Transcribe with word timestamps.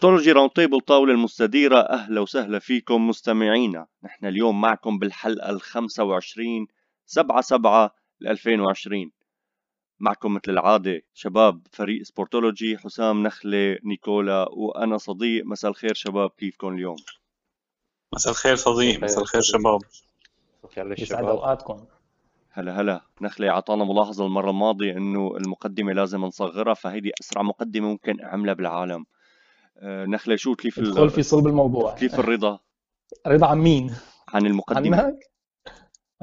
Sportology 0.00 0.32
Round 0.32 0.50
Table 0.50 0.80
طاولة 0.80 1.12
المستديرة 1.12 1.78
أهلا 1.78 2.20
وسهلا 2.20 2.58
فيكم 2.58 3.08
مستمعينا. 3.08 3.86
نحن 4.02 4.26
اليوم 4.26 4.60
معكم 4.60 4.98
بالحلقة 4.98 5.50
ال 5.50 5.60
25 5.60 6.66
7 7.06 7.40
7 7.40 7.94
2020 8.26 9.10
معكم 9.98 10.34
مثل 10.34 10.52
العادة 10.52 11.02
شباب 11.14 11.66
فريق 11.72 12.02
Sportology 12.02 12.78
حسام 12.78 13.22
نخلة 13.22 13.78
نيكولا 13.84 14.48
وأنا 14.52 14.98
صديق. 14.98 15.46
مساء 15.46 15.70
الخير 15.70 15.94
شباب 15.94 16.30
كيفكم 16.30 16.74
اليوم؟ 16.74 16.96
مساء 18.14 18.30
الخير 18.32 18.56
صديق 18.56 19.02
مساء 19.02 19.22
الخير 19.22 19.40
شباب. 19.40 19.80
يسعد 20.76 21.24
أوقاتكم. 21.24 21.84
هلا 22.50 22.80
هلا. 22.80 23.00
نخلة 23.20 23.50
عطانا 23.50 23.84
ملاحظة 23.84 24.26
المرة 24.26 24.50
الماضية 24.50 24.92
إنه 24.92 25.36
المقدمة 25.36 25.92
لازم 25.92 26.20
نصغرها 26.20 26.74
فهيدي 26.74 27.12
أسرع 27.20 27.42
مقدمة 27.42 27.88
ممكن 27.88 28.20
أعملها 28.20 28.54
بالعالم. 28.54 29.06
آه، 29.80 30.04
نخلة 30.06 30.36
شو 30.36 30.54
كيف 30.54 30.78
ادخل 30.78 31.10
في 31.10 31.22
صلب 31.22 31.46
الموضوع. 31.46 31.94
كيف 31.94 32.20
الرضا؟ 32.20 32.58
رضا 33.26 33.46
عن 33.46 33.58
مين؟ 33.58 33.94
عن 34.28 34.46
المقدمة. 34.46 34.96
عنك؟ 35.02 35.18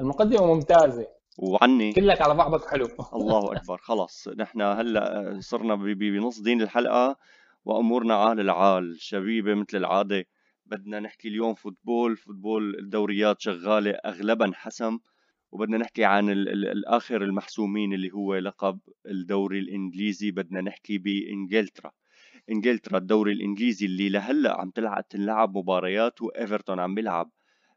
المقدمة 0.00 0.54
ممتازة. 0.54 1.06
وعني؟ 1.38 1.92
كلك 1.92 2.22
على 2.22 2.34
بعضك 2.34 2.64
حلو. 2.66 2.88
الله 3.14 3.52
أكبر. 3.56 3.78
خلص 3.78 4.28
نحن 4.28 4.60
هلأ 4.60 5.36
صرنا 5.40 5.74
بنص 5.74 6.40
دين 6.40 6.62
الحلقة 6.62 7.16
وأمورنا 7.64 8.14
عال 8.14 8.40
العال 8.40 8.96
شبيبة 9.00 9.54
مثل 9.54 9.76
العادة. 9.78 10.24
بدنا 10.66 11.00
نحكي 11.00 11.28
اليوم 11.28 11.54
football 11.54 12.16
football 12.16 12.78
الدوريات 12.78 13.40
شغالة 13.40 13.90
اغلبها 13.90 14.46
انحسم 14.46 14.98
وبدنا 15.52 15.78
نحكي 15.78 16.04
عن 16.04 16.30
ال- 16.30 16.48
ال- 16.48 16.68
الآخر 16.68 17.22
المحسومين 17.22 17.92
اللي 17.92 18.10
هو 18.12 18.34
لقب 18.34 18.78
الدوري 19.06 19.58
الإنجليزي. 19.58 20.30
بدنا 20.30 20.60
نحكي 20.60 20.98
بإنجلترا. 20.98 21.90
إنجلترا 22.50 22.98
الدوري 22.98 23.32
الإنجليزي 23.32 23.86
اللي 23.86 24.08
لهلأ 24.08 24.60
عم 24.60 24.70
تلعب 24.70 25.08
تلعب 25.08 25.56
مباريات 25.56 26.22
وإيفرتون 26.22 26.80
عم 26.80 26.94
بيلعب 26.94 27.30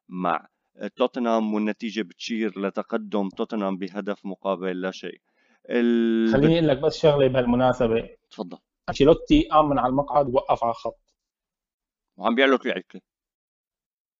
مع 0.10 0.48
توتنهام 0.96 1.54
والنتيجة 1.54 2.02
بتشير 2.02 2.60
لتقدم 2.60 3.30
توتنهام 3.30 3.78
بهدف 3.78 4.26
مقابل 4.26 4.82
لا 4.82 4.92
شيء. 4.92 5.22
ال... 5.70 6.34
خليني 6.34 6.58
أقول 6.58 6.68
لك 6.68 6.78
بس 6.78 6.98
شغلة 6.98 7.28
بهالمناسبة. 7.28 8.10
تفضل. 8.32 8.58
أنشيلوتي 8.90 9.48
قام 9.52 9.70
من 9.70 9.80
على 9.80 9.90
المقعد 9.90 10.28
ووقف 10.28 10.64
على 10.64 10.72
الخط. 10.72 11.00
وعم 12.18 12.36
بيعلق 12.36 12.66
العكلة 12.66 13.02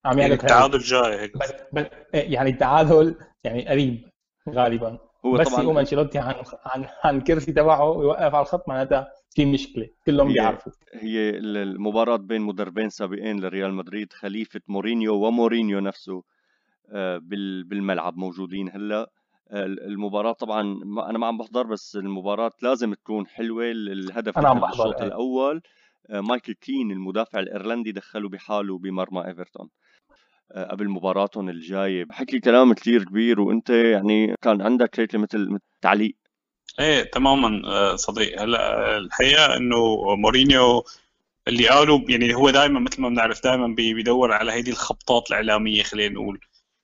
عم 0.06 0.20
يعني 0.20 0.22
يعمل 0.22 0.32
هيك. 0.32 0.44
التعادل 0.44 0.80
جاي 0.80 1.20
هيك. 1.20 1.38
بس 1.38 1.54
بس 1.74 1.86
يعني 2.14 2.50
التعادل 2.50 3.16
يعني 3.44 3.68
قريب 3.68 4.10
غالبا. 4.50 5.11
هو 5.26 5.32
بس 5.32 5.50
طبعا 5.50 5.64
يقوم 5.64 5.78
أنشيلوتي 5.78 6.20
عن 6.20 6.34
عن 6.66 6.86
عن 7.04 7.18
الكرسي 7.18 7.52
تبعه 7.54 7.90
ويوقف 7.90 8.36
على 8.36 8.42
الخط 8.42 8.70
معناتها 8.70 9.08
في 9.36 9.46
مشكلة 9.46 9.88
كلهم 10.06 10.28
هي- 10.28 10.34
بيعرفوا. 10.34 10.72
هي 10.94 11.30
ال- 11.30 11.58
المباراة 11.58 12.16
بين 12.16 12.42
مدربين 12.42 12.90
سابقين 12.90 13.40
لريال 13.40 13.74
مدريد 13.74 14.14
خليفة 14.14 14.62
مورينيو 14.68 15.14
ومورينيو 15.28 15.80
نفسه 15.80 16.24
آه، 16.94 17.18
بال- 17.18 17.64
بالملعب 17.64 18.18
موجودين 18.18 18.70
هلا. 18.70 19.12
آه، 19.52 19.66
المباراة 19.66 20.32
طبعا 20.32 20.62
أنا 21.10 21.18
ما 21.18 21.28
عم 21.28 21.38
بحضر 21.38 21.64
بس 21.64 21.96
المباراة 21.96 22.52
لازم 22.62 22.94
تكون 22.94 23.28
حلوة 23.28 23.72
الهدف 23.72 24.38
أنا 24.38 24.50
عم 24.50 24.60
بحضر، 24.60 24.84
بالشوط 24.84 25.02
إيه. 25.02 25.08
الأول. 25.08 25.62
آه، 26.10 26.22
مايكل 26.22 26.54
كين 26.54 26.92
المدافع 26.92 27.40
الإيرلندي 27.40 27.92
دخله 27.92 28.30
بحاله 28.30 28.78
بمرمى 28.78 29.28
إيفرتون. 29.28 29.70
قبل 30.56 30.90
مباراتهم 30.90 31.50
الجاية. 31.50 32.04
بحكي 32.04 32.40
كلام 32.40 32.74
كتير 32.74 33.04
كبير 33.04 33.42
وأنت 33.42 33.70
يعني 33.70 34.36
كان 34.42 34.62
عندك 34.62 35.00
هيك 35.00 35.16
مثل 35.16 35.60
تعليق. 35.82 36.16
إيه 36.80 37.04
تماما 37.04 37.62
آه، 37.66 37.96
صديق. 37.96 38.42
هلأ 38.42 38.96
آه، 38.96 38.98
الحقيقة 38.98 39.58
إنه 39.58 40.16
مورينيو 40.16 40.84
اللي 41.48 41.70
قالوا 41.70 42.00
يعني 42.10 42.36
هو 42.36 42.50
دائما 42.50 42.80
مثل 42.80 43.02
ما 43.02 43.10
بنعرف 43.10 43.44
دائما 43.44 43.68
بيدور 43.68 44.32
على 44.32 44.52
هيدي 44.52 44.72
الخبطات 44.72 45.24
الإعلامية 45.30 45.84
خلينا 45.84 46.14
نقول. 46.14 46.40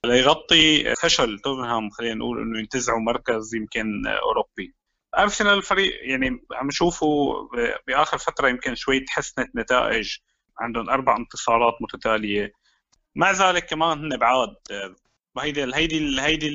ليغطي 0.05 0.95
فشل 0.95 1.39
توتنهام 1.39 1.89
خلينا 1.89 2.15
نقول 2.15 2.41
إنه 2.41 2.59
ينتزعوا 2.59 2.99
مركز 2.99 3.55
يمكن 3.55 4.07
آه، 4.07 4.19
أوروبي. 4.19 4.73
ارسنال 5.17 5.53
الفريق 5.57 5.93
يعني 6.01 6.39
عم 6.53 6.67
نشوفه 6.67 7.33
بآخر 7.87 8.17
فترة 8.17 8.47
يمكن 8.49 8.75
شوي 8.75 8.99
تحسنت 8.99 9.55
نتائج. 9.55 10.17
عندهم 10.59 10.89
أربع 10.89 11.17
انتصارات 11.17 11.73
متتالية. 11.81 12.51
مع 13.17 13.31
ذلك 13.31 13.65
كمان 13.65 13.99
هن 13.99 14.17
بعاد 14.17 14.55
آه، 14.71 14.95
هيدي 15.39 15.75
هيدي 15.75 16.21
هيدي 16.21 16.49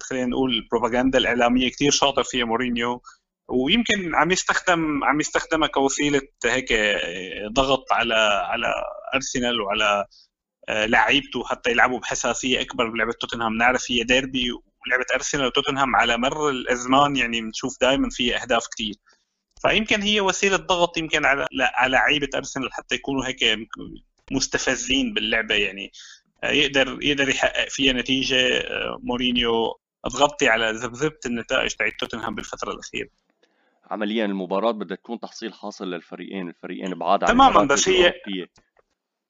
خلينا 0.00 0.26
نقول 0.26 0.54
البروباغندا 0.54 1.18
الإعلامية 1.18 1.70
كثير 1.70 1.90
شاطر 1.90 2.22
فيها 2.24 2.44
مورينيو 2.44 3.02
ويمكن 3.48 4.14
عم 4.14 4.30
يستخدم 4.30 5.04
عم 5.04 5.20
يستخدمها 5.20 5.68
كوسيلة 5.68 6.20
هيك 6.44 6.72
آه، 6.72 7.48
ضغط 7.52 7.92
على 7.92 8.14
على 8.44 8.74
أرسنال 9.14 9.60
وعلى 9.60 10.06
آه، 10.68 10.86
لعيبته 10.86 11.44
حتى 11.44 11.70
يلعبوا 11.70 11.98
بحساسية 12.00 12.60
أكبر 12.60 12.88
بلعبه 12.90 13.12
توتنهام. 13.12 13.56
نعرف 13.56 13.90
هي 13.90 14.04
ديربي 14.04 14.52
ولعبة 14.52 15.06
أرسنال 15.14 15.46
وتوتنهام 15.46 15.96
على 15.96 16.18
مر 16.18 16.50
الأزمان 16.50 17.16
يعني 17.16 17.40
بنشوف 17.40 17.76
دائما 17.80 18.08
فيها 18.10 18.42
أهداف 18.42 18.66
كثير 18.74 18.94
فيمكن 19.62 20.02
هي 20.02 20.20
وسيلة 20.20 20.56
ضغط 20.56 20.98
يمكن 20.98 21.24
على 21.26 21.46
على 21.60 21.92
لعيبة 21.92 22.28
أرسنال 22.34 22.72
حتى 22.72 22.94
يكونوا 22.94 23.26
هيك 23.26 23.44
مستفزين 24.30 25.14
باللعبة 25.14 25.54
يعني. 25.54 25.92
آه، 26.44 26.50
يقدر 26.50 26.98
يقدر 27.02 27.28
يحقق 27.28 27.68
فيها 27.68 27.92
نتيجة 27.92 28.58
آه، 28.58 28.98
مورينيو 29.02 29.80
تغطي 30.04 30.48
على 30.48 30.70
ذبذبة 30.70 31.18
النتائج 31.26 31.70
تاعت 31.70 31.92
توتنهام 31.98 32.34
بالفترة 32.34 32.70
الأخيرة. 32.72 33.08
عمليا 33.90 34.24
المباراة 34.24 34.70
بدها 34.70 34.96
تكون 34.96 35.20
تحصيل 35.20 35.52
حاصل 35.54 35.90
للفريقين 35.90 36.48
الفريقين 36.48 36.94
بعاد 36.94 37.24
عن 37.24 37.30
تماماً، 37.30 37.64
بس 37.64 37.88
هي- 37.88 37.94
الأوروبية. 38.08 38.46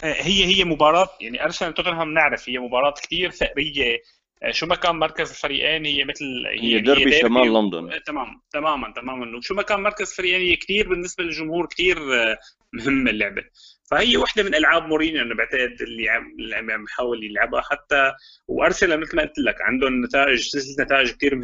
هي 0.02 0.44
هي 0.44 0.64
مباراة 0.64 1.08
يعني 1.20 1.44
أرسنال 1.44 1.74
توتنهام 1.74 2.14
نعرف 2.14 2.48
هي 2.48 2.58
مباراة 2.58 2.94
كثير 3.02 3.30
ثأرية. 3.30 3.98
آه، 4.42 4.50
شو 4.50 4.66
ما 4.66 4.74
كان 4.74 4.96
مركز 4.96 5.30
الفريقين 5.30 5.86
هي 5.86 6.04
مثل 6.04 6.24
هي 6.46 6.70
يعني 6.70 6.80
ديربي 6.80 7.12
شمال 7.20 7.50
و- 7.50 7.60
لندن. 7.60 7.92
آه، 7.92 7.98
تمام 7.98 8.42
تماما 8.52 8.92
تماما. 8.96 9.36
وشو 9.38 9.54
ما 9.54 9.62
كان 9.62 9.80
مركز 9.82 10.10
الفريقين 10.10 10.40
هي 10.40 10.56
كثير 10.56 10.88
بالنسبة 10.88 11.24
للجمهور 11.24 11.66
كثير 11.66 12.14
آه، 12.14 12.38
مهمة 12.72 13.10
اللعبة. 13.10 13.42
فهي 13.90 14.16
واحدة 14.16 14.42
من 14.42 14.54
ألعاب 14.54 14.82
مورينيو 14.82 15.22
أنا 15.22 15.34
بعتقد 15.34 15.82
اللي 15.82 16.08
عم 16.08 16.24
عم 16.70 16.84
يحاول 16.84 17.24
يلعبها. 17.24 17.60
حتى 17.60 18.12
وارسنال 18.48 19.00
مثل 19.00 19.16
ما 19.16 19.22
قلت 19.22 19.38
لك 19.38 19.60
عندهم 19.60 20.04
نتائج 20.04 20.38
سلسلة 20.40 20.84
نتائج 20.84 21.10
كثير 21.10 21.34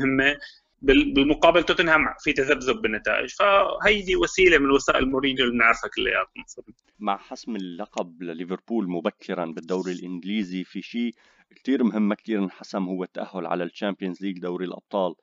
بال- 0.83 1.15
بالمقابل 1.15 1.63
توتنهام 1.63 2.05
في 2.21 2.33
تذبذب 2.33 2.83
بالنتائج. 2.83 3.31
فهيدي 3.35 4.17
وسيلة 4.17 4.59
من 4.59 4.71
وسائل 4.71 5.11
مورينيو 5.11 5.45
اللي 5.45 5.55
بنعرفها 5.55 5.91
كلياتنا. 5.97 6.45
مع 6.99 7.17
حسم 7.17 7.57
اللقب 7.57 8.23
لليفربول 8.23 8.89
مبكرا 8.91 9.45
بالدوري 9.45 9.93
الإنجليزي 9.93 10.65
في 10.65 10.83
شيء 10.83 11.13
كثير 11.57 11.85
مهم 11.85 12.09
ما 12.09 12.15
كثير 12.15 12.39
انحسم 12.39 12.85
هو 12.85 13.05
التأهل 13.05 13.47
على 13.47 13.65
ال 13.65 13.71
Champions 13.71 14.23
League 14.23 14.39
دوري 14.39 14.65
الأبطال. 14.67 15.15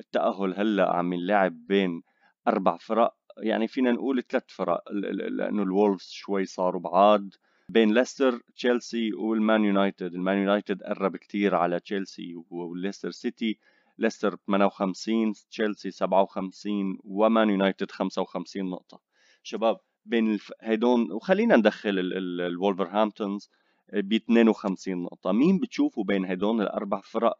التأهل 0.00 0.54
هلأ 0.56 0.96
عم 0.96 1.12
ينلعب 1.12 1.52
بين 1.66 2.02
أربع 2.48 2.76
فرق 2.76 3.14
يعني 3.38 3.68
فينا 3.68 3.92
نقول 3.92 4.22
ثلاث 4.22 4.44
فرق 4.48 4.82
لأنه 4.92 5.62
الولفز 5.62 6.10
شوي 6.10 6.44
صاروا 6.44 6.80
بعاد. 6.80 7.34
بين 7.68 7.94
ليستر 7.94 8.40
تشيلسي 8.56 9.12
والمان 9.12 9.64
يونايتد. 9.64 10.14
المان 10.14 10.38
يونايتد 10.38 10.82
قرب 10.82 11.16
كثير 11.16 11.54
على 11.54 11.80
تشيلسي 11.80 12.34
وليستر 12.50 13.10
سيتي. 13.10 13.58
ليستر 13.98 14.36
58 14.46 15.32
تشيلسي 15.50 15.90
57 15.90 16.98
ومان 17.04 17.50
يونايتد 17.50 17.90
55 17.90 18.70
نقطة. 18.70 19.00
شباب 19.42 19.76
بين 20.04 20.32
الف... 20.32 20.52
هيدون 20.60 21.12
وخلينا 21.12 21.56
ندخل 21.56 21.88
ال- 21.90 22.16
ال- 22.16 22.40
الولفرهامبتونز 22.40 23.50
ب 23.92 24.12
52 24.12 25.02
نقطة. 25.02 25.32
مين 25.32 25.58
بتشوفوا 25.58 26.04
بين 26.04 26.24
هيدون 26.24 26.60
الأربع 26.60 27.00
فرق؟ 27.00 27.38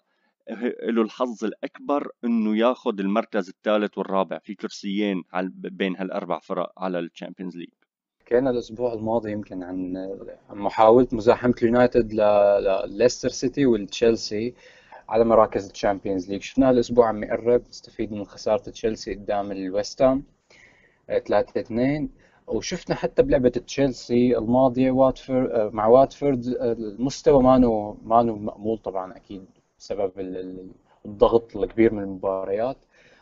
له 0.82 1.02
الحظ 1.02 1.44
الأكبر 1.44 2.08
إنه 2.24 2.56
ياخذ 2.56 3.00
المركز 3.00 3.48
الثالث 3.48 3.98
والرابع 3.98 4.38
في 4.38 4.54
كرسيين 4.54 5.22
بين 5.54 5.96
هالأربع 5.96 6.38
فرق 6.38 6.72
على 6.78 6.98
ال 6.98 7.04
Champions 7.04 7.56
League. 7.56 7.68
حكينا 8.20 8.50
الأسبوع 8.50 8.92
الماضي 8.92 9.32
يمكن 9.32 9.62
عن 9.62 10.08
محاولة 10.50 11.08
مزاحمة 11.12 11.54
اليونايتد 11.62 12.12
لليستر 12.12 13.28
سيتي 13.28 13.66
والتشيلسي 13.66 14.54
على 15.08 15.24
مراكز 15.24 15.70
ال 15.70 15.76
Champions 15.76 16.30
League. 16.30 16.42
شفناه 16.42 16.70
الأسبوع 16.70 17.08
عم 17.08 17.24
يقرب 17.24 17.62
استفيد 17.70 18.12
من 18.12 18.24
خسارة 18.24 18.70
تشيلسي 18.70 19.14
قدام 19.14 19.52
الويست 19.52 20.02
هام 20.02 20.24
3 21.08 21.60
2 21.60 22.08
وشفنا 22.46 22.94
حتى 22.96 23.22
بلعبة 23.22 23.48
تشيلسي 23.48 24.38
الماضية 24.38 24.90
واتفورد 24.90 25.74
مع 25.74 25.86
واتفورد 25.86 26.46
المستوى 26.62 27.42
مانه 27.42 27.98
مانه 28.02 28.36
مقبول 28.36 28.78
طبعا 28.78 29.16
أكيد 29.16 29.44
بسبب 29.80 30.20
ال- 30.20 30.36
ال- 30.36 30.70
الضغط 31.06 31.56
الكبير 31.56 31.94
من 31.94 32.02
المباريات. 32.02 32.76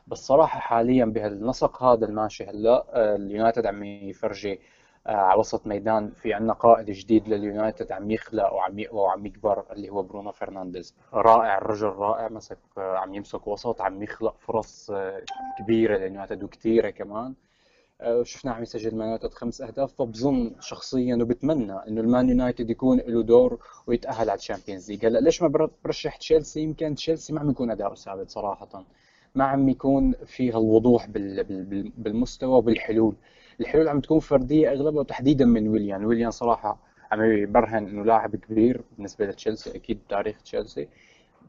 بس 0.06 0.18
صراحة 0.18 0.60
حاليا 0.60 1.04
بهالنسق 1.04 1.82
هذا 1.82 2.06
الماشي 2.06 2.44
هلا 2.44 2.84
آه، 2.92 3.16
اليونايتد 3.16 3.66
عم 3.66 3.84
يفرجي 3.84 4.60
آه، 5.06 5.10
على 5.10 5.38
وسط 5.40 5.66
ميدان. 5.66 6.10
في 6.10 6.34
عنا 6.34 6.52
قائد 6.52 6.86
جديد 6.90 7.28
لليونايتد 7.28 7.92
عم 7.92 8.10
يخلق 8.10 8.52
وعم 8.52 8.82
وعم 8.92 9.26
يكبر 9.26 9.64
اللي 9.72 9.90
هو 9.90 10.02
برونو 10.02 10.32
فرنانديز. 10.32 10.94
رائع 11.14 11.58
الرجل 11.58 11.86
رائع 11.88 12.28
مسك 12.28 12.58
آه، 12.78 12.96
عم 12.98 13.14
يمسك 13.14 13.46
وسط 13.46 13.80
عم 13.80 14.02
يخلق 14.02 14.34
فرص 14.38 14.92
كبيرة 15.58 15.96
لليونايتد 15.96 16.42
وكثيرة 16.42 16.90
كمان. 16.90 17.34
آه، 18.00 18.22
شفناه 18.22 18.52
عم 18.52 18.62
يسجل 18.62 18.92
يونايتد 18.92 19.34
خمس 19.34 19.60
أهداف 19.60 19.92
فبظن 19.92 20.54
شخصيا 20.60 21.16
وبتمنى 21.16 21.72
إنه 21.72 22.00
المان 22.00 22.28
يونايتد 22.28 22.70
يكون 22.70 22.98
له 22.98 23.22
دور 23.22 23.58
ويتأهل 23.86 24.30
على 24.30 24.38
ال 24.38 24.44
Champions 24.44 24.90
League. 24.90 25.06
هلأ 25.06 25.18
ليش 25.18 25.42
ما 25.42 25.68
برشح 25.84 26.16
تشيلسي؟ 26.16 26.60
يمكن 26.60 26.94
تشيلسي 26.94 27.32
ما 27.32 27.40
عم 27.40 27.50
يكون 27.50 27.70
أداؤه 27.70 27.94
ثابت 27.94 28.30
صراحة. 28.30 28.84
ما 29.34 29.44
عم 29.44 29.68
يكون 29.68 30.12
فيها 30.26 30.58
الوضوح 30.58 31.06
بالمستوى 31.98 32.50
وبالحلول. 32.58 33.14
الحلول 33.60 33.88
عم 33.88 34.00
تكون 34.00 34.20
فردية 34.20 34.70
أغلبها 34.72 35.00
وتحديدا 35.00 35.44
من 35.44 35.68
ويليان. 35.68 36.04
ويليان 36.04 36.30
صراحة 36.30 36.78
عم 37.12 37.22
يبرهن 37.22 37.86
إنه 37.86 38.04
لاعب 38.04 38.36
كبير 38.36 38.82
بالنسبة 38.96 39.26
لتشيلسي 39.26 39.76
أكيد 39.76 39.98
تاريخ 40.08 40.42
تشيلسي. 40.42 40.88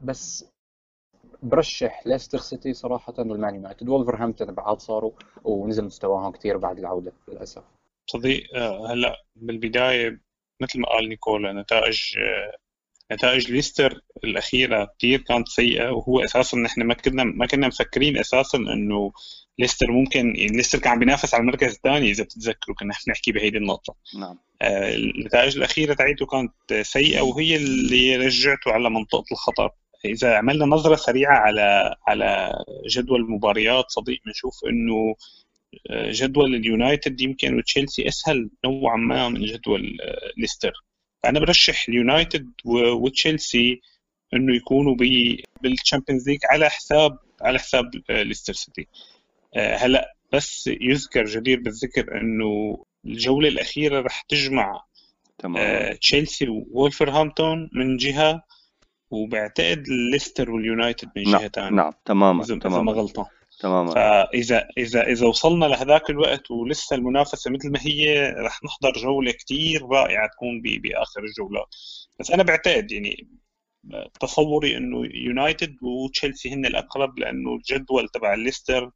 بس 0.02 0.44
برشح 1.42 2.06
ليستر 2.06 2.38
سيتي 2.38 2.72
صراحة 2.72 3.14
والمان 3.18 3.54
يونايتد. 3.54 3.88
وولفرهامبتون 3.88 4.54
بعد 4.54 4.80
صاروا 4.80 5.12
ونزل 5.44 5.84
مستواهم 5.84 6.32
كثير 6.32 6.56
بعد 6.56 6.78
العودة 6.78 7.12
للأسف. 7.28 7.62
صديق 8.06 8.54
آه، 8.54 8.92
هلأ 8.92 9.16
بالبداية 9.36 10.20
مثل 10.60 10.80
ما 10.80 10.88
قال 10.88 11.08
نيكولا 11.08 11.52
نتائج 11.52 12.00
آه، 12.18 12.56
نتائج 13.14 13.50
ليستر 13.50 14.00
الأخيرة 14.24 14.94
كثير 14.98 15.20
كانت 15.20 15.48
سيئة 15.48 15.90
وهو 15.90 16.24
أساسا 16.24 16.58
نحن 16.58 16.82
ما 16.82 16.94
كنا 16.94 17.24
ما 17.24 17.46
كنا 17.46 17.66
مفكرين 17.66 18.18
أساسا 18.18 18.58
إنه 18.58 19.12
ليستر 19.58 19.90
ممكن 19.90 20.36
يعني 20.36 20.56
ليستر 20.56 20.78
كان 20.78 20.92
عم 20.92 20.98
بينافس 20.98 21.34
على 21.34 21.40
المركز 21.40 21.74
الثاني 21.74 22.10
إذا 22.10 22.24
بتتذكروا 22.24 22.76
كنا 22.76 22.94
نحكي 23.08 23.32
بهيدي 23.32 23.58
النقطة. 23.58 23.94
نعم. 24.18 24.38
آه، 24.62 24.94
النتائج 24.94 25.56
الأخيرة 25.56 25.94
تاعته 25.94 26.26
كانت 26.26 26.74
سيئة 26.82 27.20
وهي 27.20 27.56
اللي 27.56 28.16
رجعته 28.16 28.72
على 28.72 28.90
منطقة 28.90 29.24
الخطر. 29.32 29.70
إذا 30.04 30.36
عملنا 30.36 30.66
نظرة 30.66 30.96
سريعة 30.96 31.38
على 31.38 31.94
على 32.06 32.58
جدول 32.88 33.20
المباريات 33.20 33.90
صديق 33.90 34.20
بنشوف 34.26 34.64
إنه 34.66 35.14
آه، 35.90 36.10
جدول 36.10 36.54
اليونايتد 36.54 37.20
يمكن 37.20 37.58
وتشيلسي 37.58 38.08
أسهل 38.08 38.50
نوعا 38.64 38.96
ما 38.96 39.28
من 39.28 39.44
جدول 39.44 39.98
آه، 40.00 40.32
ليستر. 40.36 40.72
فأنا 41.22 41.40
برشح 41.40 41.88
اليونايتد 41.88 42.50
وتشيلسي 42.64 43.80
إنه 44.34 44.56
يكونوا 44.56 44.96
بال 45.62 45.74
Champions 45.74 46.28
League 46.28 46.40
على 46.44 46.70
حساب 46.70 47.18
على 47.40 47.58
حساب 47.58 47.90
ليستر 48.10 48.52
سيتي. 48.52 48.86
هلأ 49.56 50.14
بس 50.32 50.70
يذكر 50.80 51.24
جدير 51.24 51.60
بالذكر 51.60 52.20
إنه 52.20 52.84
الجولة 53.04 53.48
الأخيرة 53.48 54.00
رح 54.00 54.20
تجمع 54.20 54.84
تمام. 55.38 55.92
تشيلسي 55.92 56.46
وولفرهامبتون 56.48 57.70
من 57.72 57.96
جهة 57.96 58.42
وبعتقد 59.10 59.84
ليستر 59.88 60.50
واليونايتد 60.50 61.10
من 61.16 61.22
جهة 61.22 61.48
ثانية 61.48 61.68
نعم, 61.68 61.76
نعم 61.76 61.92
تماما 62.04 62.44
اذا 62.44 62.58
تماما. 62.58 62.82
ما 62.82 62.92
غلطان. 62.92 63.26
تماما. 63.60 63.94
فاذا 63.94 64.68
اذا 64.78 65.02
إذا 65.02 65.26
وصلنا 65.26 65.64
لهذاك 65.64 66.10
الوقت 66.10 66.50
ولسه 66.50 66.96
المنافسة 66.96 67.50
مثل 67.50 67.70
ما 67.70 67.78
هي 67.82 68.30
رح 68.38 68.64
نحضر 68.64 68.92
جولة 68.92 69.32
كثير 69.32 69.82
رائعة 69.82 70.28
تكون 70.28 70.60
بآخر 70.62 71.24
الجولات 71.24 71.74
بس 72.20 72.30
أنا 72.30 72.42
بعتقد 72.42 72.92
يعني 72.92 73.28
تصوري 74.20 74.76
إنه 74.76 75.08
يونايتد 75.14 75.76
وتشيلسي 75.82 76.54
هن 76.54 76.66
الأقرب 76.66 77.18
لأنه 77.18 77.54
الجدول 77.54 78.08
تبع 78.08 78.34
الليستر 78.34 78.90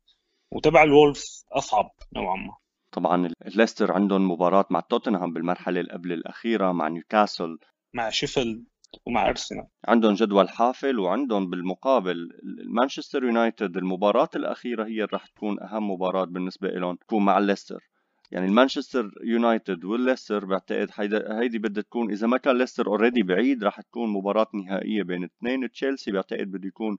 وتبع 0.51 0.83
الولفز 0.83 1.47
أصعب 1.53 1.91
نوعا 2.13 2.37
ما. 2.37 2.57
طبعا 2.93 3.31
ليستر 3.47 3.93
عندهم 3.93 4.31
مباراة 4.31 4.67
مع 4.71 4.81
توتنهام 4.81 5.33
بالمرحلة 5.33 5.81
اللي 5.81 5.93
قبل 5.93 6.13
الأخيرة 6.13 6.73
مع 6.73 6.89
نيوكاسل. 6.89 7.59
مع 7.95 8.11
شيفيلد. 8.11 8.65
ومع 9.07 9.29
أرسنال. 9.29 9.67
عندهم 9.89 10.15
جدول 10.15 10.49
حافل 10.49 10.99
وعندهم 10.99 11.51
بالمقابل 11.51 12.29
مانشستر 12.67 13.25
يونايتد 13.25 13.77
المباراة 13.77 14.29
الأخيرة 14.37 14.85
هي 14.85 15.05
راح 15.13 15.27
تكون 15.27 15.63
أهم 15.63 15.91
مباراة 15.91 16.25
بالنسبة 16.25 16.69
لهم 16.69 16.97
تكون 16.97 17.25
مع 17.25 17.39
ليستر. 17.39 17.89
يعني 18.31 18.47
المانشستر 18.47 19.11
يونايتد 19.25 19.85
والليستر 19.85 20.45
بعتقد 20.45 20.91
هيدي 21.31 21.59
بدها 21.59 21.83
تكون 21.83 22.11
إذا 22.11 22.27
ما 22.27 22.37
كان 22.37 22.59
ليستر 22.59 22.87
already 22.87 23.23
بعيد 23.23 23.65
راح 23.65 23.81
تكون 23.81 24.11
مباراة 24.11 24.47
نهائية 24.55 25.03
بين 25.03 25.25
اثنين. 25.25 25.71
تشيلسي 25.71 26.13
بعتقد 26.13 26.51
بده 26.51 26.69
يكون 26.69 26.99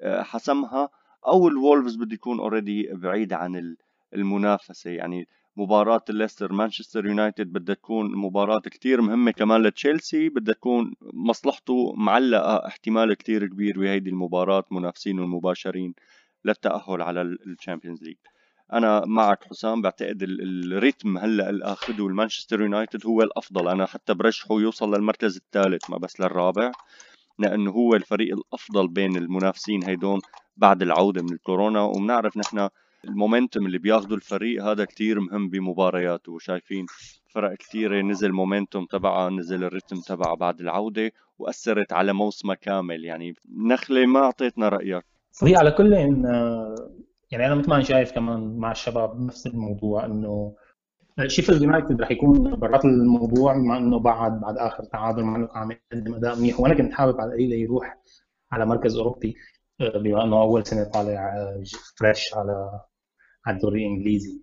آه، 0.00 0.22
حسمها 0.22 0.88
أو 1.26 1.48
الولفز 1.48 1.96
بده 1.96 2.14
يكون 2.14 2.40
already 2.40 2.88
بعيد 2.92 3.32
عن 3.32 3.76
المنافسة. 4.14 4.90
يعني 4.90 5.28
مباراة 5.60 6.04
الليستر 6.10 6.52
مانشستر 6.52 7.06
يونايتد 7.06 7.52
بدها 7.52 7.74
تكون 7.74 8.16
مباراة 8.16 8.60
كتير 8.60 9.00
مهمة 9.00 9.30
كمان 9.30 9.62
لتشيلسي 9.62 10.28
بدها 10.28 10.54
تكون 10.54 10.94
مصلحته 11.02 11.92
معلقة 11.96 12.66
احتمال 12.66 13.14
كتير 13.14 13.46
كبير 13.46 13.78
بهيدي 13.78 14.10
المباراة 14.10 14.64
منافسينه 14.70 15.22
المباشرين 15.22 15.94
للتأهل 16.44 17.02
على 17.02 17.22
ال 17.22 17.30
Champions 17.30 18.02
League. 18.02 18.16
أنا 18.72 19.04
معك 19.06 19.44
حسام 19.44 19.82
بعتقد 19.82 20.22
ال 20.22 20.36
rhythm 20.36 21.18
هلأ 21.18 21.50
اللي 21.50 21.64
اخذه 21.64 22.06
المانشستر 22.06 22.60
يونايتد 22.60 23.06
هو 23.06 23.22
الأفضل. 23.22 23.68
أنا 23.68 23.86
حتى 23.86 24.14
برشحه 24.14 24.60
يوصل 24.60 24.94
للمركز 24.94 25.36
الثالث 25.36 25.90
ما 25.90 25.98
بس 25.98 26.20
للرابع 26.20 26.72
لأنه 27.38 27.70
هو 27.70 27.94
الفريق 27.94 28.36
الأفضل 28.36 28.88
بين 28.88 29.16
المنافسين 29.16 29.84
هيدون 29.84 30.20
بعد 30.56 30.82
العودة 30.82 31.22
من 31.22 31.32
الكورونا. 31.32 31.80
وبنعرف 31.80 32.36
نحن 32.36 32.68
ال 33.04 33.11
momentum 33.11 33.66
اللي 33.66 33.78
بياخده 33.78 34.14
الفريق 34.14 34.64
هذا 34.64 34.84
كتير 34.84 35.20
مهم 35.20 35.50
بمبارياته 35.50 36.32
وشايفين 36.32 36.86
فرق 37.28 37.54
كثيرة 37.56 38.02
نزل 38.02 38.32
momentum 38.32 38.84
تبعها 38.84 39.30
نزل 39.30 39.64
ال 39.64 39.69
rhythm 39.69 39.96
تبعها 39.96 40.34
بعد 40.34 40.60
العودة 40.60 41.12
وأثرت 41.38 41.92
على 41.92 42.12
موسمها 42.12 42.54
كامل. 42.54 43.04
يعني 43.04 43.34
نخلة 43.56 44.06
ما 44.06 44.20
أعطيتنا 44.20 44.68
رأيك؟ 44.68 45.04
صحيح 45.30 45.58
على 45.58 45.70
كل 45.70 45.94
إن 45.94 46.24
يعني 47.30 47.46
أنا 47.46 47.54
مثل 47.54 47.68
ما 47.68 47.74
أنا 47.74 47.84
شايف 47.84 48.12
كمان 48.12 48.56
مع 48.56 48.70
الشباب 48.70 49.20
نفس 49.20 49.46
الموضوع 49.46 50.06
إنه 50.06 50.54
شيفيلد 51.26 51.62
يونايتد 51.62 52.00
رح 52.00 52.10
يكون 52.10 52.56
برات 52.56 52.84
الموضوع 52.84 53.56
مع 53.56 53.76
إنه 53.76 53.98
بعد 53.98 54.40
بعد 54.40 54.56
آخر 54.56 54.84
تعادل 54.84 55.22
مع 55.22 55.36
إنه 55.36 55.48
عم 55.52 55.70
يقدم 55.70 56.14
أداء 56.14 56.38
منيح. 56.38 56.60
وأنا 56.60 56.74
كنت 56.74 56.92
حابب 56.92 57.20
على 57.20 57.28
القليله 57.28 57.56
يروح 57.56 57.98
على 58.52 58.66
مركز 58.66 58.96
أوروبي 58.96 59.36
بما 59.80 60.24
إنه 60.24 60.42
أول 60.42 60.66
سنة 60.66 60.84
طالع 60.84 61.34
fresh 61.96 62.34
آه، 62.34 62.38
على 62.38 62.80
على 63.46 63.56
الدوري 63.56 63.86
الإنجليزي. 63.86 64.40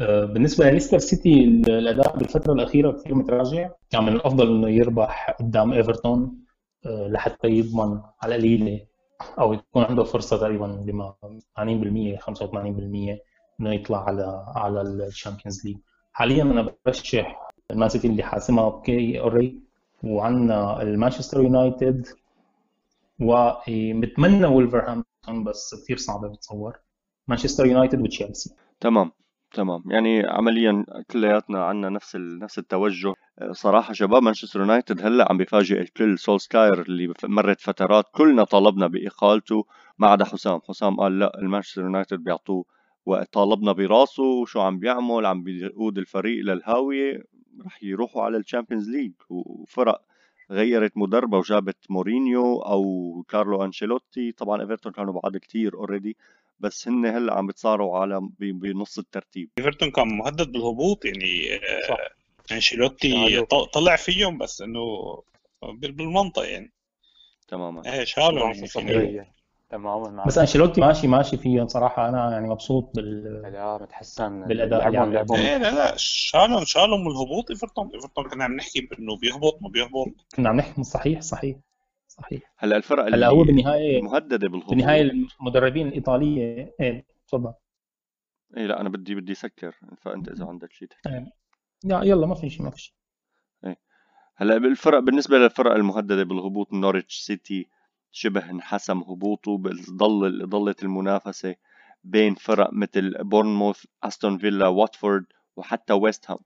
آه، 0.00 0.24
بالنسبة 0.24 0.70
لليستر 0.70 0.98
سيتي 0.98 1.44
الأداء 1.44 2.16
بالفترة 2.16 2.52
الأخيرة 2.52 2.92
كثير 2.92 3.14
متراجع. 3.14 3.70
كان 3.90 4.02
من 4.04 4.12
الأفضل 4.12 4.48
إنه 4.48 4.68
يربح 4.68 5.30
قدام 5.30 5.72
إيفرتون 5.72 6.44
لحتى 6.86 7.48
يضمن 7.48 8.00
على 8.22 8.34
القليله 8.36 8.80
أو 9.38 9.52
يكون 9.52 9.82
عنده 9.84 10.04
فرصة 10.04 10.36
تقريبا 10.36 10.66
بما 10.66 11.14
80% 11.56 12.16
85% 12.16 13.18
إنه 13.60 13.74
يطلع 13.74 14.04
على 14.04 14.44
على 14.56 14.80
ال 14.80 14.89
Champions 14.89 15.66
League. 15.66 15.76
حاليا 16.12 16.42
أنا 16.42 16.74
برشح 16.86 17.48
المان 17.70 17.88
سيتي 17.88 18.06
اللي 18.08 18.22
حاسمها 18.22 18.64
okay 18.64 19.20
already 19.20 19.60
وعندنا 20.04 20.82
المانشستر 20.82 21.42
يونايتد 21.42 22.06
ومتمنى 23.20 24.46
ولفرهامبتون 24.46 25.44
بس 25.44 25.74
كثير 25.84 25.96
صعبة 25.96 26.28
بتصور. 26.28 26.78
مانشستر 27.30 27.66
يونايتد 27.66 28.00
وتشيلسي. 28.00 28.54
تمام 28.80 29.10
تمام. 29.52 29.82
يعني 29.86 30.26
عمليا 30.26 30.84
كلياتنا 31.10 31.64
عندنا 31.64 31.88
نفس 31.88 32.16
نفس 32.16 32.58
التوجه. 32.58 33.14
صراحة 33.52 33.92
شباب 33.92 34.22
مانشستر 34.22 34.60
يونايتد 34.60 35.06
هلأ 35.06 35.26
عم 35.30 35.38
بيفاجئ 35.38 35.80
الكل. 35.80 36.18
سولسكاير 36.18 36.82
اللي 36.82 37.14
مرت 37.24 37.60
فترات 37.60 38.04
كلنا 38.14 38.44
طالبنا 38.44 38.86
بإقالته 38.86 39.64
ما 39.98 40.06
عدا 40.06 40.24
حسام. 40.24 40.60
حسام 40.68 40.96
قال 40.96 41.18
لأ 41.18 41.38
المانشستر 41.38 41.82
يونايتد 41.82 42.24
بيعطوه 42.24 42.64
وطالبنا 43.06 43.72
براسه 43.72 44.22
وشو 44.22 44.60
عم 44.60 44.78
بيعمل 44.78 45.26
عم 45.26 45.42
بيقود 45.42 45.98
الفريق 45.98 46.44
للهاوية 46.44 47.22
رح 47.66 47.82
يروحوا 47.82 48.22
على 48.22 48.36
ال 48.36 48.41
Champions 48.41 48.90
League 48.90 49.12
وفرق 49.28 50.02
غيرت 50.50 50.92
مدربها 50.96 51.38
وجابت 51.38 51.76
مورينيو 51.90 52.62
أو 52.62 53.24
كارلو 53.28 53.64
انشيلوتي 53.64 54.32
طبعا 54.32 54.62
ايفرتون 54.62 54.92
كانوا 54.92 55.12
بعاد 55.12 55.36
كتير 55.36 55.74
already 55.74 56.16
بس 56.60 56.88
هن 56.88 57.06
هلأ 57.06 57.34
عم 57.34 57.46
بتصارعوا 57.46 57.98
على 57.98 58.20
بنص 58.38 58.98
الترتيب. 58.98 59.50
إيفرتون 59.58 59.90
كان 59.90 60.08
مهدد 60.08 60.52
بالهبوط 60.52 61.04
يعني 61.04 61.54
آه، 61.54 61.88
صح. 61.88 61.98
انشيلوتي 62.52 63.46
طلع 63.72 63.96
فيهم 63.96 64.38
بس 64.38 64.62
إنه 64.62 64.80
بالمنطق 65.62 66.42
يعني. 66.42 66.72
تماما. 67.48 67.92
إيه 67.92 68.04
شالوا 68.04 68.52
يعني. 68.76 69.32
تماما. 69.70 70.24
بس 70.24 70.38
أنشيلوتي 70.38 70.80
ماشي 70.80 71.06
ماشي 71.06 71.36
فيه 71.36 71.64
صراحة. 71.64 72.08
أنا 72.08 72.32
يعني 72.32 72.48
مبسوط 72.48 72.90
بال 72.94 73.42
لا 73.42 73.78
متحسن. 73.82 74.44
بالأداء 74.44 74.86
اللي 74.86 74.98
عم 74.98 75.12
لعبهم. 75.12 75.38
إيه 75.38 75.56
لا 75.56 75.70
لا 75.70 75.94
شالهم 75.96 76.64
شالهم 76.64 77.00
من 77.00 77.10
الهبوط 77.10 77.50
إيفرتون 77.50 77.90
إيفرتون 77.94 78.28
كنا 78.28 78.44
عم 78.44 78.56
نحكي 78.56 78.88
انه 78.98 79.16
بيهبط 79.16 79.58
ما 79.62 79.68
بيهبط. 79.68 80.08
كنا 80.36 80.48
عم 80.48 80.56
نحكي 80.56 80.82
صحيح 80.82 81.20
صحيح. 81.20 81.56
صحيح. 82.20 82.54
هلا 82.58 82.76
الفرق 82.76 83.04
هلا 83.04 83.28
هو 83.28 83.44
بالنهاية 83.44 84.02
مهددة 84.02 84.48
بالهبوط 84.48 84.70
بالنهاية 84.70 85.10
المدربين 85.40 85.88
الإيطالية 85.88 86.74
إيه 86.80 87.06
تفضل. 87.28 87.54
إيه 88.56 88.66
لا 88.66 88.80
أنا 88.80 88.88
بدي 88.88 89.14
بدي 89.14 89.32
اسكر 89.32 89.78
فأنت 89.98 90.28
إذا 90.28 90.46
عندك 90.46 90.72
شيء 90.72 90.88
تحكي. 90.88 91.08
إيه. 91.08 91.26
لا 91.84 92.02
يلا 92.04 92.26
ما 92.26 92.34
في 92.34 92.50
شيء 92.50 92.62
ما 92.62 92.70
في 92.70 92.80
شيء 92.80 92.94
إيه. 93.64 93.76
هلا 94.36 94.58
بالفرق 94.58 94.98
بالنسبة 94.98 95.38
للفرق 95.38 95.72
المهددة 95.72 96.22
بالهبوط 96.24 96.72
نوريتش 96.72 97.18
سيتي 97.18 97.68
شبه 98.10 98.50
انحسم 98.50 98.98
هبوطه 98.98 99.62
ضل 99.90 100.46
ضلت 100.48 100.82
المنافسة 100.82 101.54
بين 102.04 102.34
فرق 102.34 102.70
مثل 102.72 103.14
بورنموث 103.24 103.84
أستون 104.02 104.38
فيلا 104.38 104.68
واتفورد 104.68 105.24
وحتى 105.56 105.92
ويست 105.92 106.30
هام. 106.30 106.38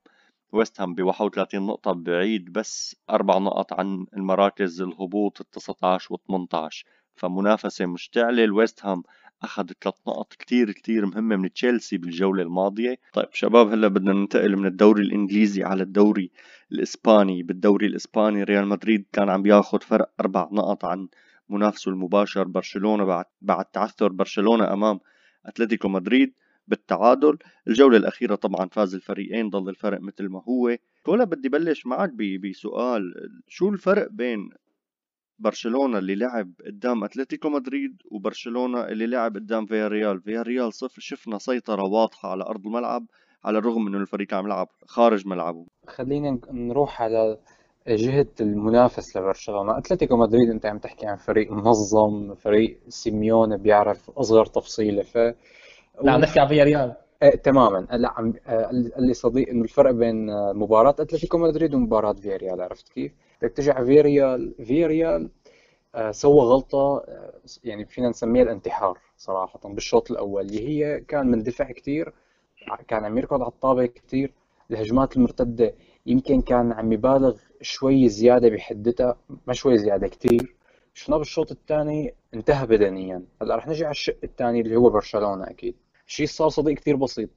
ويست 0.55 0.81
هام 0.81 0.95
ب 0.95 1.01
31 1.01 1.65
نقطة 1.65 1.91
بعيد 1.91 2.53
بس 2.53 2.95
أربع 3.09 3.37
نقط 3.37 3.73
عن 3.73 4.05
المراكز 4.17 4.81
الهبوط 4.81 5.41
ال 5.41 5.49
19 5.49 6.13
و 6.13 6.17
18 6.27 6.85
فمنافسة 7.15 7.85
مشتعلة 7.85 8.43
الويست 8.43 8.85
هام 8.85 9.03
أخذ 9.43 9.65
ثلاث 9.83 9.95
نقط 10.07 10.33
كتير 10.33 10.71
كتير 10.71 11.05
مهمة 11.05 11.35
من 11.35 11.53
تشيلسي 11.53 11.97
بالجولة 11.97 12.43
الماضية. 12.43 12.99
طيب 13.13 13.27
شباب 13.33 13.71
هلأ 13.71 13.87
بدنا 13.87 14.13
ننتقل 14.13 14.57
من 14.57 14.65
الدوري 14.65 15.03
الإنجليزي 15.03 15.63
على 15.63 15.83
الدوري 15.83 16.31
الإسباني. 16.71 17.43
بالدوري 17.43 17.85
الإسباني 17.85 18.43
ريال 18.43 18.67
مدريد 18.67 19.05
كان 19.13 19.29
عم 19.29 19.41
بياخذ 19.41 19.79
فرق 19.79 20.11
أربع 20.19 20.49
نقط 20.51 20.85
عن 20.85 21.07
منافسه 21.49 21.91
المباشر 21.91 22.43
برشلونة. 22.43 23.05
بعد 23.05 23.25
بعد 23.41 23.65
تعثر 23.65 24.11
برشلونة 24.11 24.73
أمام 24.73 24.99
أتلتيكو 25.45 25.87
مدريد. 25.87 26.33
بالتعادل. 26.67 27.37
الجولة 27.67 27.97
الأخيرة 27.97 28.35
طبعا 28.35 28.67
فاز 28.71 28.95
الفريقين 28.95 29.49
ضل 29.49 29.69
الفرق 29.69 30.01
مثل 30.01 30.29
ما 30.29 30.43
هو. 30.49 30.77
كولا 31.03 31.23
بدي 31.23 31.49
بلش 31.49 31.85
معك 31.85 32.11
بسؤال. 32.43 33.13
شو 33.47 33.69
الفرق 33.69 34.07
بين 34.11 34.49
برشلونة 35.39 35.97
اللي 35.97 36.15
لعب 36.15 36.51
قدام 36.65 37.03
أتلتيكو 37.03 37.49
مدريد 37.49 38.01
وبرشلونة 38.11 38.83
اللي 38.83 39.07
لعب 39.07 39.35
قدام 39.35 39.65
فياريال 39.65 40.21
فياريال 40.21 40.73
صفر 40.73 41.01
شفنا 41.01 41.37
سيطرة 41.37 41.83
واضحة 41.83 42.31
على 42.31 42.43
أرض 42.43 42.65
الملعب 42.67 43.05
على 43.45 43.57
الرغم 43.57 43.87
إنه 43.87 43.97
الفريق 43.97 44.33
عم 44.33 44.45
يلعب 44.45 44.67
خارج 44.87 45.27
ملعبه. 45.27 45.65
خلينا 45.87 46.39
نروح 46.51 47.01
على 47.01 47.37
جهة 47.87 48.27
المنافس 48.41 49.17
لبرشلونة. 49.17 49.77
أتلتيكو 49.77 50.17
مدريد 50.17 50.49
أنت 50.49 50.65
عم 50.65 50.77
تحكي 50.77 51.05
عن 51.05 51.17
فريق 51.17 51.51
منظم 51.51 52.35
فريق 52.35 52.79
سيميون 52.87 53.57
بيعرف 53.57 54.09
أصغر 54.09 54.45
تفصيلة 54.45 55.03
ف 55.03 55.17
لا 56.03 56.11
عم 56.11 56.21
نحكي 56.21 56.39
عن 56.39 56.47
فياريال. 56.47 56.93
آه 57.23 57.29
تماما. 57.29 57.87
لا 57.91 58.09
عم 58.17 58.33
آه 58.47 58.69
اللي 58.69 59.13
صديق 59.13 59.49
إنه 59.49 59.63
الفرق 59.63 59.91
بين 59.91 60.29
آه، 60.29 60.53
مباراة 60.53 60.89
أتلتيكو 60.99 61.37
مدريد 61.37 61.73
ومباراة 61.75 62.13
فياريال 62.13 62.61
عرفت 62.61 62.89
كيف؟ 62.89 63.11
بدك 63.41 63.51
تجي 63.51 63.71
على 63.71 63.85
فيا 63.85 64.01
ريال 64.01 64.53
فيا 64.65 64.87
ريال 64.87 65.29
آه 65.95 66.11
سوى 66.11 66.39
غلطة 66.41 67.03
يعني 67.63 67.85
فينا 67.85 68.09
نسميها 68.09 68.43
الانتحار 68.43 68.99
صراحة 69.17 69.59
بالشوط 69.65 70.11
الأول 70.11 70.41
اللي 70.45 70.67
هي 70.67 70.99
كان 71.01 71.27
من 71.27 71.43
دفع 71.43 71.71
كثير 71.71 72.13
كان 72.87 73.05
عم 73.05 73.17
يركض 73.17 73.41
على 73.41 73.51
الطابة 73.51 73.85
كثير 73.85 74.33
الهجمات 74.71 75.17
المرتدة 75.17 75.73
يمكن 76.05 76.41
كان 76.41 76.71
عم 76.71 76.93
يبالغ 76.93 77.35
شوي 77.61 78.09
زيادة 78.09 78.49
بحدتها 78.49 79.17
ما 79.47 79.53
شوي 79.53 79.77
زيادة 79.77 80.07
كثير 80.07 80.55
شفناه 80.93 81.17
بالشوط 81.17 81.51
الثاني 81.51 82.13
انتهى 82.33 82.65
بدنيا. 82.67 83.23
هلأ 83.41 83.55
رح 83.55 83.67
نجي 83.67 83.85
على 83.85 83.91
الشق 83.91 84.17
الثاني 84.23 84.61
اللي 84.61 84.75
هو 84.75 84.89
برشلونة 84.89 85.43
أكيد. 85.49 85.75
الشيء 86.07 86.27
صار 86.27 86.49
صديق 86.49 86.77
كثير 86.77 86.95
بسيط. 86.95 87.29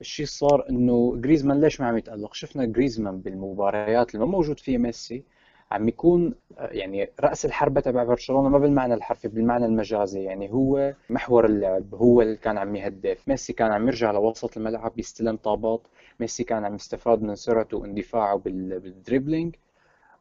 الشيء 0.00 0.26
صار 0.26 0.68
إنه 0.70 1.16
جريزمان 1.16 1.60
ليش 1.60 1.80
ما 1.80 1.86
عم 1.86 1.98
يتألق؟ 1.98 2.34
شفنا 2.34 2.64
جريزمان 2.64 3.20
بالمباريات 3.20 4.14
اللي 4.14 4.26
ما 4.26 4.32
موجود 4.32 4.60
فيها 4.60 4.78
ميسي 4.78 5.24
عم 5.72 5.88
يكون 5.88 6.34
يعني 6.58 7.10
رأس 7.20 7.44
الحربة 7.44 7.80
تبع 7.80 8.04
برشلونة 8.04 8.48
ما 8.48 8.58
بالمعنى 8.58 8.94
الحرفي 8.94 9.28
بالمعنى 9.28 9.66
المجازي 9.66 10.22
يعني 10.22 10.52
هو 10.52 10.94
محور 11.10 11.46
اللعب 11.46 11.94
هو 11.94 12.22
اللي 12.22 12.36
كان 12.36 12.58
عم 12.58 12.76
يهدف. 12.76 13.28
ميسي 13.28 13.52
كان 13.52 13.72
عم 13.72 13.86
يرجع 13.86 14.10
لوسط 14.10 14.56
الملعب 14.56 14.98
يستلم 14.98 15.36
طابات. 15.36 15.82
ميسي 16.20 16.44
كان 16.44 16.64
عم 16.64 16.74
يستفاد 16.74 17.22
من 17.22 17.34
سرعته 17.34 17.76
واندفاعه 17.76 18.36
بال 18.36 18.56
dribbling. 18.56 19.54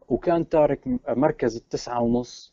وكان 0.10 0.50
تارك 0.50 0.80
مركز 1.10 1.56
التسعة 1.56 2.02
ونص. 2.02 2.53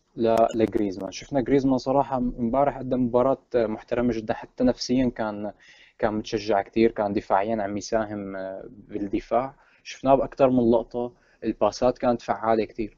لجريزمان. 0.54 1.12
شفنا 1.12 1.40
جريزمان 1.40 1.78
صراحة 1.78 2.16
امبارح 2.18 2.78
قدم 2.78 3.04
مباراة 3.04 3.38
محترمة 3.54 4.12
جدا. 4.12 4.34
حتى 4.34 4.64
نفسيا 4.64 5.08
كان 5.16 5.52
كان 5.98 6.14
متشجع 6.14 6.62
كثير 6.62 6.90
كان 6.90 7.12
دفاعيا 7.12 7.62
عم 7.62 7.76
يساهم 7.76 8.32
بالدفاع. 8.88 9.54
شفناه 9.82 10.14
بأكثر 10.14 10.50
من 10.50 10.70
لقطة. 10.70 11.12
الباسات 11.44 11.98
كانت 11.98 12.22
فعالة 12.22 12.64
كثير 12.64 12.96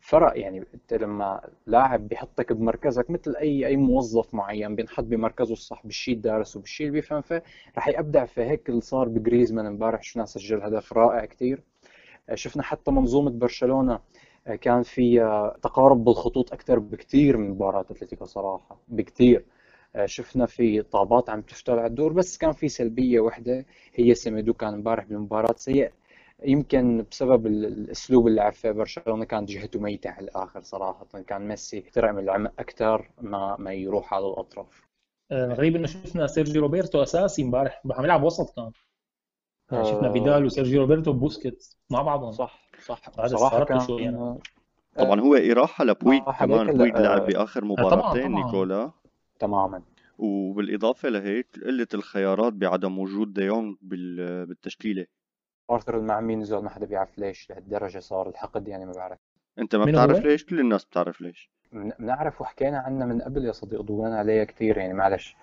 فرق 0.00 0.38
يعني 0.38 0.64
أنت 0.74 0.94
لما 0.94 1.40
لاعب 1.66 2.08
بيحطك 2.08 2.52
بمركزك 2.52 3.10
مثل 3.10 3.36
أي 3.36 3.66
أي 3.66 3.76
موظف 3.76 4.34
معين 4.34 4.76
بينحط 4.76 5.04
بمركزه 5.04 5.52
الصح 5.52 5.86
بالشيء 5.86 6.14
الدارس 6.14 6.56
وبالشيء 6.56 6.86
اللي 6.86 7.00
بيفهم 7.00 7.20
فيه 7.20 7.42
رح 7.78 7.88
يبدع. 7.88 8.24
في 8.24 8.40
هيك 8.42 8.68
اللي 8.68 8.80
صار 8.80 9.08
بجريزمان 9.08 9.66
امبارح. 9.66 10.02
شفنا 10.02 10.24
سجل 10.24 10.62
هدف 10.62 10.92
رائع 10.92 11.24
كثير 11.24 11.62
شفنا 12.34 12.62
حتى 12.62 12.90
منظومة 12.90 13.30
برشلونة 13.30 13.98
كان 14.60 14.82
في 14.82 15.18
تقارب 15.62 16.04
بالخطوط 16.04 16.52
أكثر 16.52 16.78
بكثير 16.78 17.36
من 17.36 17.50
مباراة 17.50 17.80
أتلتيكو 17.80 18.24
صراحة 18.24 18.80
بكثير 18.88 19.44
شفنا 20.04 20.46
في 20.46 20.82
طابات 20.82 21.30
عم 21.30 21.40
تشتغل 21.42 21.78
على 21.78 21.86
الدور 21.86 22.12
بس 22.12 22.38
كان 22.38 22.52
في 22.52 22.68
سلبية 22.68 23.20
وحدة 23.20 23.66
هي 23.94 24.14
سيميدو 24.14 24.54
كان 24.54 24.74
امبارح 24.74 25.04
بالمباراه 25.04 25.54
سيء 25.56 25.92
يمكن 26.44 27.04
بسبب 27.10 27.46
الأسلوب 27.46 28.26
اللي 28.26 28.40
لعب 28.40 28.52
فيه 28.52 28.70
برشلونة 28.70 29.24
كانت 29.24 29.48
جهته 29.48 29.80
ميتة 29.80 30.10
على 30.10 30.24
الآخر 30.24 30.62
صراحة. 30.62 31.06
كان 31.26 31.48
ميسي 31.48 31.80
طلع 31.80 32.12
من 32.12 32.18
العمق 32.18 32.52
أكثر 32.58 33.10
ما 33.20 33.56
ما 33.58 33.72
يروح 33.72 34.14
على 34.14 34.26
الأطراف. 34.26 34.82
الغريب 35.32 35.76
إنه 35.76 35.86
شفنا 35.86 36.26
سيرجي 36.26 36.58
روبرتو 36.58 37.02
أساسي 37.02 37.42
امبارح 37.42 37.82
عم 37.90 38.04
يلعب 38.04 38.22
وسط 38.22 38.56
كان. 38.56 38.70
يعني 39.72 39.84
شفنا 39.84 40.08
فيدال 40.08 40.44
وسيرجي 40.44 40.78
روبرتو 40.78 41.10
وبوسكيتس 41.10 41.78
مع 41.90 42.02
بعضهم. 42.02 42.32
صح. 42.32 42.63
صح. 42.84 43.26
صراحة 43.26 43.64
كان 43.64 43.98
يعني. 43.98 44.38
طبعا 44.96 45.20
هو 45.20 45.34
اراحه 45.34 45.84
لبويج 45.84 46.24
كمان 46.24 46.76
بويج 46.76 46.94
لعب 46.94 47.26
بآخر 47.26 47.64
مباراتين 47.64 48.32
نيكولا 48.32 48.90
تماما. 49.38 49.82
وبالإضافة 50.18 51.08
لهيك 51.08 51.46
قلة 51.64 51.86
الخيارات 51.94 52.52
بعدم 52.52 52.98
وجود 52.98 53.32
ديونج 53.32 53.76
بالتشكيلة. 53.82 55.06
أرثر 55.70 55.98
المعمي 55.98 56.36
نزل 56.36 56.58
ما 56.58 56.70
حدا 56.70 56.86
بيعرف 56.86 57.18
ليش 57.18 57.50
لهالدرجة 57.50 57.98
صار 57.98 58.28
الحقد 58.28 58.68
يعني 58.68 58.86
ما 58.86 58.92
بعرف. 58.92 59.18
أنت 59.58 59.76
ما 59.76 59.84
بتعرف 59.84 60.18
ليش؟ 60.18 60.44
كل 60.44 60.60
الناس 60.60 60.84
بتعرف 60.84 61.20
ليش. 61.20 61.50
بنعرف 61.72 62.40
وحكينا 62.40 62.78
عنها 62.78 63.06
من 63.06 63.22
قبل 63.22 63.44
يا 63.44 63.52
صديق 63.52 63.80
ضوينا 63.80 64.18
عليها 64.18 64.44
كثير 64.44 64.78
يعني 64.78 64.92
معلش. 64.92 65.36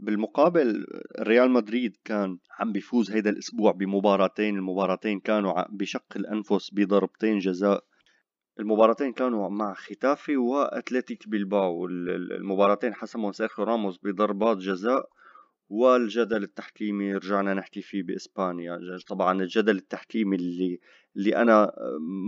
بالمقابل 0.00 0.86
ريال 1.20 1.50
مدريد 1.50 1.96
كان 2.04 2.38
عم 2.58 2.72
بيفوز 2.72 3.10
هيدا 3.10 3.30
الأسبوع 3.30 3.72
بمباراتين 3.72 4.56
المباراتين 4.56 5.20
كانوا 5.20 5.64
بشق 5.70 6.04
الأنفس 6.16 6.70
بضربتين 6.74 7.38
جزاء. 7.38 7.84
المباراتين 8.60 9.12
كانوا 9.12 9.48
مع 9.48 9.74
ختافي 9.74 10.36
وأتلتيك 10.36 11.28
بيلباو. 11.28 11.86
المباراتين 11.86 12.94
حسمهم 12.94 13.32
سيرخيو 13.32 13.64
راموس 13.64 13.98
بضربات 14.02 14.56
جزاء. 14.56 15.08
والجدل 15.68 16.42
التحكيمي 16.42 17.14
رجعنا 17.14 17.54
نحكي 17.54 17.82
فيه 17.82 18.02
بإسبانيا. 18.02 18.78
طبعا 19.08 19.42
الجدل 19.42 19.76
التحكيمي 19.76 20.36
اللي 20.36 20.78
اللي 21.16 21.36
أنا 21.36 21.72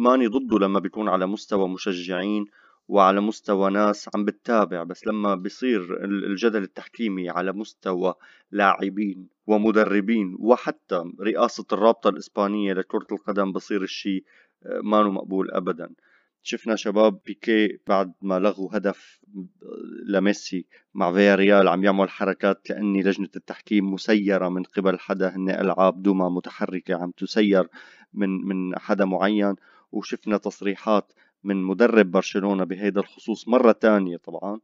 ماني 0.04 0.26
ضده 0.26 0.58
لما 0.58 0.80
بيكون 0.80 1.08
على 1.08 1.26
مستوى 1.26 1.68
مشجعين. 1.68 2.44
وعلى 2.92 3.20
مستوى 3.20 3.70
ناس 3.70 4.08
عم 4.14 4.24
بتتابع 4.24 4.82
بس 4.82 5.06
لما 5.06 5.34
بيصير 5.34 6.04
الجدل 6.04 6.62
التحكيمي 6.62 7.30
على 7.30 7.52
مستوى 7.52 8.14
لاعبين 8.50 9.28
ومدربين 9.46 10.36
وحتى 10.38 11.04
رئاسة 11.20 11.64
الرابطة 11.72 12.08
الإسبانية 12.08 12.72
لكرة 12.72 13.06
القدم 13.12 13.52
بصير 13.52 13.82
الشيء 13.82 14.24
ما 14.82 15.02
مقبول 15.02 15.50
أبدا. 15.50 15.90
شفنا 16.42 16.76
شباب 16.76 17.20
بيكي 17.26 17.78
بعد 17.86 18.12
ما 18.22 18.38
لغوا 18.38 18.76
هدف 18.76 19.20
لميسي 20.08 20.66
مع 20.94 21.12
فياريال 21.12 21.68
عم 21.68 21.84
يعمل 21.84 22.10
حركات 22.10 22.60
كأني 22.64 23.02
لجنة 23.02 23.28
التحكيم 23.36 23.92
مسيرة 23.92 24.48
من 24.48 24.62
قبل 24.62 24.98
حدا 24.98 25.36
هن 25.36 25.50
ألعاب 25.50 26.02
دوما 26.02 26.28
متحركة 26.28 26.94
عم 26.94 27.10
تسير 27.10 27.68
من 28.14 28.30
من 28.30 28.78
حدا 28.78 29.04
معين. 29.04 29.54
وشفنا 29.92 30.36
تصريحات 30.36 31.12
من 31.44 31.62
مدرب 31.62 32.10
برشلونة 32.10 32.64
بهيدا 32.64 33.00
الخصوص 33.00 33.48
مرة 33.48 33.72
تانية 33.72 34.16
طبعا 34.16 34.60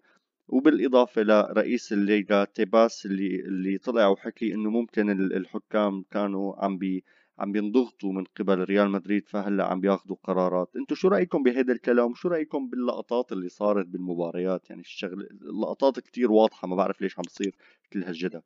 وبالإضافة 0.48 1.22
لرئيس 1.22 1.92
الليغا 1.92 2.44
تيباس 2.44 3.06
اللي 3.06 3.40
اللي 3.40 3.78
طلع 3.78 4.08
وحكي 4.08 4.54
إنه 4.54 4.70
ممكن 4.70 5.10
الحكام 5.10 6.04
كانوا 6.10 6.64
عم 6.64 6.78
بي 6.78 7.04
عم 7.38 7.52
بينضغطوا 7.52 8.12
من 8.12 8.24
قبل 8.24 8.58
ريال 8.64 8.90
مدريد 8.90 9.28
فهلأ 9.28 9.64
عم 9.64 9.80
بياخذوا 9.80 10.16
قرارات. 10.24 10.70
أنتم 10.76 10.94
شو 10.94 11.08
رأيكم 11.08 11.42
بهذا 11.42 11.72
الكلام؟ 11.72 12.14
شو 12.14 12.28
رأيكم 12.28 12.70
باللقطات 12.70 13.32
اللي 13.32 13.48
صارت 13.48 13.86
بالمباريات؟ 13.86 14.70
يعني 14.70 14.82
الشغل 14.82 15.28
اللقطات 15.42 16.00
كتير 16.00 16.32
واضحة 16.32 16.68
ما 16.68 16.76
بعرف 16.76 17.00
ليش 17.02 17.18
عم 17.18 17.22
بصير 17.26 17.56
كل 17.92 18.04
هالجدل. 18.04 18.42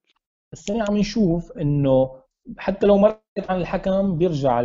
السنة 0.52 0.84
عم 0.88 0.96
نشوف 0.96 1.52
إنه 1.52 2.22
حتى 2.58 2.86
لو 2.86 2.98
مرت 2.98 3.22
عن 3.48 3.60
الحكم 3.60 4.18
بيرجع 4.18 4.60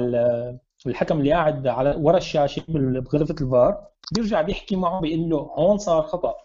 الحكم 0.86 1.20
اللي 1.20 1.32
قاعد 1.34 1.68
على 1.68 1.96
ورا 2.00 2.18
الشاشة 2.18 2.64
بغرفة 2.70 3.36
الفار 3.42 3.88
بيرجع 4.16 4.42
بيحكي 4.42 4.76
معه 4.76 5.02
بيقول 5.02 5.30
له 5.30 5.38
هون 5.38 5.78
صار 5.78 6.02
خطأ. 6.04 6.36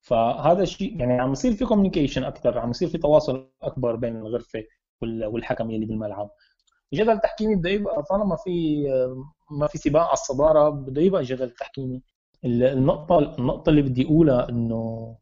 فهذا 0.00 0.62
الشيء 0.62 1.00
يعني 1.00 1.20
عم 1.20 1.32
يصير 1.32 1.52
في 1.52 1.64
communication 1.64 2.24
أكثر 2.24 2.58
عم 2.58 2.70
يصير 2.70 2.88
في 2.88 2.98
تواصل 2.98 3.50
أكبر 3.62 3.96
بين 3.96 4.16
الغرفة 4.16 4.64
والحكم 5.02 5.70
يلي 5.70 5.86
بالملعب. 5.86 6.30
الجدل 6.92 7.10
التحكيمي 7.10 7.56
بده 7.56 7.70
يبقى 7.70 8.02
طالما 8.02 8.36
في 8.36 8.84
ما 9.50 9.66
في 9.66 9.78
سباق 9.78 10.02
على 10.02 10.12
الصدارة 10.12 10.68
بده 10.70 11.02
يبقى 11.02 11.22
جدل 11.22 11.50
تحكيمي. 11.50 12.02
النقطة 12.44 13.18
النقطة 13.38 13.70
اللي 13.70 13.82
بدي 13.82 14.04
أقولها 14.06 14.48
إنه 14.48 15.16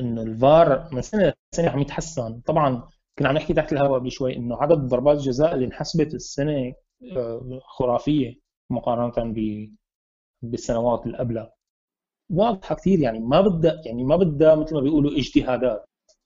إنه 0.00 0.22
الفار 0.22 0.88
من 0.92 1.02
سنة 1.02 1.32
لسنة 1.54 1.70
عم 1.70 1.78
يتحسن. 1.78 2.40
طبعا 2.40 2.88
كنا 3.18 3.28
عم 3.28 3.34
نحكي 3.34 3.54
تحت 3.54 3.72
الهواء 3.72 3.98
قبل 3.98 4.10
شوي 4.10 4.36
إنه 4.36 4.56
عدد 4.62 4.78
ضربات 4.88 5.16
الجزاء 5.18 5.54
اللي 5.54 5.64
انحسبت 5.66 6.14
السنة 6.14 6.72
خرافية 7.62 8.34
مقارنة 8.70 9.34
بالسنوات 10.42 11.06
اللي 11.06 11.18
قبلها. 11.18 11.52
واضحة 12.30 12.74
كثير 12.74 12.98
يعني 12.98 13.20
ما 13.20 13.40
بدها 13.40 13.82
يعني 13.86 14.04
ما 14.04 14.16
بدها 14.16 14.54
مثل 14.54 14.74
ما 14.74 14.80
بيقولوا 14.80 15.12
اجتهادات. 15.18 15.84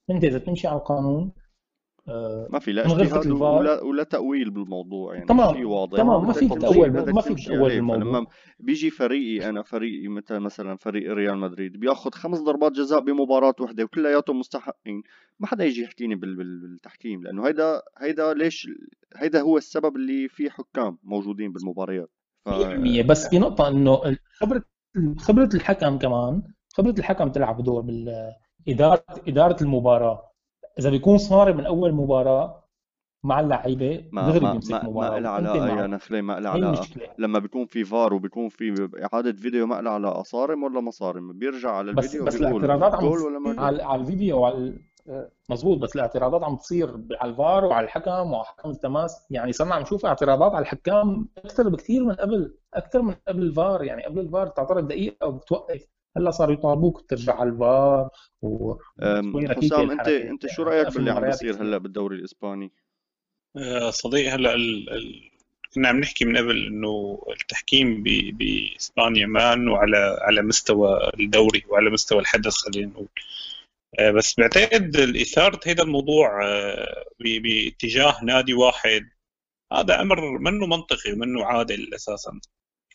انت 0.09 0.23
إذا 0.23 0.39
تمشي 0.39 0.67
على 0.67 0.77
القانون 0.79 1.21
آه، 1.21 1.31
ما 2.49 2.59
في 2.59 2.71
لا 2.71 2.85
اجتهاد 2.85 3.31
ولا, 3.31 3.83
ولا 3.83 4.03
تأويل 4.03 4.49
بالموضوع 4.49 5.13
يعني 5.13 5.25
تمام. 5.25 5.53
شيء 5.53 5.65
واضح. 5.65 5.97
تمام. 5.97 6.27
ما 6.27 6.33
في 6.33 6.47
تأويل 6.47 6.91
ما 6.93 7.21
في 7.21 7.35
تأويل 7.35 7.75
بالموضوع. 7.75 8.03
لما 8.03 8.25
بيجي 8.59 8.89
فريقي 8.89 9.49
أنا 9.49 9.63
فريقي 9.63 10.07
مثل 10.07 10.39
مثلا 10.39 10.75
فريق 10.75 11.13
ريال 11.13 11.37
مدريد 11.37 11.79
بيأخذ 11.79 12.11
خمس 12.11 12.39
ضربات 12.39 12.71
جزاء 12.71 12.99
بمباراة 12.99 13.55
واحدة 13.59 13.83
وكلياتهم 13.83 14.39
مستحقين. 14.39 15.03
ما 15.39 15.47
حدا 15.47 15.65
يجي 15.65 15.81
يحكيني 15.81 16.15
بالتحكيم 16.15 17.23
لأنه 17.23 17.47
هيدا 17.47 17.81
هيدا 17.97 18.33
ليش 18.33 18.69
هيدا 19.17 19.41
هو 19.41 19.57
السبب 19.57 19.95
اللي 19.95 20.27
في 20.27 20.49
حكام 20.49 20.97
موجودين 21.03 21.51
بالمباريات. 21.51 22.11
ف... 22.45 22.49
بس 23.05 23.27
في 23.27 23.39
نقطة 23.39 23.67
إنه 23.67 24.01
خبرة 24.33 24.63
خبرة 25.17 25.49
الحكم 25.53 25.97
كمان 25.97 26.43
خبرة 26.73 26.95
الحكم 26.99 27.29
تلعب 27.29 27.63
دور 27.63 27.81
بالإدارة 27.81 29.03
إدارة 29.27 29.63
المباراة. 29.63 30.28
إذا 30.79 30.89
بيكون 30.89 31.17
صارم 31.17 31.57
من 31.57 31.65
أول 31.65 31.93
مباراة 31.93 32.63
مع 33.23 33.39
اللعيبة 33.39 34.09
دغري 34.13 34.39
بيمسك 34.39 34.71
ما 34.71 34.89
مباراة 34.89 35.09
ما 35.09 35.19
لها 35.19 35.31
علاقة 35.31 35.81
يا 35.81 35.87
نخله 35.87 36.21
ما 36.21 36.39
لها 36.39 36.51
علاقة. 36.51 36.87
لما 37.17 37.39
بيكون 37.39 37.65
في 37.65 37.83
فار 37.83 38.13
وبيكون 38.13 38.49
في 38.49 38.89
إعادة 39.13 39.31
فيديو 39.31 39.67
ما 39.67 39.81
لها 39.81 39.91
علاقة. 39.91 40.23
صارم 40.23 40.63
ولا 40.63 40.81
ما 40.81 40.91
صارم؟ 40.91 41.33
بيرجع 41.33 41.71
على 41.71 41.91
الفيديو 41.91 42.25
بس, 42.25 42.35
بس 42.35 42.41
الاعتراضات 42.41 42.95
عم 42.95 43.05
ولا 43.05 43.39
ما 43.39 43.61
على, 43.61 43.83
على 43.83 44.01
الفيديو 44.01 44.39
وعلى 44.39 44.79
مزبوط 45.49 45.77
بس 45.77 45.95
الاعتراضات 45.95 46.43
عم 46.43 46.55
تصير 46.55 46.89
على 47.21 47.31
الفار 47.31 47.65
وعلى 47.65 47.85
الحكم 47.85 48.31
وعلى 48.31 48.45
حكم 48.45 48.69
التماس. 48.69 49.27
يعني 49.29 49.51
صرنا 49.51 49.75
عم 49.75 49.81
نشوف 49.81 50.05
اعتراضات 50.05 50.51
على 50.51 50.61
الحكام 50.61 51.27
أكثر 51.37 51.69
بكثير 51.69 52.03
من 52.03 52.13
قبل 52.13 52.57
أكثر 52.73 53.01
من 53.01 53.15
قبل 53.27 53.41
الفار. 53.41 53.83
يعني 53.83 54.05
قبل 54.05 54.19
الفار 54.19 54.47
تعترض 54.47 54.87
دقيقة 54.87 55.27
وبتوقف. 55.27 55.87
هلا 56.19 56.31
صاروا 56.31 56.53
يطالبوك 56.53 57.05
ترجع 57.09 57.35
على 57.35 57.49
الفار 57.49 58.09
و 58.41 58.75
حسام 59.47 59.91
انت 59.91 60.07
أنت 60.07 60.47
شو 60.47 60.63
رأيك 60.63 60.93
باللي 60.93 61.11
عم 61.11 61.25
بيصير 61.25 61.61
هلا 61.61 61.77
بالدوري 61.77 62.15
الإسباني؟ 62.15 62.71
آه، 63.57 63.89
صديقي 63.89 64.29
هلا 64.29 64.53
ال... 64.53 64.89
ال... 64.89 65.31
كنا 65.73 65.87
عم 65.87 65.99
نحكي 65.99 66.25
من 66.25 66.37
قبل 66.37 66.65
إنه 66.65 67.23
التحكيم 67.41 68.03
بإسبانيا 68.03 69.25
ما 69.25 69.53
إنه 69.53 69.77
على 69.77 70.17
على 70.21 70.41
مستوى 70.41 71.11
الدوري 71.19 71.63
وعلى 71.69 71.89
مستوى 71.89 72.19
الحدث 72.19 72.53
خلينا 72.53 72.91
نقول. 72.91 73.07
آه، 73.99 74.11
بس 74.11 74.39
بعتقد 74.39 74.95
اثاره 74.97 75.59
هذا 75.67 75.83
الموضوع 75.83 76.45
آه، 76.45 77.05
باتجاه 77.19 78.23
نادي 78.23 78.53
واحد 78.53 79.09
هذا 79.73 80.01
أمر 80.01 80.37
منه 80.37 80.65
منطقي 80.65 81.13
ومنه 81.13 81.45
عادل 81.45 81.93
أساسا. 81.93 82.39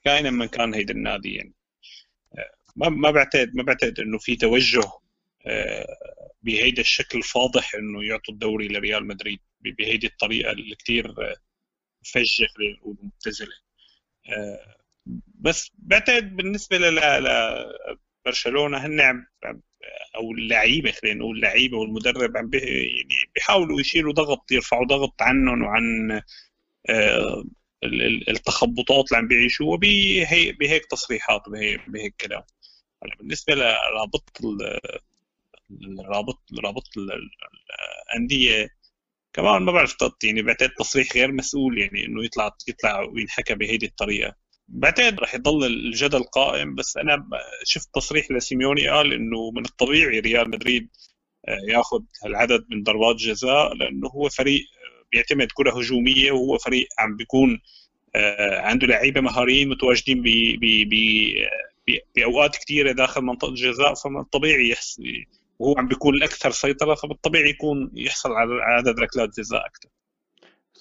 كائنا 0.05 0.31
من 0.31 0.47
كان 0.47 0.75
هيدا 0.75 0.95
النادي 0.95 1.35
يعني. 1.35 1.55
ما 2.77 2.89
ما 2.89 3.11
بعتقد 3.11 3.57
ما 3.57 3.63
بعتقد 3.63 4.01
إنه 4.01 4.19
في 4.19 4.37
توجه 4.37 4.83
آه، 5.47 5.97
بهيدا 6.43 6.81
الشكل 6.83 7.19
الفاضح 7.19 7.75
إنه 7.75 8.05
يعطوا 8.05 8.35
الدوري 8.35 8.69
لريال 8.69 9.07
مدريد 9.07 9.41
بهيدي 9.61 10.07
الطريقة 10.07 10.53
اللي 10.53 10.75
كثير 10.77 11.11
آه، 11.11 11.37
فجه 12.05 12.47
خلينا 12.47 12.77
نقول 12.77 12.97
آه، 14.29 14.77
بس 15.35 15.71
بعتقد 15.79 16.37
بالنسبة 16.37 16.79
لبرشلونه 16.79 18.79
هن 18.79 19.27
أو 20.17 20.33
اللعيبة 20.33 20.91
خلينا 20.93 21.19
نقول 21.19 21.37
اللعيبة 21.37 21.79
والمدرب 21.79 22.37
عم 22.37 22.51
يعني 22.55 23.31
بيحاولوا 23.35 23.81
يشيلوا 23.81 24.13
ضغط 24.13 24.53
يرفعوا 24.53 24.87
ضغط 24.87 25.23
عنهم 25.23 25.63
وعن 25.63 26.23
التخبطات 28.29 29.05
اللي 29.09 29.19
عم 29.19 29.29
بيعيشوها 29.29 29.77
بهيك 29.79 30.87
تصريحات 30.87 31.43
بهيك 31.89 32.15
كلام. 32.21 32.43
بالنسبة 33.19 33.55
لرابط 33.55 34.41
الرابط 36.01 36.39
رابط 36.65 36.89
الأندية 38.15 38.69
كمان 39.33 39.63
ما 39.63 39.73
بعرف 39.73 39.97
يعني 40.25 40.43
بعتقد 40.43 40.71
تصريح 40.79 41.13
غير 41.15 41.33
مسؤول 41.33 41.79
يعني 41.79 42.07
إنه 42.07 42.25
يطلع 42.25 42.57
يطلع 42.69 43.01
وينحكى 43.01 43.55
بهيدي 43.55 43.87
الطريقة. 43.87 44.35
بعتقد 44.69 45.21
رح 45.21 45.35
يضل 45.35 45.67
الجدل 45.67 46.23
قائم 46.23 46.75
بس 46.75 46.97
أنا 46.97 47.29
شفت 47.65 47.89
تصريح 47.95 48.31
لسيميوني 48.31 48.89
قال 48.89 49.13
إنه 49.13 49.51
من 49.51 49.65
الطبيعي 49.65 50.21
ريال 50.21 50.51
مدريد 50.51 50.89
آه، 51.49 51.59
ياخذ 51.69 52.01
هالعدد 52.25 52.65
من 52.71 52.83
ضربات 52.83 53.17
جزاء 53.17 53.75
لأنه 53.75 54.09
هو 54.09 54.29
فريق 54.29 54.63
بيعتمد 55.13 55.49
كرة 55.55 55.79
هجومية 55.79 56.33
وهو 56.33 56.59
فريق 56.59 56.89
عم 56.99 57.17
بيكون 57.17 57.61
آه، 58.17 58.61
عنده 58.61 58.87
لعيبة 58.87 59.21
مهاريين 59.21 59.69
متواجدين 59.69 60.23
باوقات 62.17 62.57
كثيره 62.57 62.93
داخل 62.93 63.23
منطقة 63.23 63.49
الجزاء 63.49 63.95
فمن 63.95 64.21
الطبيعي 64.21 64.69
يحصل 64.69 65.03
وهو 65.59 65.75
عم 65.79 65.89
بيكون 65.89 66.15
الأكثر 66.15 66.51
سيطرة 66.51 66.95
فبالطبيعي 66.95 67.51
يكون 67.51 67.91
يحصل 67.95 68.33
على 68.33 68.63
عدد 68.63 69.01
ركلات 69.01 69.29
جزاء 69.41 69.67
أكثر. 69.67 69.89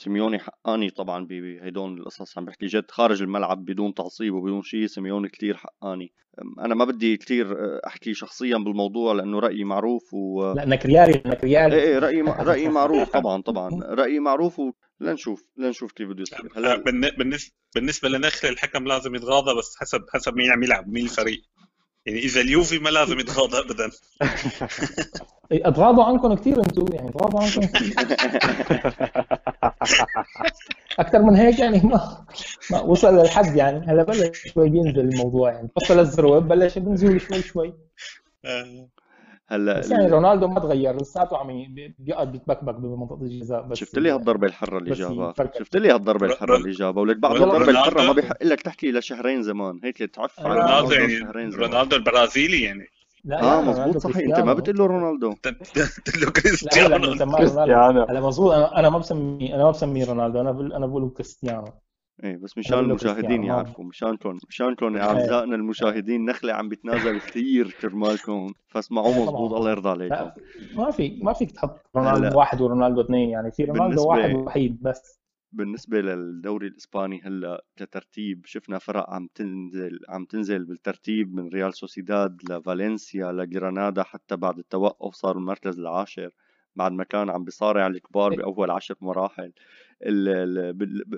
سيميوني 0.03 0.39
حقاني 0.39 0.89
طبعا 0.89 1.25
بهدول 1.25 1.99
القصص 1.99 2.37
عم 2.37 2.45
بحكي 2.45 2.65
جد 2.65 2.91
خارج 2.91 3.21
الملعب 3.21 3.65
بدون 3.65 3.93
تعصيب 3.93 4.33
وبدون 4.33 4.61
شيء 4.61 4.85
سيميوني 4.85 5.29
كثير 5.29 5.57
حقاني. 5.57 6.13
أنا 6.59 6.75
ما 6.75 6.85
بدي 6.85 7.17
كثير 7.17 7.51
آه، 7.51 7.81
أحكي 7.87 8.13
شخصيا 8.13 8.57
بالموضوع 8.57 9.13
لأنه 9.13 9.39
رأيي 9.39 9.63
معروف 9.63 10.13
و 10.13 10.53
لانك 10.53 10.85
ريالي 10.85 11.11
لانك 11.25 11.43
ريالي 11.43 11.75
إيه 11.75 11.81
إيه 11.81 11.99
رأيي 11.99 12.21
رأيي 12.21 12.69
معروف 12.79 13.09
طبعا 13.09 13.41
طبعا. 13.41 13.69
رأيي 13.83 14.19
معروف 14.19 14.61
لنشوف 14.99 15.43
لنشوف 15.57 15.91
كيف 15.91 16.09
بده 16.09 16.21
يصير. 16.21 16.49
هلأ 16.55 16.75
بالنسبة 17.17 17.51
بالنسبة 17.75 18.09
لنخله 18.09 18.51
الحكم 18.51 18.87
لازم 18.87 19.15
يتغاضى 19.15 19.57
بس 19.57 19.75
حسب 19.79 20.01
حسب 20.13 20.35
مين 20.35 20.51
عم 20.51 20.63
يلعب 20.63 20.87
مين 20.87 21.03
الفريق. 21.03 21.41
يعني 22.05 22.19
إذا 22.19 22.41
اليوفي 22.41 22.79
ما 22.79 22.89
لازم 22.89 23.19
يتغاضى 23.19 23.59
ابدا. 23.59 23.91
أتغاضوا 25.51 26.03
عنكم 26.03 26.33
كثير 26.33 26.59
أنتم 26.59 26.85
يعني 26.93 27.09
أتغاضوا 27.09 27.43
عنكم 27.43 27.61
كثير. 27.61 27.93
أكثر 30.99 31.21
من 31.21 31.35
هيك 31.35 31.59
يعني 31.59 31.81
ما, 31.83 32.25
ما 32.71 32.81
وصل 32.81 33.15
للحد 33.15 33.55
يعني. 33.55 33.91
هلا 33.91 34.03
بلش 34.03 34.47
شوي 34.53 34.69
بينزل 34.69 34.99
الموضوع 34.99 35.51
يعني. 35.51 35.69
وصل 35.75 35.99
الذروة 35.99 36.39
بلش 36.39 36.77
بنزول 36.77 37.21
شوي 37.21 37.41
شوي. 37.41 37.73
آه. 38.45 38.87
هلا 39.47 39.79
بس 39.79 39.91
يعني 39.91 40.07
رونالدو 40.07 40.47
ما 40.47 40.59
تغير 40.59 40.95
لساته 40.95 41.37
عم 41.37 41.75
بيقعد 41.99 42.31
بيتبكبك 42.31 42.75
بمنطقة 42.75 43.21
الجزاء 43.21 43.61
بس 43.61 43.77
شفت 43.77 43.99
لي 43.99 44.11
هالضربة 44.11 44.47
الحرة 44.47 44.77
اللي 44.77 44.91
جابها؟ 44.93 45.33
شفت 45.59 45.77
لي 45.77 45.91
هالضربة 45.91 46.25
الحرة 46.25 46.57
اللي 46.57 46.71
جابها؟ 46.71 47.01
ولك 47.01 47.17
بعد 47.17 47.35
الضربة 47.35 47.69
الحرة 47.69 48.01
ما 48.01 48.11
بيحق 48.11 48.43
لك 48.43 48.61
تحكي 48.61 48.91
لشهرين 48.91 49.43
زمان 49.43 49.79
هيك 49.83 49.97
تعف 49.97 50.39
على 50.39 50.59
رونالدو 50.59 50.91
يعني 50.93 51.55
رونالدو 51.55 51.95
البرازيلي 51.95 52.61
يعني. 52.61 52.87
لا 53.25 53.43
آه 53.43 53.61
مضبوط 53.61 53.97
صحيح. 53.97 54.17
انت 54.17 54.39
ما 54.39 54.53
بتقول 54.53 54.77
له 54.77 54.85
رونالدو. 54.85 55.29
قلت 55.45 56.17
له 56.17 56.31
كريستيانو. 56.31 57.35
كريستيانو. 57.35 58.03
أنا 58.03 58.21
مضبوط 58.21 58.51
أنا 58.53 58.89
ما 58.89 58.97
بسمي 58.97 59.55
أنا 59.55 59.63
ما 59.63 59.71
بسميه 59.71 60.05
رونالدو 60.05 60.41
أنا 60.41 60.77
أنا 60.77 60.85
بقول 60.85 61.09
كريستيانو. 61.09 61.82
إيه 62.23 62.37
بس 62.37 62.57
مشان 62.57 62.79
المشاهدين 62.79 63.43
يعرفوا 63.43 63.85
مشانكم 63.85 64.39
مشانكم 64.47 64.97
أعزائنا 64.97 65.55
المشاهدين 65.55 66.25
نخله 66.25 66.53
عم 66.53 66.69
بتنازل 66.69 67.19
كثير 67.19 67.75
كرمالكم. 67.81 68.53
فاسمعوا 68.67 69.25
مضبوط 69.25 69.53
الله 69.53 69.71
يرضى 69.71 69.89
عليكم. 69.89 70.31
ما 70.75 70.91
في 70.91 71.19
ما 71.23 71.33
فيك 71.33 71.51
تحط 71.51 71.79
رونالدو 71.95 72.39
واحد 72.39 72.61
ورونالدو 72.61 73.01
اثنين 73.01 73.29
يعني 73.29 73.51
في 73.51 73.63
رونالدو 73.63 74.09
واحد 74.09 74.35
وحيد 74.35 74.81
بس. 74.81 75.23
بالنسبة 75.51 76.01
للدوري 76.01 76.67
الإسباني 76.67 77.21
هلا 77.21 77.63
كترتيب 77.75 78.45
شفنا 78.45 78.77
فرق 78.77 79.09
عم 79.09 79.27
تنزل 79.35 79.99
عم 80.09 80.25
تنزل 80.25 80.65
بالترتيب 80.65 81.35
من 81.35 81.47
ريال 81.47 81.73
سوسيداد 81.73 82.41
لفالنسيا 82.49 83.31
لجرانادا 83.31 84.03
حتى 84.03 84.35
بعد 84.35 84.57
التوقف 84.57 85.13
صار 85.13 85.37
المركز 85.37 85.79
العاشر 85.79 86.29
بعد 86.75 86.91
ما 86.91 87.03
كان 87.03 87.29
عم 87.29 87.43
بيصارع 87.43 87.87
الكبار 87.87 88.31
إيه. 88.31 88.37
بأول 88.37 88.71
عشر 88.71 88.95
مراحل. 89.01 89.53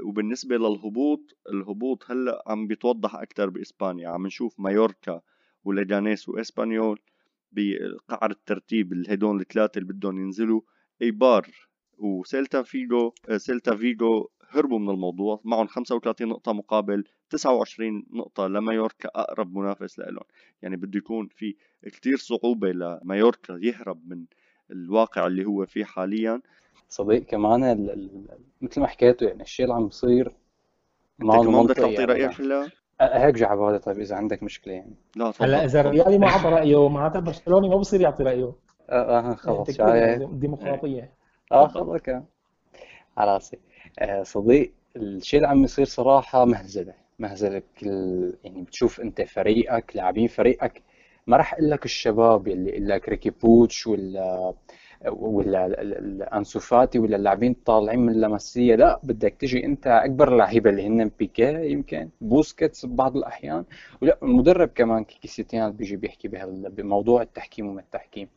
وبالنسبة 0.04 0.58
للهبوط 0.58 1.38
الهبوط 1.50 2.12
هلأ 2.12 2.44
عم 2.48 2.68
بيتوضح 2.68 3.16
أكثر 3.16 3.50
بإسبانيا. 3.50 4.10
عم 4.10 4.28
نشوف 4.28 4.60
مايوركا 4.60 5.22
وليجانيس 5.64 6.30
وإسبانيول 6.30 7.00
بقعر 7.52 8.32
الترتيب 8.32 9.10
هدول 9.10 9.42
الثلاثة 9.42 9.80
اللي 9.80 9.94
بدهم 9.94 10.20
ينزلوا. 10.20 10.62
إيبار 11.02 11.48
وسيلتا 11.98 12.62
فيجو 12.62 13.14
سيلتا 13.38 13.76
فيجو 13.76 14.30
هربوا 14.50 14.80
من 14.80 14.90
الموضوع. 14.90 15.42
معهم 15.44 15.68
35 15.68 16.28
نقطة 16.28 16.54
مقابل 16.54 17.04
29 17.30 18.06
نقطة 18.12 18.48
لمايوركا 18.48 19.10
أقرب 19.16 19.58
منافس 19.58 20.00
لهم 20.00 20.26
يعني 20.62 20.76
بده 20.76 20.98
يكون 20.98 21.28
في 21.28 21.56
كتير 21.84 22.18
صعوبة 22.18 22.72
لمايوركا 22.72 23.60
يهرب 23.62 24.08
من 24.08 24.26
الواقع 24.72 25.28
اللي 25.28 25.46
هو 25.46 25.66
فيه 25.66 25.86
حاليا. 25.86 26.42
صديق 26.90 27.24
كمان 27.24 27.64
ال... 27.64 27.90
ال... 27.90 28.10
مثل 28.62 28.82
ما 28.82 28.88
حكيته 28.88 29.28
يعني 29.28 29.44
الشيء 29.44 29.66
اللي 29.66 29.76
عم 29.76 29.88
بصير 29.88 30.32
أنت 31.22 31.32
كمان 31.32 31.66
بدك 31.66 31.76
تعطي 31.76 31.94
يعني. 31.94 32.06
رأيك 32.06 32.42
هلا؟ 32.42 32.70
هيك 33.02 33.36
جعبالي 33.36 33.80
طيب 33.80 34.00
إذا 34.00 34.16
عندك 34.16 34.44
مشكلة 34.44 34.74
يعني. 34.74 34.96
لا 35.16 35.34
هلأ 35.40 35.66
إذا 35.66 35.82
الريالي 35.82 36.18
ما 36.18 36.28
اعطى 36.28 36.50
رأيه 36.50 36.90
معناتها 36.90 37.20
برشلوني 37.20 37.70
ما 37.70 37.76
بصير 37.76 38.02
يعطي 38.02 38.24
رأيه. 38.24 38.54
آه 38.90 39.32
آه، 39.32 39.36
خلص 39.36 39.72
شايف 39.72 40.30
ديمقراطية. 40.30 41.14
آه 41.52 41.68
خلص 41.68 42.02
كان 42.02 42.24
على 43.18 43.34
رأسي. 43.34 43.60
آه 44.00 44.24
صديق 44.24 44.74
الشيء 44.96 45.38
اللي 45.40 45.48
عم 45.50 45.64
يصير 45.64 45.86
صراحة 45.86 46.46
مهزلة. 46.46 46.94
مهزلة 47.20 47.60
بكل 47.60 48.34
يعني 48.44 48.62
بتشوف 48.62 49.02
أنت 49.02 49.22
فريقك 49.22 49.96
لاعبين 49.96 50.28
فريقك. 50.28 50.84
ما 51.28 51.38
راح 51.38 51.54
أقول 51.54 51.70
لك 51.72 51.86
الشباب 51.86 52.48
يلي 52.48 52.70
يقول 52.70 52.90
لك 52.90 53.10
ريكي 53.10 53.30
بويج 53.30 53.88
ولا 53.88 54.54
ولا 55.10 55.66
ال- 55.66 55.80
ال- 55.98 56.24
انسو 56.24 56.60
فاتي 56.60 57.00
ولا 57.00 57.16
اللاعبين 57.16 57.52
الطالعين 57.52 58.00
من 58.00 58.14
لاماسيا 58.14 58.76
لا 58.76 59.00
بدك 59.04 59.34
تجي 59.40 59.66
أنت 59.66 59.88
أكبر 59.88 60.36
لعيبة 60.36 60.70
اللي 60.70 60.88
هن 60.88 61.12
بيكي 61.20 61.72
يمكن 61.72 62.10
بوسكيتس 62.22 62.86
ببعض 62.86 63.18
الأحيان 63.18 63.66
ولا 64.02 64.18
المدرب 64.24 64.70
كمان 64.76 65.04
كيكي 65.04 65.28
سيتيان 65.28 65.72
بيجي 65.72 65.96
بيحكي 65.96 66.28
بموضوع 66.70 67.22
التحكيم 67.22 67.68
وما 67.68 67.82
التحكيم. 67.82 68.28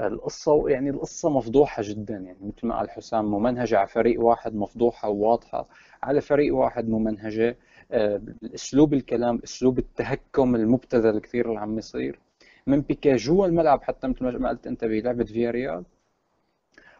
القصة 0.00 0.68
يعني 0.68 0.90
القصة 0.90 1.30
مفضوحة 1.30 1.82
جدا 1.86 2.14
يعني 2.14 2.38
مثل 2.42 2.66
ما 2.66 2.78
قال 2.78 2.90
حسام 2.90 3.24
ممنهجة 3.24 3.78
على 3.78 3.86
فريق 3.88 4.20
واحد 4.24 4.54
مفضوحة 4.54 5.08
وواضحة 5.08 5.68
على 6.02 6.20
فريق 6.20 6.54
واحد 6.54 6.88
ممنهجة. 6.88 7.56
آه، 7.92 8.20
أسلوب 8.54 8.94
الكلام 8.94 9.40
أسلوب 9.44 9.78
التهكم 9.78 10.54
المبتذل 10.54 11.18
كثير 11.18 11.48
اللي 11.48 11.60
عم 11.60 11.78
يصير 11.78 12.18
من 12.66 12.80
بيكي 12.80 13.16
جوا 13.16 13.46
الملعب 13.46 13.82
حتى 13.82 14.08
مثل 14.08 14.24
ما 14.38 14.48
قلت 14.48 14.66
أنت 14.66 14.84
بلعبة 14.84 15.24
فياريال 15.24 15.84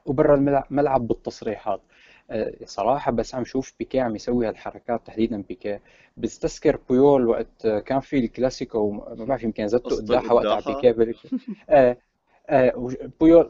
وبرا 0.07 0.35
الملعب 0.35 0.65
ملعب 0.71 1.09
بالتصريحات. 1.09 1.81
آه، 2.31 2.53
صراحة 2.65 3.13
بس 3.13 3.35
عم 3.35 3.45
شوف 3.45 3.75
بيكي 3.79 4.01
عم 4.01 4.17
يسوي 4.17 4.49
هالحركات 4.49 5.07
تحديدا 5.07 5.43
بيكي. 5.49 5.79
بستذكر 6.17 6.79
بويول 6.91 7.27
وقت 7.29 7.67
كان 7.67 8.01
في 8.01 8.19
الكلاسيكو 8.19 8.91
ما 8.91 9.25
بعرف 9.25 9.43
يمكن 9.43 9.69
زدته 9.69 9.97
قداحة 9.97 10.35
وقت 10.35 10.47
على 10.47 10.63
بيكي 10.75 10.93
بريك 10.93 11.17
آه 11.71 11.97
آه 12.51 12.71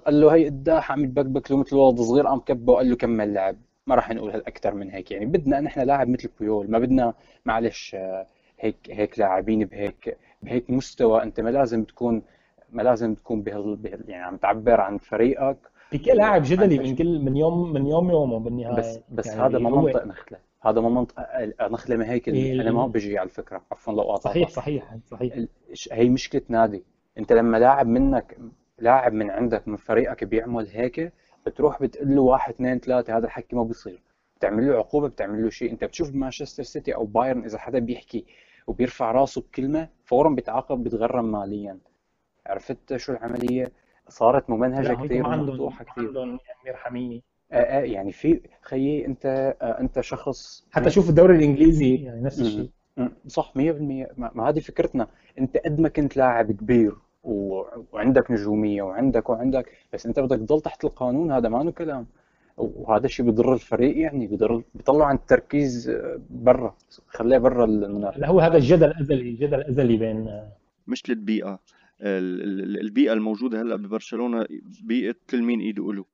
قال 0.07 0.21
له 0.21 0.35
هي 0.35 0.47
قداح 0.47 0.93
عم 0.93 1.05
يتبكبك 1.05 1.51
له 1.51 1.57
مثل 1.57 1.77
ولد 1.77 2.01
صغير 2.01 2.27
قام 2.27 2.41
كبه 2.41 2.73
وقال 2.73 2.91
له 2.91 2.97
كمل 2.97 3.35
لعب. 3.35 3.57
ما 3.87 3.95
راح 3.95 4.11
نقول 4.11 4.31
أكثر 4.31 4.75
من 4.75 4.91
هيك 4.91 5.11
يعني. 5.11 5.27
بدنا 5.27 5.61
نحن 5.61 5.81
لاعب 5.81 6.09
مثل 6.09 6.31
بويول 6.41 6.71
ما 6.71 6.79
بدنا 6.79 7.15
معلش 7.45 7.95
آه، 7.95 8.27
هيك 8.61 8.77
هيك 8.91 9.19
لاعبين 9.19 9.65
بهيك 9.65 10.19
بهيك 10.43 10.71
مستوى. 10.71 11.23
أنت 11.23 11.41
ما 11.41 11.51
لازم 11.51 11.85
تكون 11.85 12.23
ما 12.73 12.83
لازم 12.83 13.15
تكون 13.15 13.43
بهال 13.43 13.79
يعني 14.09 14.25
عم 14.25 14.37
تعبر 14.37 14.81
عن 14.81 14.99
فريقك. 14.99 15.57
بيكي 15.93 16.11
لاعب 16.11 16.43
جدلي 16.45 16.79
من. 16.79 16.97
كل 16.97 17.19
من 17.19 17.37
يوم 17.37 17.73
من 17.73 17.87
يوم 17.87 18.11
يومه 18.11 18.39
بس 18.39 18.45
بالنهاية. 18.45 19.03
بس 19.11 19.29
هذا 19.29 19.59
يعني 19.59 19.65
ما 19.65 19.71
هو 19.71 19.81
منطق 19.83 20.07
نخلة. 20.07 20.39
هذا 20.63 20.81
ما 20.81 20.89
منطق 20.89 21.15
نخلة 21.63 21.97
ما 21.97 22.11
هيك 22.11 22.29
أنا 22.29 22.73
ما 22.73 22.87
بجي 22.87 23.19
على 23.19 23.27
الفكرة 23.27 23.63
عفوا 23.73 23.93
لو 23.93 24.17
صحيح 24.17 24.35
قاطعتك 24.35 24.51
صحيح. 24.51 24.97
صحيح 25.07 25.45
ش- 25.73 25.89
هي 25.93 26.09
مشكلة 26.09 26.43
نادي. 26.49 26.85
أنت 27.19 27.33
لما 27.33 27.57
لاعب 27.57 27.87
منك 27.87 28.39
لاعب 28.79 29.13
من 29.13 29.31
عندك 29.31 29.69
من 29.69 29.77
فريقك 29.77 30.25
بيعمل 30.25 30.67
هيك 30.69 31.13
بتروح 31.47 31.83
بتقول 31.83 32.15
له 32.17 32.23
واحد 32.23 32.53
اثنين 32.55 32.79
ثلاثة 32.79 33.17
هذا 33.17 33.27
الحكي 33.27 33.57
ما 33.57 33.63
بيصير. 33.63 34.03
بتعمل 34.37 34.69
له 34.69 34.75
عقوبة 34.77 35.09
بتعمل 35.09 35.43
له 35.43 35.51
شيء. 35.51 35.71
أنت 35.73 35.85
بتشوف 35.85 36.11
بمانشستر 36.11 36.63
سيتي 36.63 36.95
أو 36.95 37.05
بايرن 37.05 37.45
إذا 37.45 37.59
حدا 37.59 37.79
بيحكي 37.79 38.25
وبيرفع 38.67 39.13
راسه 39.13 39.41
بكلمة 39.41 39.89
فورا 40.05 40.31
بيتعاقب 40.31 40.83
بيتغرم 40.85 41.33
ماليا. 41.33 41.79
عرفت 42.47 42.97
شو 42.97 43.13
العملية؟ 43.13 43.73
صارت 44.11 44.51
هم 44.51 45.05
كثير 45.05 45.23
ما 45.23 45.29
عندهم 45.29 45.49
ومفضوحة 45.49 45.85
ما 45.85 45.93
كثير 45.93 46.07
عندهم 46.07 46.29
يعني 46.29 46.71
ارحميني 46.71 47.23
آه 47.53 47.57
آه 47.57 47.81
يعني 47.81 48.13
في 48.13 48.41
خيي 48.63 49.07
أنت 49.07 49.27
آه 49.63 49.81
أنت 49.81 50.01
شخص 50.01 50.67
حتى 50.71 50.91
شوف 50.91 51.11
الدوري 51.11 51.37
الإنجليزي. 51.37 51.95
يعني 51.95 52.23
نفس. 52.23 52.41
الشيء. 52.41 52.71
صح 53.27 53.53
100% 53.53 53.59
ما 53.59 54.07
ما 54.35 54.49
هذه 54.49 54.61
فكرتنا. 54.61 55.07
أنت 55.39 55.57
قد 55.57 55.81
ما 55.81 55.89
كنت 55.89 56.17
لاعب 56.17 56.53
كبير 56.53 56.95
و... 57.25 57.63
وعندك 57.93 58.31
نجومية 58.31 58.83
وعندك 58.83 59.31
وعندك 59.31 59.73
بس 59.93 60.07
أنت 60.07 60.21
بدك 60.21 60.39
تضل 60.39 60.61
تحت 60.61 60.85
القانون 60.85 61.33
هذا 61.33 61.49
ما 61.49 61.63
له 61.63 61.71
كلام. 61.71 62.07
وهذا 62.57 63.07
الشيء 63.07 63.27
بضر 63.27 63.55
الفريق 63.55 63.99
يعني 63.99 64.27
بضر 64.27 64.63
بيطلع 64.75 65.07
عن 65.07 65.15
التركيز 65.15 65.89
آه، 65.89 66.21
برا 66.31 66.75
خليه 67.09 67.39
برا 67.39 67.65
المنافسه 67.65 68.27
هو 68.27 68.41
هذا 68.41 68.57
الجدل 68.57 68.87
الأزلي 68.87 69.33
جدل 69.33 69.61
ازلي 69.63 69.97
بين 69.97 70.41
مش 70.87 71.11
للبيئة. 71.11 71.59
ال- 72.01 72.43
ال- 72.43 72.81
البيئة 72.81 73.13
الموجودة 73.13 73.63
هلأ 73.63 73.77
ببرشلونة 73.77 74.47
بيئة 74.83 75.15
كل 75.31 75.43
مين 75.43 75.61
إيده 75.61 75.93
له 75.93 76.05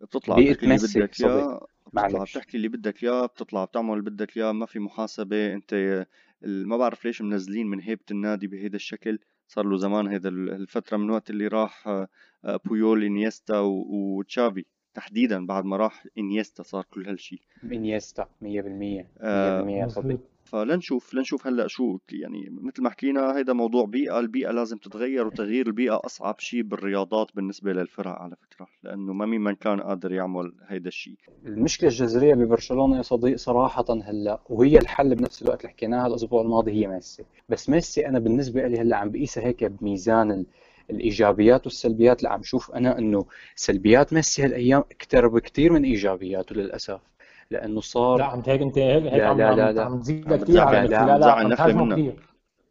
بتطلع 0.00 0.36
بيئة 0.36 0.52
بتحكي 0.52 0.64
اللي 0.66 0.72
ميسي 0.74 1.00
بدك 1.00 1.20
إياه 1.20 1.66
بتطلع 1.86 2.24
بتحكي 2.24 2.56
اللي 2.56 2.68
بدك 2.68 3.04
إياه 3.04 3.26
بتطلع 3.26 3.64
بتعمل 3.64 3.92
اللي 3.98 4.10
بدك 4.10 4.36
إياه 4.36 4.52
ما 4.52 4.66
في 4.66 4.78
محاسبة 4.78 5.54
أنت 5.54 6.06
ما 6.42 6.76
بعرف 6.76 7.04
ليش 7.04 7.22
منزلين 7.22 7.66
من 7.66 7.80
هيبة 7.80 8.04
النادي 8.10 8.46
بهيدا 8.46 8.76
الشكل. 8.76 9.18
صار 9.48 9.66
له 9.66 9.76
زمان 9.76 10.06
هيدا 10.06 10.28
ال- 10.28 10.50
الفترة 10.50 10.96
من 10.96 11.10
وقت 11.10 11.30
اللي 11.30 11.46
راح 11.48 11.88
آه، 11.88 12.08
آه، 12.44 12.60
بويول 12.64 13.04
إنيستا 13.04 13.58
وتشافي. 13.58 14.64
تحديدا 14.94 15.46
بعد 15.46 15.64
ما 15.64 15.76
راح 15.76 16.06
إنيستا 16.18 16.62
صار 16.62 16.84
كل 16.94 17.08
هالشي. 17.08 17.40
إنيستا 17.64 18.22
100% 18.22 18.26
100% 18.44 19.06
آه، 19.20 19.84
مظبوط. 19.84 20.20
فلنشوف 20.44 21.14
لنشوف 21.14 21.46
هلأ 21.46 21.66
شو 21.66 21.98
يعني 22.12 22.48
مثل 22.50 22.82
ما 22.82 22.90
حكينا 22.90 23.36
هيدا 23.36 23.52
موضوع 23.52 23.84
بيئة 23.84 24.18
البيئة 24.18 24.50
لازم 24.50 24.76
تتغير 24.76 25.26
وتغيير 25.26 25.66
البيئة 25.66 26.00
أصعب 26.04 26.38
شيء 26.38 26.62
بالرياضات 26.62 27.28
بالنسبة 27.34 27.72
للفرق 27.72 28.10
على 28.10 28.36
فكرة 28.36 28.66
لأنه 28.82 29.12
ما 29.12 29.26
مين 29.26 29.40
من 29.40 29.54
كان 29.54 29.80
قادر 29.80 30.12
يعمل 30.12 30.52
هيدا 30.66 30.88
الشيء 30.88 31.16
المشكلة 31.46 31.88
الجذرية 31.88 32.34
ببرشلونة 32.34 32.96
يا 32.96 33.02
صديق 33.02 33.36
صراحة 33.36 33.84
هلأ 34.04 34.40
وهي 34.48 34.78
الحل 34.78 35.14
بنفس 35.14 35.42
الوقت 35.42 35.60
اللي 35.60 35.72
حكيناها 35.72 36.06
الأسبوع 36.06 36.42
الماضي 36.42 36.72
هي 36.72 36.86
ميسي. 36.86 37.24
بس 37.48 37.68
ميسي 37.68 38.06
أنا 38.06 38.18
بالنسبة 38.18 38.66
لي 38.68 38.78
هلأ 38.80 38.96
عم 38.96 39.10
بقيسها 39.10 39.46
هيك 39.46 39.64
بميزان 39.64 40.30
ال... 40.30 40.46
الإيجابيات 40.90 41.66
والسلبيات. 41.66 42.22
لا 42.22 42.30
عم 42.32 42.42
شوف 42.42 42.70
أنا 42.70 42.98
إنه 42.98 43.24
سلبيات 43.54 44.12
ميسي 44.12 44.44
هالأيام 44.44 44.80
أكثر 44.90 45.28
بكثير 45.28 45.72
من 45.72 45.84
إيجابياته 45.84 46.54
للأسف 46.54 47.00
لأنه 47.50 47.74
لا 47.74 47.80
صار 47.80 48.22
عم 48.22 48.42
هيك 48.46 48.62
انت 48.62 48.78
هيك 48.78 49.02
هيك 49.04 49.14
لا 49.14 49.26
عم 49.26 49.38
لا 49.38 49.54
لا 49.54 49.72
لا. 49.72 49.84
عم 49.84 50.00
تزيدها 50.00 50.32
عم 50.32 50.44
كثير 50.44 50.60
على 50.60 50.78
لا 50.78 50.86
لا 50.86 51.16
بتزعل 51.16 51.44
عم 51.46 51.54
تهاجمه 51.54 51.92
كثير 51.92 52.14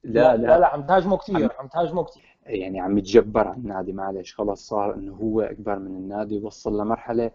لا 0.04 0.12
لا 0.22 0.38
لا. 0.38 0.48
لا 0.48 0.60
لا 0.60 0.68
عم 0.68 0.86
تهاجمه 0.86 1.18
كثير 1.18 1.52
عم 1.60 1.68
تهاجمه 1.68 2.04
كثير 2.04 2.24
يعني 2.46 2.80
عم 2.80 2.98
يتجبر 2.98 3.48
على 3.48 3.58
النادي 3.58 3.94
معلش 3.94 4.36
خلص 4.36 4.68
صار 4.68 4.96
إنه 4.96 5.14
هو 5.14 5.42
أكبر 5.42 5.80
من 5.80 5.88
النادي 5.96 6.38
وصل 6.38 6.82
لمرحلة 6.82 7.32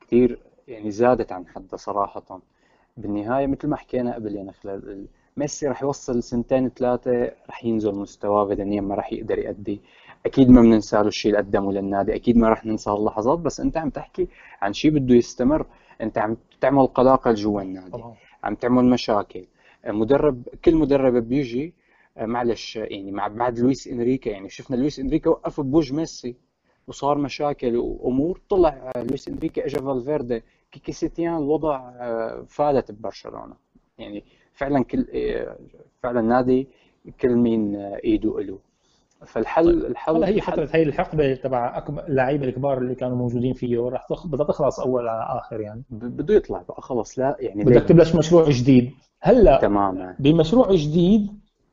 كثير 0.00 0.38
يعني 0.68 0.90
زادت 0.90 1.32
عن 1.32 1.46
حدها 1.46 1.76
صراحة. 1.76 2.40
بالنهاية 2.96 3.46
مثل 3.46 3.68
ما 3.68 3.76
حكينا 3.76 4.14
قبل 4.14 4.34
يعني 4.34 4.52
خلال 4.52 5.06
ميسي 5.36 5.68
رح 5.68 5.82
يوصل 5.82 6.22
سنتين 6.22 6.68
ثلاثة 6.68 7.30
رح 7.48 7.64
ينزل 7.64 7.94
مستواه 7.94 8.44
بدنيا 8.44 8.80
ما 8.80 8.94
رح 8.94 9.12
يقدر 9.12 9.38
يأدي. 9.38 9.80
أكيد 10.26 10.50
ما 10.50 10.60
بننسى 10.60 10.96
له 10.96 11.08
الشيء 11.08 11.30
اللي 11.32 11.42
قدمه 11.42 11.72
للنادي. 11.72 12.14
أكيد 12.14 12.36
ما 12.36 12.48
رح 12.48 12.66
ننسى 12.66 12.90
هاللحظات 12.90 13.38
بس 13.38 13.60
أنت 13.60 13.76
عم 13.76 13.90
تحكي 13.90 14.28
عن 14.62 14.72
شيء 14.72 14.90
بده 14.90 15.14
يستمر. 15.14 15.66
أنت 16.00 16.18
عم 16.18 16.36
تعمل 16.60 16.86
قلاقل 16.86 17.34
جوا 17.34 17.62
النادي 17.62 18.02
عم 18.44 18.54
تعمل 18.54 18.84
مشاكل. 18.84 19.46
مدرب 19.86 20.48
كل 20.64 20.74
مدرب 20.76 21.14
بيجي 21.28 21.74
معلش 22.20 22.76
يعني 22.76 23.12
مع 23.12 23.28
بعد 23.28 23.58
لويس 23.58 23.88
إنريكا 23.88 24.30
يعني 24.30 24.48
شفنا 24.48 24.76
لويس 24.76 24.98
إنريكا 25.00 25.30
وقف 25.30 25.60
بوجه 25.60 25.94
ميسي 25.94 26.36
وصار 26.86 27.18
مشاكل 27.18 27.76
وأمور. 27.76 28.40
طلع 28.48 28.92
لويس 28.96 29.28
إنريكي 29.28 29.66
اجى 29.66 29.78
فالفيردي. 29.78 30.42
كيكي 30.72 30.92
سيتيان 30.92 31.36
الوضع 31.36 31.76
آه، 32.00 32.44
فالت 32.48 32.90
ببرشلونة. 32.92 33.54
يعني 33.98 34.24
فعلا 34.54 34.84
كل 34.84 35.06
آه، 35.14 35.56
فعلا 36.02 36.20
نادي 36.20 36.68
كل 37.20 37.36
مين 37.36 37.76
آه، 37.76 38.00
إيده 38.04 38.40
له 38.40 38.58
فالحل 39.26 39.64
طيب. 39.82 39.90
الحل 39.90 40.24
هي 40.24 40.40
فترة 40.40 40.68
هي 40.72 40.82
الحقبة 40.82 41.34
تبع 41.34 41.78
أكبر 41.78 42.04
اللعيبة 42.08 42.44
الكبار 42.44 42.78
اللي 42.78 42.94
كانوا 42.94 43.16
موجودين 43.16 43.54
فيه 43.54 43.88
رح 43.88 44.02
تخ... 44.06 44.26
بدها 44.26 44.46
تخلص 44.46 44.80
أول 44.80 45.08
على 45.08 45.38
آخر 45.40 45.60
يعني. 45.60 45.82
ب- 45.90 46.04
بده 46.16 46.34
يطلع 46.34 46.62
بقى 46.68 46.82
خلص. 46.82 47.18
لا 47.18 47.36
يعني 47.40 47.64
بدك 47.64 47.82
تبلش 47.82 48.14
مشروع 48.14 48.50
جديد. 48.50 48.90
هلا 49.20 49.58
تماما 49.60 50.16
بمشروع 50.18 50.72
جديد 50.74 51.26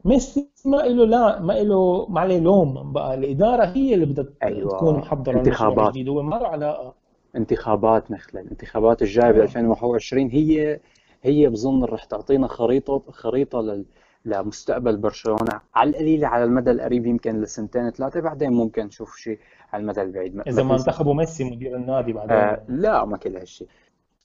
ميسي 0.06 0.50
ما 0.66 0.78
له 0.78 1.06
لا 1.06 1.40
ما 1.42 1.54
له 1.54 2.06
ما 2.10 2.20
عليه 2.20 2.40
لوم 2.40 2.92
بقى. 2.92 3.14
الإدارة 3.14 3.66
هي 3.66 3.94
اللي 3.94 4.06
بدها 4.06 4.24
تكون 4.26 4.48
أيوه. 4.50 4.98
محضرة 4.98 5.32
المشروع 5.34 5.48
انتخابات. 5.48 5.88
الجديد 5.88 6.10
هو 6.10 6.22
ما 6.24 6.36
له 6.36 6.48
علاقة. 6.48 6.94
انتخابات 7.36 8.12
نخلة 8.12 8.42
الانتخابات 8.42 9.02
الجاية 9.02 9.32
ب 9.32 9.38
آه. 9.38 9.44
2021 9.44 10.28
هي 10.30 10.80
هي 11.24 11.50
بظن 11.50 11.84
رح 11.84 12.04
تعطينا 12.04 12.48
خريطة 12.48 13.04
خريطة 13.12 13.62
لل 13.62 13.86
لمستقبل 14.26 14.98
برشلونة. 14.98 15.62
على 15.76 15.90
القليلة 15.90 16.28
على 16.28 16.44
المدى 16.44 16.72
القريب 16.72 17.06
يمكن 17.06 17.42
لسنتين 17.42 17.90
ثلاثة 17.90 18.20
بعدين 18.20 18.52
ممكن 18.52 18.86
نشوف 18.86 19.18
شيء 19.18 19.40
على 19.74 19.82
المدى 19.82 20.02
البعيد. 20.02 20.36
ما 20.36 20.44
إذا 20.48 20.64
ما 20.64 20.76
انتخبوا 20.76 21.14
ميسي 21.14 21.44
مدير 21.44 21.76
النادي 21.76 22.14
بعدين. 22.14 22.32
آه 22.32 22.64
لا 22.68 23.06
ما 23.06 23.18
كل 23.18 23.38
هالشيء. 23.38 23.68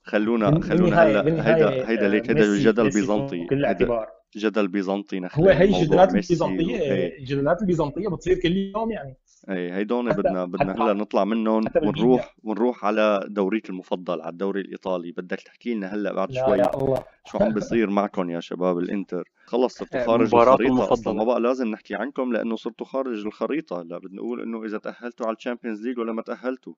خلونا 0.03 0.61
خلونا 0.61 1.03
هلا 1.03 1.21
هيدا 1.21 1.89
هيدا 1.89 2.07
آه، 2.07 2.09
ليك 2.09 2.31
هيدا 2.31 2.41
ميسي 2.41 2.65
جدل 2.65 2.85
بيزنطي. 2.85 3.47
كل 3.47 3.65
هيدا 3.65 3.67
اعتبار 3.67 4.09
جدل 4.37 4.69
بيزنطي 4.69 5.19
هو 5.19 5.25
نخلة 5.25 5.53
هي 5.53 5.65
الجدلات 5.65 6.13
وهي 6.41 7.19
الجدلات 7.19 7.63
البيزنطية 7.63 8.09
بتصير 8.09 8.39
كل 8.39 8.57
يوم 8.57 8.91
يعني. 8.91 9.17
إي 9.51 9.73
هيدون 9.73 10.13
بدنا 10.13 10.45
بدنا 10.45 10.73
هلأ 10.73 10.93
نطلع 10.93 11.25
منهم. 11.25 11.65
ونروح 11.83 12.37
ونروح 12.43 12.85
على 12.85 13.25
دوريك 13.29 13.71
المفضل 13.71 14.21
على 14.21 14.31
الدوري 14.31 14.61
الإيطالي. 14.61 15.13
بدك 15.13 15.41
تحكي 15.41 15.75
لنا 15.75 15.87
هلأ 15.95 16.13
بعد 16.13 16.33
لا 16.33 16.47
شوي 16.47 16.59
يا 16.59 16.75
الله 16.77 17.05
شو 17.25 17.39
عم 17.39 17.53
بيصير 17.53 17.91
معكم 17.91 18.31
يا 18.31 18.41
شباب 18.41 18.79
الإنتر؟ 18.79 19.31
خلص 19.47 19.79
صرتوا 19.79 20.01
آه، 20.01 20.07
خارج 20.07 20.35
الخريطة. 20.35 20.53
أصلا 20.53 20.67
المفضلة. 20.67 21.15
ما 21.15 21.25
بقى 21.25 21.41
لازم 21.41 21.69
نحكي 21.69 21.95
عنكم 21.95 22.33
لأنه 22.33 22.57
صرتوا 22.57 22.87
خارج 22.87 23.27
الخريطة. 23.27 23.83
هلا 23.83 23.99
بدنا 23.99 24.17
نقول 24.17 24.41
إنه 24.43 24.65
إذا 24.65 24.79
تأهلتوا 24.79 25.27
على 25.27 25.37
ال 25.37 25.42
Champions 25.42 25.87
League 25.87 25.99
ولا 25.99 26.13
ما 26.13 26.23
تأهلتوا. 26.23 26.75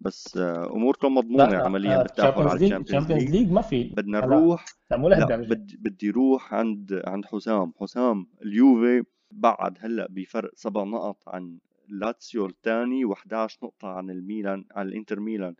بس 0.00 0.36
آه، 0.36 0.72
أموركم 0.72 1.14
مضمونة 1.14 1.56
عمليا 1.56 2.02
بالتأهل 2.02 2.48
على 2.48 2.54
ال 2.54 2.57
Champions 2.57 2.88
ال 2.88 2.91
Champions 2.91 3.22
League 3.22 3.30
League 3.30 3.52
ما 3.52 3.62
في. 3.62 3.84
بدنا 3.84 4.20
نروح 4.20 4.64
لا 4.90 4.96
لا 4.96 5.36
بدي 5.36 5.76
بدي 5.80 6.10
روح 6.10 6.54
عند 6.54 7.02
عند 7.06 7.24
حسام. 7.26 7.72
حسام 7.80 8.26
اليوفي 8.42 9.02
بعد 9.30 9.78
هلأ 9.80 10.06
بفرق 10.10 10.50
سبع 10.54 10.84
نقط 10.84 11.16
عن 11.26 11.58
لاتسيو 11.92 12.46
الثاني 12.46 13.04
و11 13.06 13.56
نقطة 13.62 13.88
عن 13.88 14.10
الميلان 14.10 14.64
عن 14.76 14.88
الإنتر 14.88 15.20
ميلان 15.20 15.54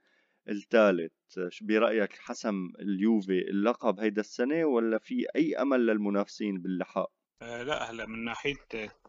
الثالث 0.48 1.12
برأيك 1.60 2.12
حسم 2.12 2.72
اليوفي 2.80 3.38
اللقب 3.38 4.00
هيدا 4.00 4.20
السنة 4.20 4.64
ولا 4.64 4.98
في 4.98 5.26
أي 5.36 5.54
أمل 5.56 5.86
للمنافسين 5.86 6.58
باللحاق؟ 6.58 7.10
آه، 7.42 7.62
لا 7.62 7.90
هلأ 7.90 8.06
من 8.06 8.24
ناحية 8.24 8.56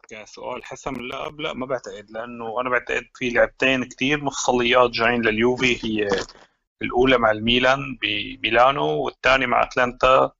كسؤال 0.09 0.65
حسم 0.65 0.95
اللقب 0.95 1.39
لا 1.39 1.53
ما 1.53 1.65
بعتقد 1.65 2.11
لأنه 2.11 2.61
أنا 2.61 2.69
بعتقد 2.69 3.03
في 3.15 3.29
لعبتين 3.29 3.83
كتير 3.83 4.23
مفصليات 4.23 4.89
جايين 4.89 5.21
لليوفي 5.21 5.85
هي 5.85 6.07
الأولى 6.81 7.17
مع 7.17 7.31
الميلان 7.31 7.97
بميلانو 8.01 9.03
والثانيه 9.03 9.45
مع 9.45 9.63
أتلانتا 9.63 10.31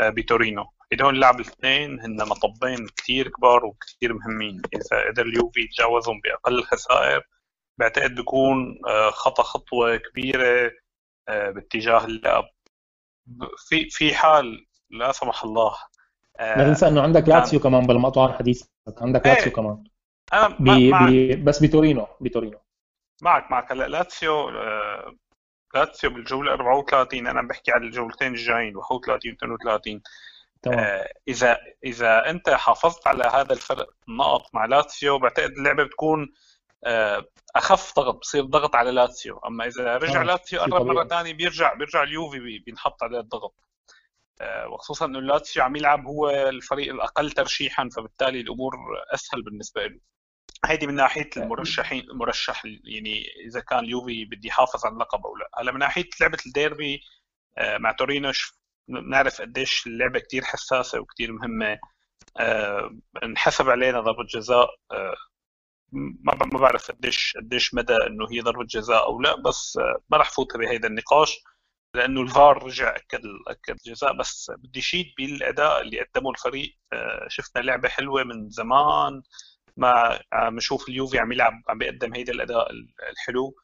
آه، 0.00 0.10
بتورينو 0.10 0.64
هدول 0.92 1.14
اللعب 1.14 1.40
الاثنين 1.40 2.00
هن 2.00 2.16
مطبين 2.28 2.86
كتير 2.86 3.28
كبار 3.28 3.64
وكتير 3.64 4.12
مهمين. 4.14 4.62
إذا 4.74 5.08
قدر 5.08 5.26
اليوفي 5.26 5.60
يتجاوزهم 5.60 6.20
بأقل 6.20 6.58
الخسائر 6.58 7.22
بعتقد 7.78 8.14
بيكون 8.14 8.78
آه، 8.88 9.10
خطأ 9.10 9.42
خطوة 9.42 9.96
كبيرة 9.96 10.70
آه، 11.28 11.50
باتجاه 11.50 12.04
اللعب. 12.04 12.44
في 13.68 13.90
في 13.90 14.14
حال 14.14 14.66
لا 14.90 15.12
سمح 15.12 15.44
الله 15.44 15.74
آه، 16.40 16.58
لا 16.58 16.64
تنسى 16.64 16.88
إنه 16.88 17.02
عندك. 17.02 17.28
لاتسيو 17.28 17.60
كمان 17.60 17.86
بالمقطع 17.86 18.24
الحديث. 18.26 18.62
عندك 19.00 19.26
إيه. 19.26 19.32
لاتسيو 19.32 19.52
كمان. 19.52 19.84
أنا 20.32 20.48
ب... 20.48 20.62
ما- 20.62 20.90
معك 20.90 21.10
ب... 21.12 21.44
بس 21.44 21.62
بتورينو 21.62 22.06
بتورينو. 22.20 22.58
معك 23.22 23.50
معك. 23.50 23.72
هلا 23.72 23.88
لاتسيو 23.88 24.50
لاتسيو 25.74 26.10
بالجولة 26.10 26.52
34 26.52 27.26
أنا 27.26 27.38
عم 27.38 27.48
بحكي 27.48 27.72
على 27.72 27.84
الجولتين 27.86 28.32
الجايين 28.32 28.76
31 28.76 29.50
و 29.50 29.54
32 29.54 30.00
تمام. 30.62 30.78
آه، 30.78 31.12
إذا 31.28 31.58
إذا 31.84 32.30
أنت 32.30 32.50
حافظت 32.50 33.06
على 33.06 33.24
هذا 33.24 33.52
الفرق 33.52 33.86
النقط 34.08 34.54
مع 34.54 34.64
لاتسيو 34.64 35.18
بعتقد 35.18 35.50
اللعبة 35.50 35.84
بتكون 35.84 36.32
آه، 36.84 37.24
أخف 37.56 37.94
ضغط 37.96 38.14
بصير 38.14 38.44
ضغط 38.44 38.74
على 38.76 38.90
لاتسيو. 38.90 39.38
أما 39.38 39.66
إذا 39.66 39.96
رجع 39.96 40.22
لاتسيو 40.22 40.60
قرب 40.60 40.86
مرة. 40.86 41.04
ثانية 41.08 41.32
بيرجع 41.34 41.74
بيرجع 41.74 42.02
اليوفي 42.02 42.38
بي- 42.38 42.58
بينحط 42.58 43.02
عليه 43.02 43.20
الضغط. 43.20 43.54
آه، 44.40 44.68
وخصوصا 44.68 45.06
إنه 45.06 45.20
لاتسيو 45.20 45.62
عم 45.62 45.76
يلعب 45.76 46.06
هو 46.06 46.30
الفريق 46.30 46.92
الأقل 46.94 47.30
ترشيحا 47.30 47.88
فبالتالي 47.96 48.40
الأمور 48.40 48.72
أسهل 49.14 49.42
بالنسبة 49.42 49.86
له. 49.86 50.00
هيدي 50.64 50.86
من 50.86 50.94
ناحية 50.94 51.30
المرشحين 51.36 52.00
المرشح 52.10 52.64
يعني 52.64 53.24
إذا 53.46 53.60
كان 53.60 53.78
اليوفي 53.78 54.24
بدي 54.24 54.48
يحافظ 54.48 54.86
على 54.86 54.92
اللقب 54.92 55.26
أو 55.26 55.36
لا. 55.36 55.50
هلا 55.58 55.72
من 55.72 55.78
ناحية 55.78 56.08
لعبة 56.20 56.38
الديربي 56.46 57.00
مع 57.60 57.92
تورينو 57.92 58.32
بنعرف 58.88 59.40
قديش 59.40 59.86
اللعبة 59.86 60.18
كتير 60.20 60.44
حساسة 60.44 61.00
وكتير 61.00 61.32
مهمة. 61.32 61.78
آه، 62.38 62.90
انحسب 63.24 63.70
علينا 63.70 64.00
ضربة 64.00 64.24
جزاء. 64.24 64.68
آه، 64.92 65.14
ما 65.92 66.58
بعرف 66.60 66.90
قديش 66.90 67.34
قديش 67.36 67.74
مدى 67.74 67.96
إنه 68.06 68.26
هي 68.32 68.40
ضربة 68.40 68.64
جزاء 68.64 69.04
أو 69.06 69.20
لا 69.20 69.36
بس 69.42 69.78
آه، 69.82 70.00
ما 70.10 70.18
رح 70.18 70.30
فوت 70.30 70.56
بهيدا 70.56 70.88
النقاش 70.88 71.40
لأنه 71.94 72.22
الفار 72.22 72.62
رجع 72.64 72.96
أكد 72.96 73.20
أكد 73.48 73.76
الجزاء. 73.86 74.16
بس 74.18 74.52
بدي 74.58 74.80
اشيد 74.80 75.06
بالأداء 75.18 75.80
اللي 75.82 76.00
قدمه 76.00 76.30
الفريق. 76.30 76.76
آه، 76.92 77.26
شفنا 77.28 77.62
لعبة 77.62 77.88
حلوة 77.88 78.24
من 78.24 78.50
زمان. 78.50 79.22
ما 79.76 80.20
عم 80.32 80.56
نشوف 80.56 80.88
اليوفي 80.88 81.18
عم 81.18 81.32
يلعب 81.32 81.52
عم 81.68 81.78
بيقدم 81.78 82.14
هيدا 82.14 82.32
الأداء 82.32 82.70
الحلو. 83.12 83.54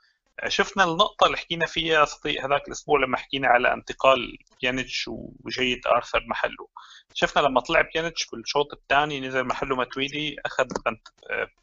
شفنا 0.48 0.84
النقطة 0.84 1.26
اللي 1.26 1.36
حكينا 1.36 1.66
فيها 1.66 2.04
صديق 2.04 2.44
هذاك 2.44 2.66
الأسبوع 2.68 3.00
لما 3.00 3.16
حكينا 3.16 3.48
على 3.48 3.72
انتقال 3.72 4.38
بيانيتش 4.62 5.04
وجية 5.44 5.80
آرثر 5.86 6.24
محله. 6.28 6.68
شفنا 7.14 7.42
لما 7.42 7.60
طلع 7.60 7.80
بيانيتش 7.94 8.26
بالشوط 8.32 8.72
الثاني 8.72 9.20
نزل 9.20 9.44
محله 9.44 9.76
ماتويدي 9.76 10.36
أخذ 10.46 10.66
بنت- 10.86 11.08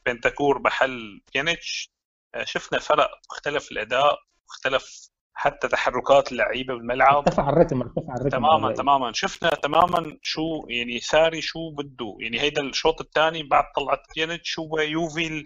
بنتاكور 0.06 0.60
محل 0.60 1.22
بيانيتش. 1.34 1.90
شفنا 2.44 2.80
فرق 2.80 3.10
اختلف 3.32 3.72
الأداء 3.72 4.20
اختلف 4.50 5.10
حتى 5.36 5.68
تحركات 5.68 6.32
اللعيبة 6.32 6.74
بالملعب. 6.74 7.16
ارتفع 7.16 7.50
الرتم 7.50 7.82
ارتفع 7.82 8.14
الرتم. 8.16 8.30
تماما 8.30 8.58
بالرأي. 8.58 8.76
تماما. 8.76 9.12
شفنا 9.14 9.50
تماما 9.50 10.18
شو 10.22 10.66
يعني 10.70 11.00
ساري 11.00 11.42
شو 11.42 11.70
بده. 11.72 12.18
يعني 12.20 12.40
هيدا 12.42 12.62
الشوط 12.62 13.02
الثاني 13.02 13.44
بعد 13.44 13.64
طلعت 13.76 14.00
بيانيتش 14.16 14.60
هو 14.60 14.80
يوفي 14.80 15.44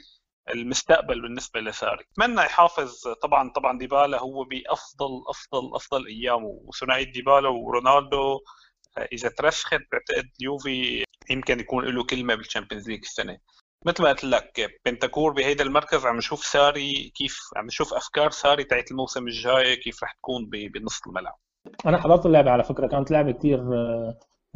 المستقبل 0.50 1.22
بالنسبة 1.22 1.60
لساري. 1.60 2.06
أتمنى 2.14 2.42
يحافظ 2.42 3.02
طبعا 3.22 3.52
طبعا 3.56 3.78
ديبالا 3.78 4.20
هو 4.20 4.44
بأفضل 4.44 5.24
أفضل 5.28 5.76
أفضل 5.76 6.08
ايامه 6.08 6.60
وثنائيه 6.66 7.12
ديبالا 7.12 7.50
ورونالدو 7.50 8.40
آه، 8.98 9.08
إذا 9.14 9.30
ترسخت 9.30 9.82
بعتقد 9.92 10.30
يوفي 10.40 11.04
يمكن 11.30 11.60
يكون 11.60 11.86
له 11.86 12.04
كلمة 12.04 12.36
بال 12.36 12.45
Champions 12.45 12.90
League 12.90 13.00
السنة. 13.00 13.38
مثل 13.86 14.04
ما 14.04 14.10
قلت 14.10 14.24
لك 14.24 14.80
بنتاكور 14.86 15.34
بهيدا 15.34 15.64
المركز 15.64 16.06
عم 16.06 16.18
نشوف 16.18 16.46
ساري 16.46 17.12
كيف 17.16 17.40
عم 17.56 17.66
نشوف 17.66 17.94
أفكار 17.94 18.30
ساري 18.30 18.64
تاعت 18.64 18.92
الموسم 18.92 19.28
الجاي 19.28 19.76
كيف 19.76 20.04
رح 20.04 20.12
تكون 20.12 20.50
بنص 20.50 21.02
الملعب. 21.08 21.38
أنا 21.86 22.02
حضرت 22.02 22.26
اللعبة 22.26 22.52
على 22.52 22.64
فكرة 22.64 22.88
كانت 22.88 23.12
لعبة 23.12 23.32
كثير 23.32 23.60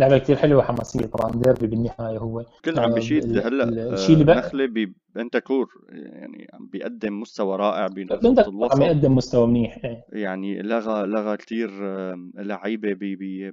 لعبة 0.02 0.18
كثير 0.18 0.36
حلوة 0.36 0.60
وحماسية 0.60 1.06
طبعا 1.06 1.32
ديربي 1.32 1.68
بالنهاية 1.68 2.18
هو 2.18 2.46
كل 2.66 2.80
عم 2.80 2.92
آه، 2.92 2.94
بيشيد 2.94 3.38
هلأ 3.38 3.64
آه، 3.64 3.94
الشيء 3.94 4.16
اللي 4.16 4.34
بقى- 4.34 4.38
نخلة 4.38 4.92
بنتاكور 5.16 5.68
يعني 5.90 6.48
عم 6.54 6.68
بيقدم 6.68 7.20
مستوى 7.20 7.58
رائع 7.58 7.86
انت 7.86 8.40
عم 8.72 8.82
يقدم 8.82 9.16
مستوى 9.16 9.48
منيح 9.48 9.80
إيه. 9.86 10.06
يعني 10.10 10.62
لغى 10.62 11.06
لغى 11.08 11.38
كثير 11.38 11.70
لعيبة 12.36 12.98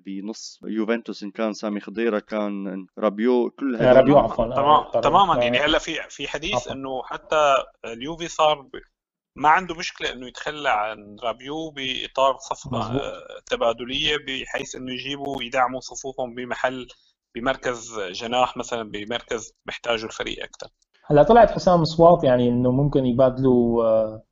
بنص 0.07 0.61
يوفنتوس 0.65 1.23
إن 1.23 1.31
كان 1.31 1.53
سامي 1.53 1.81
خضيرة 1.81 2.19
كان 2.19 2.87
رابيو 2.99 3.51
كل 3.51 3.77
آه، 3.77 3.79
هدول 3.79 3.97
رابيو 3.97 4.19
عفوا 4.19 4.45
آه،. 4.45 5.01
تماما 5.01 5.37
يعني 5.45 5.59
هلأ 5.59 5.79
في 5.79 5.93
في 6.09 6.29
حديث. 6.29 6.69
إنه 6.69 7.03
حتى 7.03 7.55
اليوفي 7.85 8.29
صار. 8.29 8.69
ما 9.39 9.49
عنده 9.49 9.75
مشكلة 9.75 10.13
إنه 10.13 10.27
يتخلى 10.29 10.69
عن 10.71 11.17
رابيو 11.23 11.71
بإطار 11.71 12.37
صفقة. 12.39 12.97
آه، 12.97 13.41
تبادلية 13.47 14.17
بحيث 14.27 14.77
إنه 14.77 14.93
يجيبوا 14.93 15.43
يدعموا 15.43 15.81
صفوفهم 15.81 16.35
بمحل 16.35 16.87
بمركز 17.35 18.01
جناح 18.01 18.57
مثلا 18.57 18.83
بمركز 18.91 19.53
محتاجه 19.67 20.05
الفريق 20.05 20.43
أكثر 20.45 20.69
هلا 21.07 21.23
طلعت 21.23 21.51
حسام 21.51 21.81
اصوات 21.81 22.25
يعني 22.25 22.49
إنه 22.49 22.71
ممكن 22.73 23.07
يبادلوا 23.07 23.85
آه، 23.85 24.23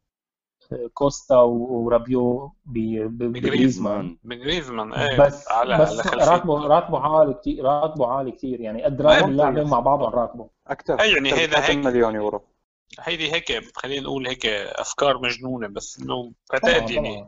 كوستا 0.94 1.36
و- 1.36 1.84
ورابيو 1.84 2.52
بجريزمان. 2.66 4.18
من 4.24 4.38
جريزمان 4.38 4.92
إيه 4.92 5.18
بس 5.20 5.48
على 5.48 5.74
على 5.74 5.84
بس 5.84 6.06
راتبه 6.06 6.66
راتبه 6.66 6.98
عالي 6.98 7.34
كثير 7.34 7.64
راتبه 7.64 8.06
عالي 8.06 8.32
كثير 8.32 8.60
يعني. 8.60 8.82
قد 8.84 9.02
راتب 9.02 9.28
اللاعبين 9.28 9.64
مع 9.68 9.80
بعضهم 9.80 10.10
راتبه 10.14 10.48
أكثر 10.66 11.00
أي 11.00 11.12
يعني 11.12 11.32
هيدا 11.32 11.64
هيك. 11.66 11.76
مليون 11.76 12.14
يورو. 12.14 12.42
هيدي 13.00 13.32
هيك 13.32 13.76
خلينا 13.76 14.02
نقول 14.02 14.26
هيك 14.28 14.46
أفكار 14.46 15.18
مجنونة 15.22 15.68
بس 15.68 16.00
إنه 16.00 16.32
بعتقد 16.52 16.90
يعني 16.90 17.24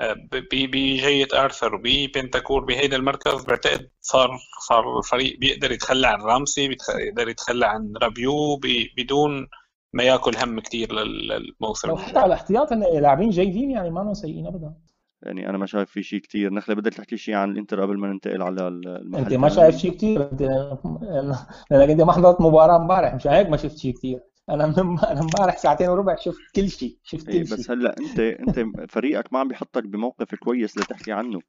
ب- 0.00 0.48
بجية 0.52 1.28
آرثر 1.34 1.74
وبنتاكور 1.74 2.64
بهيدا 2.64 2.96
المركز 2.96 3.44
بعتقد 3.44 3.88
صار 4.00 4.38
صار 4.68 4.98
الفريق 4.98 5.38
بيقدر 5.38 5.72
يتخلى 5.72 6.06
عن 6.06 6.20
رامسي 6.20 6.68
بيقدر 6.68 7.28
يتخلى 7.28 7.66
عن 7.66 7.92
رابيو 8.02 8.60
بدون 8.96 9.48
ما 9.92 10.02
ياكل 10.02 10.36
هم 10.36 10.60
كثير 10.60 10.92
للموسم. 10.92 11.88
لو 11.88 11.96
حتى 11.96 12.18
على 12.18 12.34
احتياط 12.34 12.72
إن 12.72 12.80
لاعبين 13.00 13.30
جيدين 13.30 13.70
يعني 13.70 13.90
ما 13.90 14.14
سيئين 14.14 14.46
ابدا. 14.46 14.74
يعني 15.22 15.48
أنا 15.48 15.58
ما 15.58 15.66
شايف 15.66 15.90
في 15.90 16.02
شيء 16.02 16.20
كثير 16.20 16.52
نخلة 16.52 16.74
بدك 16.74 16.94
تحكي 16.94 17.16
شيء 17.16 17.34
عن 17.34 17.50
الإنتر 17.50 17.82
قبل 17.82 17.98
ما 17.98 18.08
ننتقل 18.08 18.42
على 18.42 18.68
المحل 18.68 19.22
أنت 19.22 19.32
ما؟ 19.32 19.48
شايف 19.48 19.76
شيء 19.76 19.92
كثير 19.92 20.30
انت 20.32 20.42
لأنك 21.70 21.90
أنت 21.90 22.00
ما 22.00 22.12
حضرت 22.12 22.40
مباراة 22.40 22.76
امبارح 22.76 23.14
مش 23.14 23.26
هيك؟ 23.26 23.48
ما 23.48 23.56
شفت 23.56 23.78
شيء 23.78 23.94
كثير 23.94 24.20
أنا 24.48 24.66
من 24.66 24.98
أنا 24.98 25.20
امبارح 25.20 25.56
ساعتين 25.58 25.88
وربع 25.88 26.16
شفت 26.16 26.38
كل 26.56 26.68
شيء 26.70 26.98
شفت 27.04 27.28
إيه 27.28 27.38
كل 27.40 27.44
بس 27.44 27.56
شيء 27.62 27.72
هلأ 27.74 27.98
انت 27.98 28.20
أنت 28.20 28.90
فريقك 28.92 29.32
ما 29.32 29.38
عم 29.38 29.48
بيحطك 29.48 29.84
بموقف 29.84 30.34
كويس 30.34 30.78
لتحكي 30.78 31.12
عنه 31.12 31.40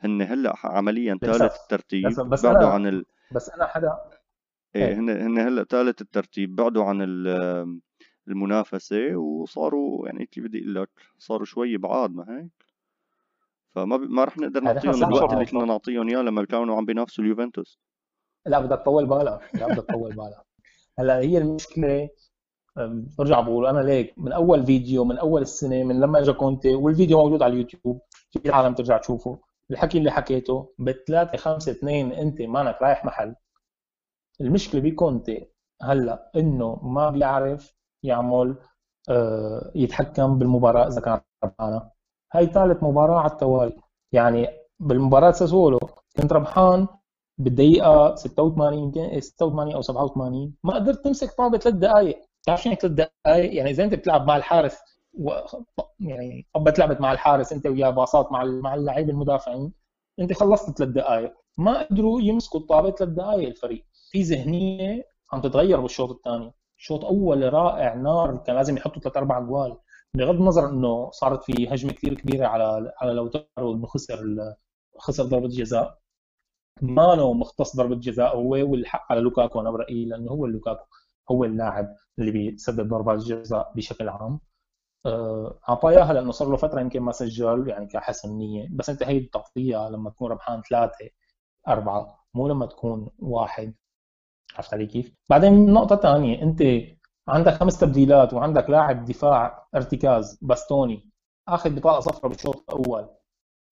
هن 0.00 0.22
هلأ 0.22 0.54
عمليا. 0.64 1.18
ثالث 1.22 1.56
الترتيب 1.62 2.08
بس- 2.10 2.20
بس 2.20 2.44
بعدوا 2.44 2.68
أنا- 2.68 2.72
عن 2.72 2.86
ال... 2.86 3.04
بس 3.34 3.48
أنا 3.50 3.66
حدا 3.66 3.98
إيه 4.76 4.88
إيه. 4.88 4.94
هن 4.94 5.10
هن 5.10 5.38
هلأ 5.38 5.64
ثالث 5.64 6.00
الترتيب 6.02 6.56
بعدوا 6.56 6.84
عن 6.84 7.02
ال- 7.02 7.80
المنافسة 8.28 9.16
وصاروا 9.16 10.06
يعني 10.08 10.26
كيف 10.26 10.44
بدي 10.44 10.58
أقول 10.58 10.74
لك 10.74 10.90
صاروا 11.18 11.44
شوي 11.46 11.76
بعاد 11.76 12.10
ما 12.10 12.26
هيك 12.38 12.64
فما 13.74 13.96
ب... 13.96 14.00
ما 14.00 14.24
رح 14.24 14.38
نقدر 14.38 14.60
نعطيهم 14.60 15.02
الوقت. 15.04 15.32
اللي 15.32 15.44
كنا 15.44 15.64
نعطيهم 15.64 16.08
إياه 16.08 16.22
لما 16.22 16.44
كانوا 16.44 16.76
عم 16.76 16.84
بينافسوا 16.84 17.24
اليوفنتوس 17.24 17.78
لا 18.46 18.60
بدك 18.60 18.78
تطول 18.82 19.06
بالك 19.06 19.40
لا 19.54 19.68
بدك 19.68 19.84
تطول 19.88 20.12
بالك 20.12 20.44
هلأ 20.98 21.18
هي 21.18 21.38
المشكلة 21.38 22.08
برجع 23.18 23.40
بقول 23.40 23.66
أنا 23.66 23.80
ليك 23.80 24.14
من 24.16 24.32
أول 24.32 24.66
فيديو 24.66 25.04
من 25.04 25.18
أول 25.18 25.42
السنة 25.42 25.84
من 25.84 26.00
لما 26.00 26.18
اجى 26.18 26.32
كونتي 26.32 26.74
والفيديو 26.74 27.18
موجود 27.18 27.42
على 27.42 27.52
اليوتيوب 27.52 28.00
في 28.30 28.48
العالم 28.48 28.74
ترجع 28.74 28.98
تشوفه. 28.98 29.38
الحكي 29.70 29.98
اللي 29.98 30.10
حكيته 30.10 30.74
بثلاثة 30.78 31.36
خمسة 31.36 31.72
اثنين 31.72 32.12
أنت 32.12 32.42
مانك 32.42 32.82
رايح 32.82 33.04
محل. 33.04 33.34
المشكلة 34.40 34.80
بكونتي 34.80 35.50
هلأ 35.82 36.30
إنه 36.36 36.80
ما 36.82 37.10
بيعرف 37.10 37.74
يعمل 38.02 38.56
آه، 39.08 39.72
يتحكم 39.74 40.38
بالمباراة 40.38 40.88
إذا 40.88 41.00
كان 41.00 41.20
ربحانة. 41.44 41.90
هاي 42.34 42.46
ثالث 42.46 42.82
مباراة 42.82 43.20
على 43.20 43.32
التوالي. 43.32 43.76
يعني 44.12 44.48
بالمباراة 44.80 45.30
ساسولو 45.30 45.78
كنت 46.16 46.32
ربحان 46.32 46.86
بالدقيقة 47.38 48.14
86 48.14 48.78
يمكن 48.78 49.20
86 49.20 49.74
أو 49.74 49.80
87 49.82 50.54
ما 50.64 50.74
قدرت 50.74 51.04
تمسك 51.04 51.32
طابة 51.32 51.58
ثلاث 51.58 51.74
دقائق 51.74 52.18
بتعرف 52.44 52.62
شو 52.62 52.68
يعني 52.68 52.80
ثلاث 52.80 52.92
دقائق 52.92 53.54
يعني 53.54 53.70
إذا 53.70 53.84
أنت 53.84 53.94
بتلعب 53.94 54.26
مع 54.26 54.36
الحارس 54.36 54.78
و... 55.14 55.30
يعني 56.00 56.46
طبت 56.54 56.78
لعبت 56.78 57.00
مع 57.00 57.12
الحارس 57.12 57.52
أنت 57.52 57.66
وياه 57.66 57.90
باصات 57.90 58.32
مع 58.32 58.44
مع 58.44 58.74
اللعيبة 58.74 59.10
المدافعين 59.10 59.72
أنت 60.20 60.32
خلصت 60.32 60.78
ثلاث 60.78 60.90
دقائق 60.90 61.34
ما 61.58 61.82
قدروا 61.82 62.20
يمسكوا 62.20 62.60
الطابة 62.60 62.90
ثلاث 62.90 63.10
دقائق 63.10 63.48
الفريق. 63.48 63.84
في 64.10 64.22
ذهنية 64.22 65.04
عم 65.32 65.40
تتغير 65.40 65.80
بالشوط 65.80 66.10
الثاني. 66.10 66.52
شوط 66.76 67.04
أول 67.04 67.52
رائع 67.52 67.94
نار 67.94 68.36
كان 68.36 68.56
لازم 68.56 68.76
يحطوا 68.76 69.02
ثلاث 69.02 69.16
أربع 69.16 69.40
جوال 69.40 69.76
بغض 70.14 70.34
النظر 70.34 70.68
إنه 70.70 71.10
صارت 71.10 71.44
في 71.44 71.68
هجمة 71.74 71.92
كثير 71.92 72.14
كبيرة 72.14 72.46
على 72.46 72.92
على 73.00 73.12
لوتارو 73.12 73.72
إنه 73.74 73.86
خسر 73.86 74.20
خسر 74.98 75.24
ضربة 75.24 75.48
جزاء. 75.48 75.98
مانو 76.82 77.32
مختص 77.32 77.76
ضربة 77.76 77.94
جزاء 77.96 78.36
هو 78.36 78.50
والحق 78.50 79.12
على 79.12 79.20
لوكاكو 79.20 79.60
أنا 79.60 79.70
برأيي 79.70 80.04
لأنه 80.04 80.30
هو 80.30 80.46
لوكاكو. 80.46 80.86
هو 81.30 81.44
اللاعب 81.44 81.94
اللي 82.18 82.30
بيسدد 82.30 82.88
ضربات 82.88 83.18
الجزاء 83.18 83.72
بشكل 83.76 84.08
عام. 84.08 84.40
آه، 85.06 85.58
اعطاها 85.68 86.12
لأنه 86.12 86.30
صار 86.32 86.48
له 86.48 86.56
فترة 86.56 86.80
يمكن 86.80 87.00
ما 87.00 87.12
سجل 87.12 87.68
يعني 87.68 87.86
كحسن 87.86 88.38
نية. 88.38 88.68
بس 88.72 88.90
أنت 88.90 89.02
هي 89.02 89.20
بتعطيها 89.20 89.90
لما 89.90 90.10
تكون 90.10 90.30
ربحان 90.30 90.62
ثلاثة 90.62 91.10
أربعة 91.68 92.24
مو 92.34 92.48
لما 92.48 92.66
تكون 92.66 93.10
واحد. 93.18 93.74
عرفت 94.56 94.74
علي 94.74 94.86
كيف؟ 94.86 95.14
بعدين 95.30 95.72
نقطة 95.72 95.96
ثانية 95.96 96.42
أنت 96.42 96.62
عندك 97.28 97.52
خمس 97.52 97.78
تبديلات 97.80 98.34
وعندك 98.34 98.70
لاعب 98.70 99.04
دفاع 99.04 99.68
ارتكاز 99.74 100.38
باستوني 100.42 101.10
آخذ 101.48 101.70
بطاقة 101.76 102.00
صفراء 102.00 102.28
بالشوط 102.28 102.56
الأول. 102.70 103.08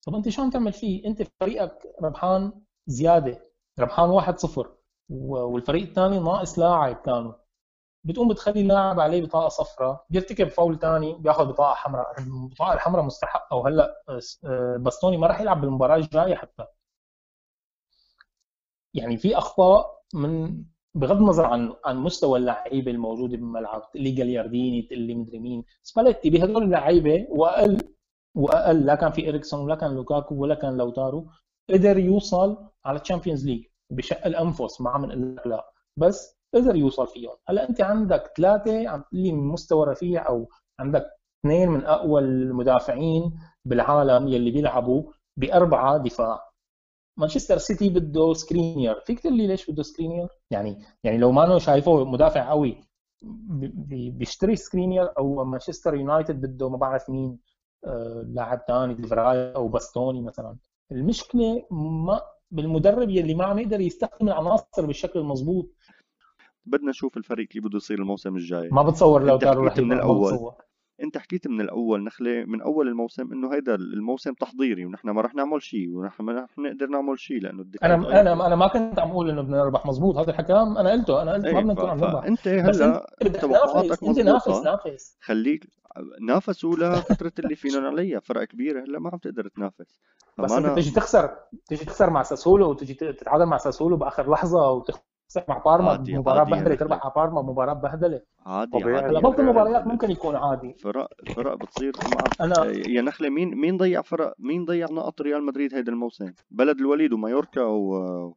طب 0.07 0.15
أنت 0.15 0.29
شو 0.29 0.43
عم 0.43 0.51
تعمل 0.51 0.73
فيه؟ 0.73 1.07
أنت 1.07 1.23
فريقك 1.41 1.79
ربحان 2.03 2.53
زيادة 2.87 3.41
ربحان 3.79 4.11
1-0 4.11 4.67
والفريق 5.11 5.83
الثاني 5.89 6.19
ناقص 6.19 6.59
لاعب 6.59 6.97
كانوا. 6.97 7.33
بتقوم 8.05 8.29
بتخلي 8.29 8.63
لاعب 8.63 9.01
عليه 9.01 9.23
بطاقة 9.23 9.49
صفراء 9.49 10.07
بيرتكب 10.11 10.49
فاول 10.49 10.79
ثاني 10.79 11.15
بياخذ 11.15 11.47
بطاقة 11.47 11.75
حمراء. 11.75 12.21
البطاقة 12.21 12.73
الحمراء 12.73 13.05
مستحقة 13.05 13.57
وهلا 13.57 14.03
آه، 14.45 14.77
باستوني 14.77 15.17
ما 15.17 15.27
راح 15.27 15.41
يلعب 15.41 15.61
بالمباراة 15.61 15.97
الجاية 15.97 16.35
حتى. 16.35 16.65
يعني 18.95 19.17
في 19.17 19.39
أخطاء 19.39 20.03
من 20.15 20.63
بغض 20.95 21.17
النظر 21.17 21.45
عن 21.45 21.75
عن 21.85 21.97
مستوى 21.97 22.39
اللعيبة 22.39 22.91
الموجودة 22.91 23.37
بالملعب 23.37 23.83
اللي 23.97 24.11
جاليارديني 24.11 24.89
اللي 24.93 25.15
مدري 25.15 25.39
مين. 25.39 25.65
سباليتي 25.83 26.31
بهدول 26.31 26.63
اللعيبة 26.63 27.27
وأقل 27.31 27.95
وأقل 28.35 28.87
لا 28.87 28.95
كان 28.95 29.13
في 29.13 29.29
اريكسون 29.29 29.65
ولا 29.65 29.75
كان 29.75 29.95
لوكاكو 29.95 30.35
ولا 30.35 30.55
كان 30.55 30.77
لوتارو 30.77 31.27
قدر 31.71 31.99
يوصل 31.99 32.69
على 32.85 33.01
ال 33.01 33.05
Champions 33.05 33.47
League 33.47 33.65
بشق 33.91 34.27
الأنفس 34.27 34.81
ما 34.81 34.91
عم 34.91 35.05
نقول 35.05 35.41
لا. 35.47 35.73
بس 35.97 36.39
قدر 36.55 36.77
يوصل 36.77 37.07
فيهم 37.07 37.37
هلا 37.49 37.69
انت 37.69 37.81
عندك 37.81 38.33
ثلاثة 38.37 38.89
عم 38.89 39.03
تقول 39.03 39.35
مستوى 39.35 39.87
رفيع 39.87 40.29
أو 40.29 40.49
عندك 40.81 41.07
اثنين 41.41 41.69
من 41.69 41.85
اقوى 41.85 42.21
المدافعين 42.21 43.33
بالعالم 43.65 44.29
يلي 44.29 44.51
بيلعبوا 44.51 45.13
بأربعة 45.37 45.99
دفاع. 45.99 46.53
مانشستر 47.19 47.59
سيتي 47.59 47.89
بده 47.89 48.33
سكرينيار. 48.33 49.01
فيك 49.01 49.21
تقول 49.21 49.37
لي 49.37 49.47
ليش 49.47 49.71
بده 49.71 49.83
سكرينيار؟ 49.83 50.29
يعني 50.51 50.79
يعني 51.05 51.19
لو 51.19 51.33
ما 51.33 51.59
شايفه 51.59 52.05
مدافع 52.05 52.51
قوي 52.51 52.81
بيشتري 54.19 54.57
سكرينيار 54.57 55.19
أو 55.19 55.45
مانشستر 55.45 55.95
يونايتد 55.95 56.41
بده 56.41 56.69
ما 56.69 56.77
بعرف 56.77 57.11
مين 57.11 57.39
آه، 57.85 58.25
لاعب 58.29 58.61
ثاني 58.69 58.95
ديفراي 58.95 59.55
أو 59.55 59.69
باستوني 59.69 60.23
مثلا. 60.23 60.57
المشكلة 60.93 61.67
ما 61.71 62.21
بالمدرب 62.51 63.11
يلي 63.11 63.35
ما 63.35 63.45
عم 63.45 63.59
يقدر 63.59 63.81
يستخدم 63.81 64.29
العناصر 64.29 64.87
بالشكل 64.87 65.19
المضبوط 65.19 65.75
بدنا 66.67 66.91
نشوف 66.91 67.17
الفريق 67.17 67.49
كيف 67.49 67.65
بده 67.65 67.77
يصير 67.77 67.99
الموسم 67.99 68.37
الجاي. 68.37 68.69
ما 68.73 68.83
بتصور 68.83 69.23
لو 69.23 69.39
كانوا 69.39 69.67
رح 69.67 69.79
من 69.79 69.93
الأول. 69.93 70.53
أنت 71.03 71.19
حكيت 71.19 71.49
من 71.49 71.61
الأول 71.61 72.05
نخلة 72.05 72.45
من 72.45 72.63
أول 72.63 72.89
الموسم 72.89 73.33
إنه 73.33 73.55
هيدا 73.55 73.75
الموسم 73.75 74.33
تحضيري 74.33 74.85
ونحن 74.85 75.11
ما 75.11 75.21
رح 75.21 75.35
نعمل 75.35 75.63
شيء 75.63 75.91
ونحن 75.91 76.23
ما 76.23 76.33
رح 76.33 76.59
نقدر 76.59 76.87
نعمل 76.87 77.19
شيء 77.19 77.41
لأنه 77.41 77.65
أنا 77.83 78.21
أنا 78.21 78.47
أنا 78.47 78.57
ما 78.57 78.69
كنت 78.69 78.99
عم 78.99 79.11
أقول 79.11 79.31
إنه 79.31 79.43
بدنا 79.43 79.57
نربح 79.57 79.87
مزبوط 79.87 80.17
هذا 80.17 80.31
الحكي 80.31 80.53
أنا 80.53 80.91
قلته 80.91 81.23
أنا 81.23 81.33
قلت 81.33 81.47
ما 81.47 81.61
بدنا 81.61 81.73
نكون 81.73 81.91
عم 81.91 81.99
نربح. 81.99 82.25
أنت 82.25 82.49
هلأ 82.49 83.07
توقعاتك 83.41 84.05
انت 84.05 84.19
نافس 84.19 84.65
نافس 84.65 85.17
خليك 85.21 85.67
نافسوا 86.21 86.77
لفترة 86.77 87.33
اللي 87.39 87.55
فينا 87.55 87.89
عليها 87.89 88.21
فرق 88.21 88.45
كبيرة 88.45 88.85
هلأ 88.85 88.99
ما 88.99 89.11
عم 89.13 89.19
تقدر 89.19 89.49
تنافس. 89.49 90.01
بس 90.39 90.53
انت 90.53 90.75
تيجي 90.75 90.91
تخسر 90.91 91.31
تيجي 91.67 91.85
تخسر 91.85 92.11
مع 92.11 92.23
ساسولو 92.23 92.71
وتجي 92.71 92.95
تتعادل 92.95 93.47
مع 93.47 93.57
ساسولو 93.57 93.97
بآخر 93.97 94.31
لحظة 94.31 94.71
وتخسر 94.71 95.03
مع 95.49 95.59
بارما 95.59 96.05
مباراة 96.09 96.45
بهدلة 96.45 96.75
تربح 96.75 97.01
على 97.03 97.13
بارما 97.17 97.43
مباراة 97.43 97.73
بهدلة. 97.73 98.21
عادي 98.47 98.71
طبيعي 98.71 99.05
عادي 99.05 99.17
هلا 99.17 99.39
المباريات 99.39 99.87
ممكن 99.87 100.11
يكون 100.11 100.37
عادي. 100.37 100.75
فرق 100.75 101.09
فرق 101.37 101.55
بتصير. 101.55 101.93
أنا 102.41 102.65
يا 102.65 103.03
نخله 103.03 103.29
مين 103.29 103.55
مين 103.55 103.77
ضيع 103.77 104.03
فرق 104.03 104.35
مين 104.39 104.65
ضيع 104.65 104.87
نقط 104.91 105.21
ريال 105.21 105.47
مدريد 105.47 105.75
هيدا 105.75 105.93
الموسم؟ 105.93 106.33
بلد 106.51 106.79
الوليد 106.79 107.13
ومايوركا 107.13 107.63
و 107.63 108.35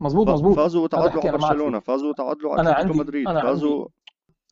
مزبوط 0.00 0.28
مزبوط 0.28 0.56
فازوا 0.56 0.84
وتعادلوا 0.84 1.22
على 1.22 1.38
برشلونة 1.38 1.80
فازوا 1.80 2.08
وتعادلوا 2.08 2.54
على 2.54 2.92
مدريد 2.94 3.28
أنا 3.28 3.42
فازوا 3.42 3.88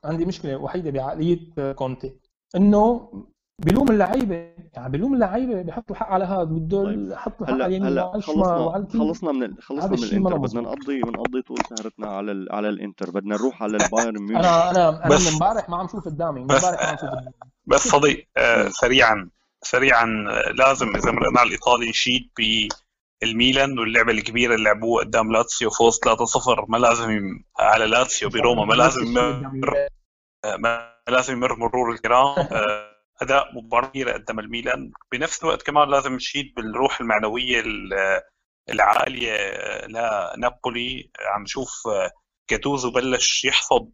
عندي 0.05 0.25
مشكلة 0.25 0.57
وحيدة 0.57 0.91
بعقلية 0.91 1.73
كونتي. 1.73 2.21
إنه 2.57 3.11
بلوم 3.59 3.91
اللعيبة. 3.91 4.35
يعني 4.75 4.93
بلوم 4.93 5.15
اللعيبة 5.15 5.63
بحطوا 5.63 5.97
الحق 5.97 6.07
على 6.07 6.25
هذا 6.25 6.45
بده 6.45 6.85
طيب. 6.85 7.11
يحطوا 7.11 7.47
الحق 7.47 7.55
على 7.55 7.67
اليمين 7.67 7.87
هلأ 7.87 8.21
خلصنا 8.21 8.87
خلصنا 8.99 9.33
من 9.33 9.55
خلصنا 9.61 9.91
من 9.91 10.03
الإنتر. 10.03 10.37
بدنا 10.37 10.61
نقضي 10.61 11.03
بنقضي 11.03 11.43
طول 11.43 11.59
سهرتنا 11.69 12.07
على 12.07 12.33
ال... 12.33 12.49
على 12.53 12.69
الإنتر. 12.69 13.11
بدنا 13.11 13.37
نروح 13.37 13.63
على 13.63 13.77
البايرن 13.85 14.23
ميونخ. 14.23 14.45
أنا 14.47 14.71
أنا 14.71 15.07
أنا 15.07 15.19
من 15.19 15.27
امبارح 15.33 15.69
ما 15.69 15.77
عم 15.77 15.89
شوف 15.89 16.05
قدامي. 16.05 16.41
من 16.41 16.53
امبارح 16.53 16.83
ما 16.83 16.89
عم 16.89 16.97
شوف 16.97 17.09
قدامي. 17.09 17.33
بس 17.67 17.89
صديق 17.89 18.29
آه 18.37 18.69
سريعا 18.69 19.31
سريعا 19.63 20.05
آه، 20.31 20.51
لازم 20.53 20.97
إذا 20.97 21.11
مرقنا 21.11 21.41
على 21.41 21.47
الإيطالي 21.47 21.89
نشيد 21.89 22.31
بالميلان 23.23 23.79
واللعبة 23.79 24.13
الكبيرة 24.13 24.55
اللي 24.55 24.65
لعبوها 24.65 25.05
قدام 25.05 25.33
لاتسيو 25.33 25.71
فوز 25.71 25.97
3-0 25.97 26.01
ما 26.69 26.77
لازم 26.77 27.41
على 27.59 27.87
لاتسيو 27.87 28.29
بروما. 28.29 28.65
ما 28.65 28.75
لازم 28.75 29.07
يمر 29.07 29.75
ما 30.59 30.93
لازم 31.09 31.33
يمر 31.35 31.57
مرور 31.57 31.93
الكرام 31.93 32.35
آه، 32.39 32.98
أداء 33.23 33.55
مباراه 33.55 33.89
كبيره 33.89 34.13
قدم 34.13 34.39
الميلان. 34.39 34.93
بنفس 35.13 35.43
الوقت 35.43 35.63
كمان 35.63 35.91
لازم 35.91 36.15
نشيد 36.15 36.55
بالروح 36.55 37.01
المعنوية 37.01 37.63
العالية 38.71 39.37
لنابولي 39.87 41.11
عم 41.27 41.43
نشوف 41.43 41.71
جاتوزو 42.51 42.91
بلش 42.91 43.45
يحفظ 43.45 43.87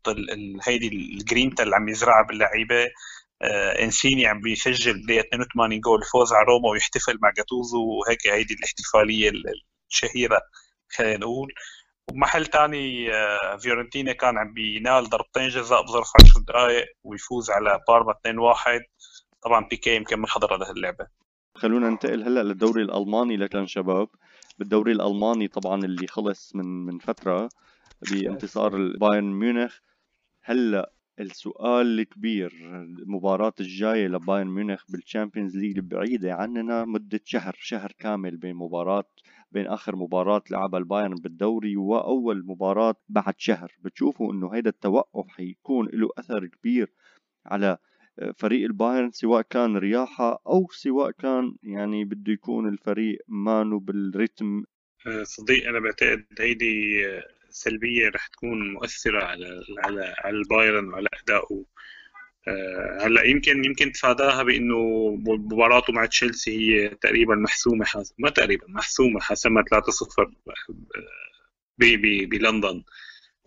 هيدي 0.67 0.89
الجرينتا 0.89 1.63
اللي 1.63 1.77
عم 1.77 1.89
يزرعها 1.89 2.27
باللعيبة. 2.27 2.89
إنسيني 3.83 4.27
عم 4.27 4.41
بيسجل 4.41 5.07
ب 5.07 5.11
82 5.11 5.81
جول 5.81 6.03
فوز 6.13 6.33
على 6.33 6.45
روما 6.47 6.69
ويحتفل 6.69 7.19
مع 7.23 7.31
جاتوزو. 7.31 7.79
وهيك 7.79 8.27
هيدي 8.27 8.55
الاحتفالية 8.55 9.33
الشهيرة 9.91 10.41
خلينا 10.89 11.17
نقول. 11.17 11.53
ومحل 12.13 12.47
ثاني 12.47 13.11
فيورنتينا 13.59 14.13
كان 14.13 14.39
عم 14.39 14.53
بينال 14.55 15.09
ضربتين 15.09 15.49
جزاء 15.49 15.83
بظرف 15.83 16.09
10 16.25 16.41
دقائق 16.41 16.87
ويفوز 17.05 17.51
على 17.51 17.81
بارما 17.89 18.13
2-1 18.13 18.81
طبعا 19.45 19.69
بيكي 19.71 19.97
يمكن 19.97 20.17
ما 20.17 20.27
حضر 20.27 20.55
هذه 20.57 20.71
اللعبة. 20.71 21.07
خلونا 21.55 21.91
ننتقل 21.91 22.23
هلأ 22.23 22.43
للدوري 22.43 22.83
الألماني 22.83 23.37
لكن 23.37 23.67
شباب. 23.67 24.09
بالدوري 24.59 24.93
الألماني 24.93 25.49
طبعا 25.49 25.85
اللي 25.85 26.07
خلص 26.07 26.57
من 26.57 26.65
من 26.65 26.99
فترة 26.99 27.49
بانتصار 28.11 28.77
البايرن 28.77 29.33
ميونخ. 29.33 29.79
هلأ 30.43 30.93
السؤال 31.21 32.01
الكبير 32.01 32.53
المباراة 32.63 33.53
الجاية 33.61 34.09
لبايرن 34.09 34.47
ميونخ 34.49 34.85
بال 34.89 35.01
Champions 35.01 35.57
League 35.57 35.79
بعيدة 35.81 36.35
عننا 36.35 36.85
مدة 36.85 37.21
شهر 37.25 37.57
شهر 37.59 37.93
كامل 37.99 38.37
بين 38.37 38.57
مباراة 38.57 39.05
بين 39.53 39.67
آخر 39.67 39.97
مباراة 39.97 40.43
لعبها 40.51 40.79
البايرن 40.81 41.15
بالدوري 41.15 41.77
وأول 41.77 42.47
مباراة 42.47 42.95
بعد 43.09 43.35
شهر. 43.39 43.73
بتشوفوا 43.81 44.33
إنه 44.33 44.55
هيدا 44.55 44.71
التوقف 44.71 45.29
حيكون 45.29 45.89
له 45.93 46.09
أثر 46.19 46.47
كبير 46.47 46.93
على 47.47 47.79
فريق 48.37 48.65
البايرن 48.65 49.11
سواء 49.11 49.43
كان 49.43 49.77
راحة 49.77 50.43
أو 50.47 50.69
سواء 50.73 51.11
كان 51.11 51.57
يعني 51.63 52.05
بده 52.05 52.33
يكون 52.33 52.69
الفريق 52.69 53.19
مانو 53.29 53.79
بال 53.79 53.98
rythme. 53.98 54.65
آه، 55.07 55.23
صديق 55.23 55.69
أنا 55.69 55.81
بعتقد 55.81 56.25
هيدي 56.41 57.07
سلبية 57.51 58.09
رح 58.09 58.27
تكون 58.27 58.73
مؤثرة 58.73 59.25
على 59.25 59.63
على 59.79 60.15
على 60.19 60.37
البايرن 60.37 60.89
وعلى 60.89 61.09
أدائه. 61.23 61.65
آه، 62.49 62.99
هلأ 63.07 63.25
يمكن 63.25 63.65
يمكن 63.65 63.93
تفاداها 63.93 64.43
بإنه 64.43 65.11
مباراته 65.17 65.93
مع 65.93 66.07
تشيلسي 66.07 66.59
هي 66.59 66.89
تقريبا 66.89 67.35
محسومة 67.35 67.85
حاسم 67.85 68.15
ما 68.19 68.31
تقريبا 68.31 68.67
محسومة 68.69 69.21
حسمها 69.21 69.63
3-0 69.63 70.31
بلندن. 72.27 72.83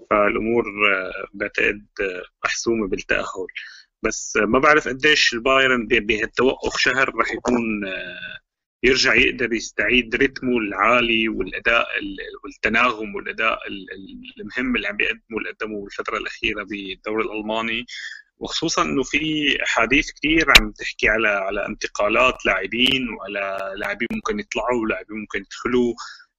فالأمور 0.10 0.66
آه، 0.94 1.28
بعتقد 1.34 1.86
محسومة 2.46 2.88
بالتأهل. 2.88 3.48
بس 4.04 4.38
ما 4.38 4.60
بعرف 4.60 4.88
قديش 4.88 5.34
البايرن 5.34 5.88
بهالتوقف 5.88 6.78
شهر 6.78 7.16
رح 7.16 7.32
يكون 7.34 7.82
يرجع 8.84 9.16
يقدر 9.16 9.54
يستعيد 9.54 10.16
رتمه 10.16 10.58
العالي 10.58 11.30
والأداء 11.30 11.88
والتناغم 12.44 13.16
والأداء 13.16 13.60
المهم 14.40 14.76
اللي 14.76 14.88
عم 14.88 14.98
بيقدمه 14.98 15.38
اللي 15.38 15.50
قدمه 15.50 15.84
بالفترة 15.84 16.18
الأخيرة 16.18 16.64
بالدوري 16.64 17.24
الألماني. 17.26 17.86
وخصوصا 18.40 18.82
إنه 18.82 19.04
في 19.04 19.58
أحاديث 19.64 20.12
كثير 20.12 20.46
عم 20.60 20.72
تحكي 20.72 21.10
على 21.10 21.28
على 21.28 21.66
انتقالات 21.68 22.46
لاعبين 22.46 23.10
وعلى 23.10 23.74
لاعبين 23.78 24.08
ممكن 24.12 24.40
يطلعوا 24.40 24.82
ولاعبين 24.82 25.18
ممكن 25.18 25.40
يدخلوا. 25.40 25.94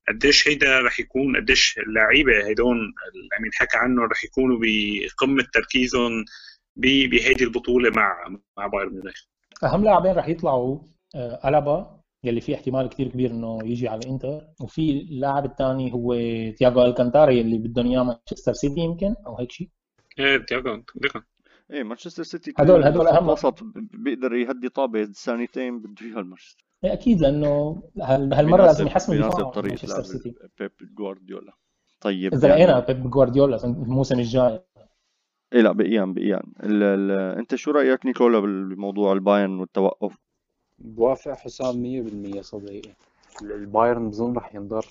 قديش 0.09 0.48
هيدا 0.48 0.80
رح 0.80 1.00
يكون 1.00 1.36
قديش 1.36 1.78
اللعيبة 1.78 2.50
هدول 2.50 2.76
اللي 2.76 3.28
عم 3.38 3.44
ينحكى 3.44 3.76
عنه 3.76 4.04
رح 4.04 4.24
يكونوا 4.24 4.59
بقمة 4.62 5.46
تركيزهم 5.54 6.24
بهيدي 6.78 7.44
البطولة 7.44 7.90
مع 7.90 8.28
مع 8.56 8.66
بايرن 8.66 8.92
ميونخ. 8.92 9.22
أهم 9.64 9.84
لاعبين 9.84 10.12
رح 10.12 10.28
يطلعوا 10.28 10.78
آه، 11.14 11.48
ألابا 11.48 12.00
يلي 12.24 12.40
في 12.40 12.54
احتمال 12.54 12.88
كثير 12.88 13.08
كبير 13.08 13.30
إنه 13.30 13.58
يجي 13.64 13.88
على 13.88 13.98
الانتر 13.98 14.46
وفي 14.60 14.90
اللاعب 14.90 15.44
الثاني 15.44 15.92
هو 15.92 16.14
تياغو 16.58 16.84
ألكانتارا 16.84 17.40
اللي 17.40 17.58
بدهم 17.58 17.86
إياه 17.86 18.02
مانشستر 18.02 18.52
سيتي 18.52 18.80
يمكن 18.80 19.14
أو 19.26 19.38
هيك 19.38 19.52
شيء 19.52 19.68
إيه 20.18 20.36
تياغو 20.36 20.82
إيه 21.72 21.82
مانشستر 21.82 22.22
سيتي 22.22 22.52
هدول 22.58 22.84
هدول 22.84 23.06
أهم 23.06 23.28
وسط 23.28 23.58
بيقدر 23.92 24.34
يهدي 24.34 24.68
طابة 24.68 25.04
ثانيتين 25.04 25.80
بده 25.80 26.06
اياها 26.06 26.20
المانشستر. 26.20 26.64
إيه 26.84 26.92
أكيد 26.92 27.20
لأنه 27.20 27.82
هالمرة 28.02 28.66
لازم 28.66 28.86
يحسن 28.86 29.12
الدفاع 29.12 29.62
مانشستر 29.62 30.02
سيتي. 30.02 30.34
بيب 30.58 30.70
جوارديولا. 30.98 31.52
طيب 32.00 32.34
إذا 32.34 32.48
لقينا 32.48 32.70
يعني... 32.70 32.86
بيب 32.86 33.10
جوارديولا 33.10 33.64
الموسم 33.64 34.18
الجاي. 34.18 34.60
إيه 35.53 35.61
لا 35.61 35.72
بقيان 35.72 36.14
بقيان. 36.14 36.42
ال 36.64 36.82
ال 36.82 37.11
أنت 37.38 37.55
شو 37.55 37.70
رأيك 37.70 38.07
نيكولا 38.07 38.40
بموضوع 38.40 39.12
البايرن 39.12 39.61
والتوقف؟ 39.61 40.16
بوافق 40.78 41.32
حسام 41.32 41.82
100% 41.82 42.40
صديقي. 42.40 42.90
البايرن 43.42 44.11
بظن 44.11 44.32
رح 44.36 44.55
ينضر. 44.55 44.86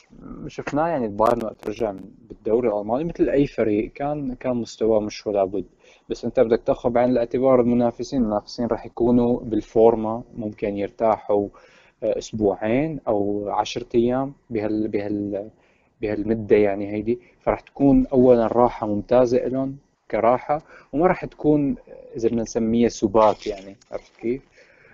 شفناه 0.48 0.88
يعني 0.88 1.06
البايرن 1.06 1.44
وقت 1.44 1.68
رجع 1.70 1.94
بالدوري 2.30 2.68
الألماني 2.70 3.04
مثل 3.04 3.30
أي 3.30 3.48
فريق 3.48 3.92
كان 3.92 4.34
كان 4.36 4.56
مستواه 4.56 5.00
مش 5.00 5.28
ولا 5.28 5.44
بد 5.44 5.66
بس 6.10 6.26
أنت 6.26 6.40
بدك 6.40 6.62
تأخذ 6.66 6.90
بعين 6.90 7.10
الاعتبار 7.10 7.62
المنافسين. 7.62 8.22
المنافسين 8.22 8.68
رح 8.68 8.86
يكونوا 8.86 9.40
بالفورمة 9.40 10.24
ممكن 10.38 10.78
يرتاحوا 10.78 11.48
آه، 12.04 12.18
أسبوعين 12.18 13.00
أو 13.08 13.50
عشرة 13.50 13.88
أيام 13.96 14.34
بهال 14.50 14.88
بهال 14.88 15.50
بهالمدة 16.02 16.56
يعني 16.56 16.92
هيدي. 16.94 17.20
فرح 17.40 17.60
تكون 17.60 18.08
اولا 18.08 18.48
راحة 18.48 18.88
ممتازة 18.88 19.38
لهم 19.48 19.78
كراحة 20.12 20.62
وما 20.94 21.08
رح 21.08 21.26
تكون 21.26 21.76
إذا 22.16 22.30
بدنا 22.30 22.42
نسميها 22.42 22.90
سبات 22.90 23.48
يعني 23.48 23.76
عرفت 23.92 24.16
كيف؟ 24.16 24.42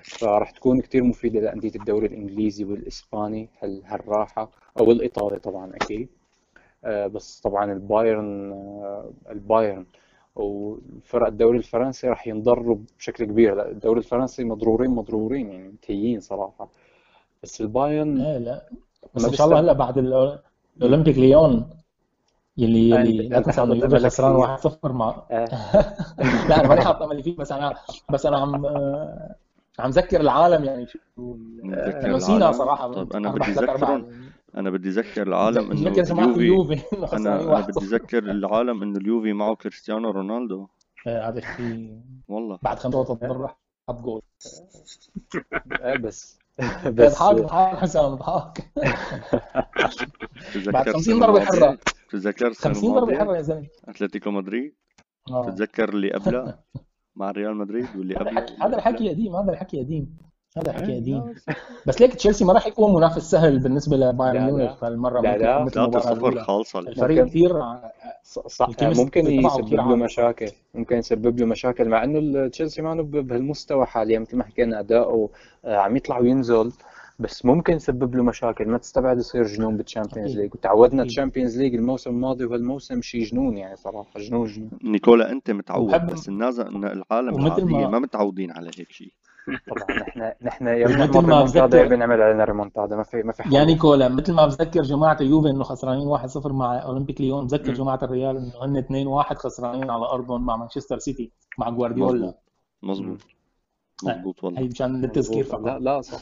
فراح 0.03 0.51
تكون 0.51 0.81
كتير 0.81 1.03
مفيدة 1.03 1.39
لأندية 1.39 1.71
الدوري 1.75 2.07
الإنجليزي 2.07 2.63
والإسباني 2.63 3.49
هالراحة 3.63 4.51
أو 4.79 4.91
الإيطالي 4.91 5.39
طبعا 5.39 5.75
أكيد. 5.75 6.09
آه، 6.85 7.07
بس 7.07 7.39
طبعا 7.39 7.73
البايرن 7.73 8.51
آه، 8.51 9.11
البايرن 9.29 9.85
وفرق 10.35 11.27
الدوري 11.27 11.57
الفرنسي 11.57 12.07
راح 12.07 12.27
ينضروا 12.27 12.77
بشكل 12.99 13.25
كبير. 13.25 13.69
الدوري 13.69 13.99
الفرنسي 13.99 14.43
مضرورين 14.43 14.91
مضرورين 14.91 15.51
يعني 15.51 15.67
منتهيين 15.67 16.19
صراحة. 16.19 16.69
بس 17.43 17.61
البايرن 17.61 18.15
لا 18.15 18.39
لا. 18.39 18.69
بس 19.15 19.25
إن 19.25 19.33
شاء 19.33 19.47
الله 19.47 19.59
هلأ 19.59 19.73
بعد 19.73 19.97
الأولمبيك 20.77 21.17
ليون 21.17 21.69
يلي 22.57 22.89
يلي 22.89 23.27
لا 23.27 23.39
تنسى 23.39 23.63
انه 23.63 23.75
يوفي 23.75 23.99
خسران 23.99 24.57
1-0 24.57 24.85
مع 24.85 25.25
آه. 25.31 25.45
لا 26.49 26.59
أنا 26.59 26.67
ماني 26.67 26.81
حاط 26.81 27.01
أملي 27.01 27.23
فيه 27.23 27.35
بس 27.35 27.51
أنا 27.51 27.73
بس 28.11 28.25
أنا 28.25 28.37
عم 28.37 28.65
عم 29.79 29.89
ذكر 29.89 30.21
العالم 30.21 30.63
يعني 30.63 30.87
شو 30.87 30.99
نسينا 32.05 32.51
صراحة. 32.51 32.93
طيب 32.93 33.13
أنا 33.13 33.31
بدي 33.31 33.51
اذكر 33.51 34.05
أنا 34.55 34.69
بدي 34.69 34.89
اذكر 34.89 35.27
العالم 35.27 35.71
إنه 35.71 36.35
اليوفي 36.35 36.79
أنا 37.13 37.41
أنا 37.41 37.61
بدي 37.61 37.85
اذكر 37.85 38.23
العالم 38.23 38.83
إنه 38.83 38.97
اليوفي 38.97 39.33
معه 39.33 39.55
كريستيانو 39.55 40.11
رونالدو. 40.11 40.67
إيه 41.07 41.29
هذا 41.29 41.39
الشيء 41.39 41.99
والله. 42.27 42.59
بعد 42.61 42.79
خمس 42.79 42.93
تضر 42.93 43.47
حط 43.89 44.01
جول. 44.01 44.21
بس. 45.99 46.42
بس 46.85 47.21
اضحك 47.21 47.39
اضحك 47.39 47.77
حسام 47.77 48.05
اضحك 48.13 48.71
بعد 50.67 50.89
50 50.89 51.19
ضربة 51.19 51.39
حرة. 51.45 51.77
تتذكر 52.09 52.53
50 52.53 52.93
ضربة 52.93 53.17
حرة 53.17 53.35
يا 53.37 53.41
زلمة. 53.41 53.67
أتلتيكو 53.85 54.31
مدريد؟ 54.31 54.75
آه. 55.29 55.49
تتذكر 55.49 55.89
اللي 55.89 56.11
قبلها 56.11 56.63
مع 57.15 57.31
ريال 57.31 57.55
مدريد 57.55 57.87
واللي 57.97 58.15
قبل 58.15 58.37
هذا 58.61 58.75
الحكي 58.75 59.09
قديم 59.09 59.35
هذا 59.35 59.51
الحكي 59.51 59.79
قديم 59.79 60.17
هذا 60.57 60.71
الحكي 60.71 60.91
إيه، 60.91 60.99
قديم. 60.99 61.33
بس 61.87 62.01
ليك 62.01 62.13
تشيلسي 62.13 62.45
ما 62.45 62.53
راح 62.53 62.67
يكون 62.67 62.95
منافس 62.95 63.31
سهل 63.31 63.59
بالنسبة 63.59 63.97
لبايرن 63.97 64.45
ميونخ 64.45 64.83
هالمره 64.83 65.21
لا 65.21 65.37
لا. 65.37 65.65
3-0 65.65 66.37
خالصة. 66.39 66.79
الفريق 66.79 67.25
كثير 67.25 67.53
صح 68.23 68.69
ممكن 68.81 69.27
يسبب 69.27 69.73
له 69.73 69.95
مشاكل. 69.95 70.49
ممكن 70.73 70.97
يسبب 70.97 71.39
له 71.39 71.45
مشاكل 71.45 71.89
مع 71.89 72.03
إنه 72.03 72.47
تشيلسي 72.47 72.81
ما 72.81 73.01
بهالمستوى 73.01 73.85
حاليا 73.85 74.19
مثل 74.19 74.37
ما 74.37 74.43
حكينا 74.43 74.79
اداؤه 74.79 75.29
آه، 75.65 75.77
عم 75.77 75.95
يطلع 75.95 76.19
وينزل. 76.19 76.71
بس 77.19 77.45
ممكن 77.45 77.73
يسبب 77.75 78.15
له 78.15 78.23
مشاكل. 78.23 78.67
ما 78.67 78.77
تستبعد 78.77 79.17
يصير 79.17 79.43
جنون 79.43 79.77
بال 79.77 79.88
Champions 79.88 80.37
League 80.37 80.53
وتعودنا 80.53 81.03
ال 81.03 81.09
Champions 81.09 81.61
League 81.61 81.75
الموسم 81.75 82.09
الماضي 82.09 82.45
وهالموسم 82.45 83.01
شيء 83.01 83.23
جنون 83.23 83.57
يعني 83.57 83.75
صراحة 83.75 84.19
جنون 84.19 84.47
جنون. 84.47 84.69
نيكولا 84.83 85.31
أنت 85.31 85.51
متعود 85.51 86.05
بس 86.05 86.29
الناس 86.29 86.59
العالم 86.59 87.45
العاديه 87.45 87.63
ما... 87.63 87.89
ما 87.89 87.99
متعودين 87.99 88.51
على 88.51 88.67
هيك 88.77 88.91
شيء 88.91 89.13
طبعا 89.47 89.99
نحن 90.03 90.31
نحن 90.41 90.67
يا 90.67 90.87
بنعمل 90.87 91.15
ريمونتادا 91.15 91.87
بنعمل 91.87 92.21
علينا 92.21 92.43
ريمونتادا 92.43 92.95
ما 92.95 93.03
في 93.03 93.23
ما 93.23 93.31
في 93.33 93.43
حل 93.43 93.53
يا 93.53 93.63
نيكولا 93.63 94.09
مثل 94.09 94.33
ما 94.33 94.45
بذكر 94.45 94.81
جماعة 94.81 95.17
اليوفي 95.21 95.49
إنه 95.49 95.63
خسرانين 95.63 96.17
1-0 96.17 96.51
مع 96.51 96.83
أولمبيك 96.83 97.21
ليون 97.21 97.45
بذكر 97.47 97.73
جماعة 97.73 97.99
الريال 98.03 98.37
إنه 98.37 98.53
هن 98.61 99.23
2-1 99.23 99.33
خسرانين 99.33 99.89
على 99.89 100.05
أرضهم 100.05 100.45
مع 100.45 100.55
مانشستر 100.55 100.99
سيتي 100.99 101.31
مع 101.57 101.69
جوارديولا. 101.69 102.33
مظبوط. 102.83 103.21
مظبوط. 104.03 104.43
والله. 104.43 104.59
هي 104.59 104.67
مشان 104.67 105.01
للتذكير 105.01 105.43
فقط. 105.43 105.65
لا 105.65 105.79
لا 105.79 106.01
صح. 106.01 106.21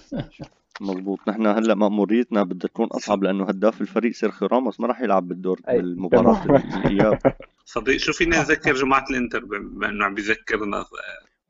مضبوط 0.82 1.19
نحن 1.28 1.47
هلأ 1.47 1.76
مأموريتنا 1.76 2.43
بدها 2.43 2.69
تكون 2.69 2.88
أصعب 2.88 3.24
لأنه 3.24 3.43
هداف 3.43 3.82
الفريق 3.82 4.11
سيرخيو 4.11 4.47
راموس 4.47 4.80
ما 4.80 4.88
راح 4.88 5.01
يلعب 5.01 5.28
بالدور 5.28 5.61
بالمباراة 5.67 6.45
الإياب. 6.45 7.19
صديق 7.65 7.97
شو 7.97 8.13
فينا 8.13 8.39
نذكر 8.39 8.74
جماعة 8.74 9.05
الإنتر؟ 9.09 9.45
بانه 9.45 10.05
عم 10.05 10.13
بيذكرنا 10.13 10.86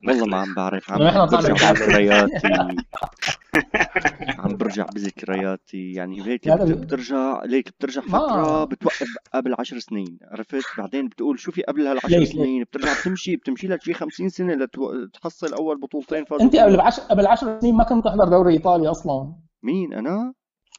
والله 0.08 0.26
ما 0.26 0.36
عم 0.36 0.54
بعرف 0.54 0.92
عم 0.92 0.98
برجع 0.98 1.72
بذكرياتي. 1.72 2.48
عم 4.42 4.56
برجع 4.56 4.86
بذكرياتي. 4.94 5.92
يعني 5.92 6.26
هيك 6.26 6.48
بترجع 6.48 7.42
ليك 7.44 7.68
بترجع 7.68 8.02
فترة 8.02 8.64
بتوقف 8.64 9.16
قبل 9.34 9.54
عشر 9.58 9.78
سنين 9.78 10.18
عرفت؟ 10.22 10.64
بعدين 10.78 11.08
بتقول 11.08 11.38
شو 11.38 11.52
في 11.52 11.62
قبل 11.62 11.86
هالعشر 11.86 12.24
سنين 12.24 12.62
بترجع 12.62 12.92
بتمشي 13.00 13.36
بتمشي 13.36 13.68
لك 13.68 13.82
شي 13.82 13.94
50 13.94 14.28
سنة 14.28 14.54
لتحصل 14.54 15.54
أول 15.54 15.80
بطولتين 15.80 16.24
فازوا 16.24 16.44
أنت 16.44 16.56
قبل 16.56 16.76
بعشر 16.76 17.02
قبل 17.02 17.26
10 17.26 17.60
سنين 17.60 17.74
ما 17.74 17.84
كنت 17.84 18.04
تحضر 18.04 18.28
دوري 18.28 18.52
إيطالي 18.52 18.88
أصلا. 18.88 19.32
مين؟ 19.62 19.94
أنا؟ 19.94 20.34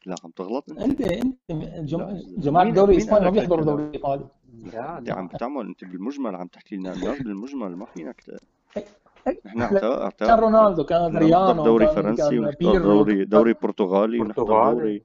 لا 0.06 0.14
عم 0.24 0.30
تغلط 0.30 0.64
أنت. 0.70 1.00
انت 1.00 1.36
جماعة 2.38 2.62
الدوري 2.62 2.94
الاسباني 2.94 3.24
ما 3.24 3.30
بيحضروا 3.30 3.64
دوري 3.64 3.90
إيطالي. 3.94 4.28
أنت 4.98 5.10
عم 5.10 5.28
بتعمل 5.28 5.66
أنت 5.66 5.84
بالمجمل 5.84 6.36
عم 6.36 6.46
تحكي 6.46 6.76
لنا 6.76 6.92
الناس 6.92 7.22
بالمجمل 7.22 7.76
ما 7.76 7.86
فينك 7.86 8.24
نحن 9.56 9.78
كان 10.18 10.38
رونالدو 10.38 10.84
كان 10.84 11.16
ريانو 11.16 11.64
دوري 11.64 11.86
فرنسي 11.86 12.38
دوري 12.60 13.24
دوري 13.24 13.54
برتغالي 13.62 14.18
دوري 14.36 15.02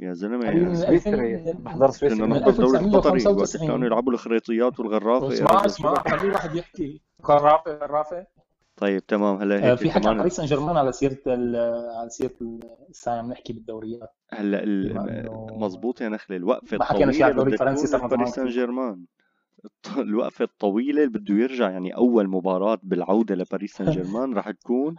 يا 0.00 0.12
زلمة 0.12 0.74
سويسري 0.74 1.52
بحضر 1.58 1.90
سويسري. 1.90 2.26
من 2.26 2.36
الدوري 2.36 2.78
القطري. 2.78 3.26
وقت 3.26 3.56
كانوا 3.56 3.86
يلعبوا 3.86 4.12
الخريطيات 4.12 4.80
والغرافة. 4.80 5.28
اسمع 5.32 5.64
اسمع 5.64 5.94
خلي 5.94 6.30
واحد 6.30 6.56
يحكي. 6.56 7.00
غرافه 7.26 7.72
غرافة؟ 7.72 8.26
طيب 8.76 9.06
تمام. 9.06 9.36
هلا 9.36 9.64
هيك 9.64 9.78
في 9.78 9.90
حكي 9.90 10.08
عن 10.08 10.16
باريس 10.16 10.36
سان 10.36 10.46
جيرمان 10.46 10.76
على 10.76 10.92
سيرة 10.92 11.18
على 11.26 12.08
سيرة 12.08 12.30
الساعة 12.90 13.18
عم 13.18 13.30
نحكي 13.30 13.52
بالدوريات. 13.52 14.14
هلا 14.30 14.62
مضبوط 15.52 16.00
يا 16.00 16.08
نخله 16.08 16.36
الوقفة 16.36 16.76
ما 16.76 16.84
حكينا 16.84 17.12
شيء 17.12 17.22
على 17.22 17.30
الدوري 17.30 17.52
الفرنسي 17.52 17.98
باريس 17.98 18.28
سان 18.28 18.46
جيرمان. 18.46 19.04
الوقفة 19.98 20.44
الطويلة 20.44 21.04
اللي 21.04 21.18
بده 21.18 21.34
يرجع 21.34 21.70
يعني 21.70 21.96
أول 21.96 22.28
مباراة 22.28 22.78
بالعودة 22.82 23.34
لباريس 23.34 23.72
سان 23.72 23.90
جيرمان 23.90 24.34
راح 24.34 24.50
تكون 24.50 24.96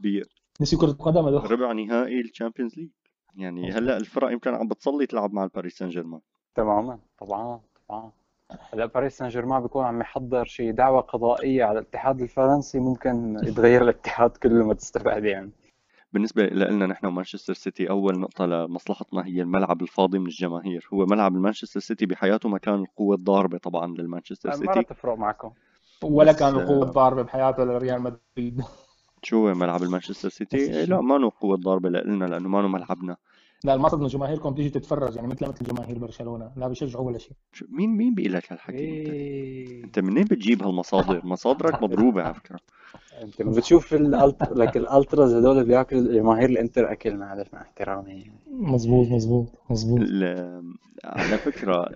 ب 0.00 0.22
نسي 0.60 0.76
كرة 0.76 0.90
القدم 0.90 1.26
ربع 1.26 1.72
نهائي 1.72 2.20
ال 2.20 2.26
Champions 2.26 2.78
League. 2.78 2.88
يعني 3.36 3.72
هلأ 3.72 3.96
الفرق 3.96 4.32
يمكن 4.32 4.54
عم 4.54 4.68
بتصلي 4.68 5.06
تلعب 5.06 5.32
مع 5.32 5.44
الباريس 5.44 5.78
سان 5.78 5.88
جيرمان. 5.88 6.20
تماما 6.54 6.98
طبعا 7.18 7.60
آه 7.90 8.12
هلأ 8.72 8.86
باريس 8.86 9.18
سان 9.18 9.28
جيرمان 9.28 9.62
بيكون 9.62 9.84
عم 9.84 10.00
يحضر 10.00 10.44
شيء 10.44 10.72
دعوة 10.72 11.00
قضائية 11.00 11.64
على 11.64 11.78
الاتحاد 11.78 12.20
الفرنسي 12.20 12.78
ممكن 12.78 13.36
يتغير 13.42 13.82
الاتحاد 13.82 14.30
كله 14.30 14.66
ما 14.66 14.74
تستبعد 14.74 15.24
يعني. 15.24 15.50
بالنسبة 16.12 16.46
لنا 16.46 16.86
نحن 16.86 17.06
ومانشستر 17.06 17.54
سيتي 17.54 17.90
أول 17.90 18.18
نقطة 18.18 18.46
لمصلحتنا 18.46 19.26
هي 19.26 19.42
الملعب 19.42 19.82
الفاضي 19.82 20.18
من 20.18 20.26
الجماهير 20.26 20.88
هو 20.92 21.06
ملعب 21.06 21.36
المانشستر 21.36 21.80
سيتي 21.80 22.06
بحياته 22.06 22.48
ما 22.48 22.58
كان 22.58 22.74
القوة 22.74 23.16
الضاربة 23.16 23.58
طبعا 23.58 23.94
للمانشستر 23.94 24.48
ما 24.48 24.56
سيتي 24.56 24.82
تفرق 24.82 25.18
معكم 25.18 25.52
ولا 26.04 26.32
كان 26.32 26.54
القوة 26.54 26.84
آه، 26.84 26.88
الضاربة 26.88 27.22
بحياته 27.22 27.64
لريال 27.64 28.02
مدريد 28.02 28.62
شو 29.22 29.48
هو 29.48 29.54
ملعب 29.54 29.82
المانشستر 29.82 30.28
سيتي؟ 30.28 30.86
لا 30.86 31.00
ما 31.00 31.14
له 31.14 31.32
قوة 31.40 31.56
ضاربة 31.56 31.88
لنا 31.88 32.24
لأنه 32.24 32.48
ما 32.48 32.58
له 32.58 32.68
ملعبنا 32.68 33.16
لا 33.64 33.74
المقصد 33.74 33.98
إنه 33.98 34.08
جماهيركم 34.08 34.54
تيجي 34.54 34.70
تتفرج 34.70 35.16
يعني 35.16 35.28
مثل 35.28 35.48
مثل 35.48 35.64
جماهير 35.64 35.98
برشلونة 35.98 36.52
لا 36.56 36.68
بيشجعوا 36.68 37.06
ولا 37.06 37.18
شيء 37.18 37.36
مين 37.68 37.90
مين 37.90 38.14
بيقول 38.14 38.32
لك 38.32 38.52
هالحكي 38.52 39.00
أنت؟ 39.00 39.08
إيه. 39.08 39.84
أنت 39.84 39.98
منين 39.98 40.24
بتجيب 40.24 40.62
هالمصادر؟ 40.62 41.20
مصادرك 41.26 41.82
مضروبة 41.82 42.22
على 42.22 42.34
فكرة 42.34 42.58
انت 43.22 43.42
لما 43.42 43.52
بتشوف 43.52 43.94
الالت... 43.94 44.52
لك 44.52 44.76
ال 44.76 44.84
ultras 44.84 45.34
هذول 45.34 45.64
بياكلوا 45.64 46.12
جماهير 46.12 46.50
الانتر 46.50 46.92
أكل 46.92 47.16
معلش 47.16 47.48
مع 47.52 47.60
احترامي 47.62 48.10
يعني. 48.10 48.32
مزبوط 48.50 49.06
مزبوط 49.08 49.48
مزبوط 49.70 50.00
ال- 50.00 50.74
على 51.04 51.38
فكرة 51.38 51.86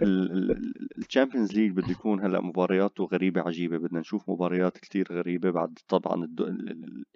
ال 0.99 1.04
Champions 1.04 1.53
League 1.53 1.70
بده 1.70 1.90
يكون 1.90 2.20
هلأ 2.24 2.40
مبارياته 2.40 3.05
غريبة 3.05 3.40
عجيبة. 3.40 3.78
بدنا 3.78 4.01
نشوف 4.01 4.30
مباريات 4.30 4.78
كتير 4.78 5.09
غريبة 5.12 5.51
بعد 5.51 5.78
طبعا 5.88 6.28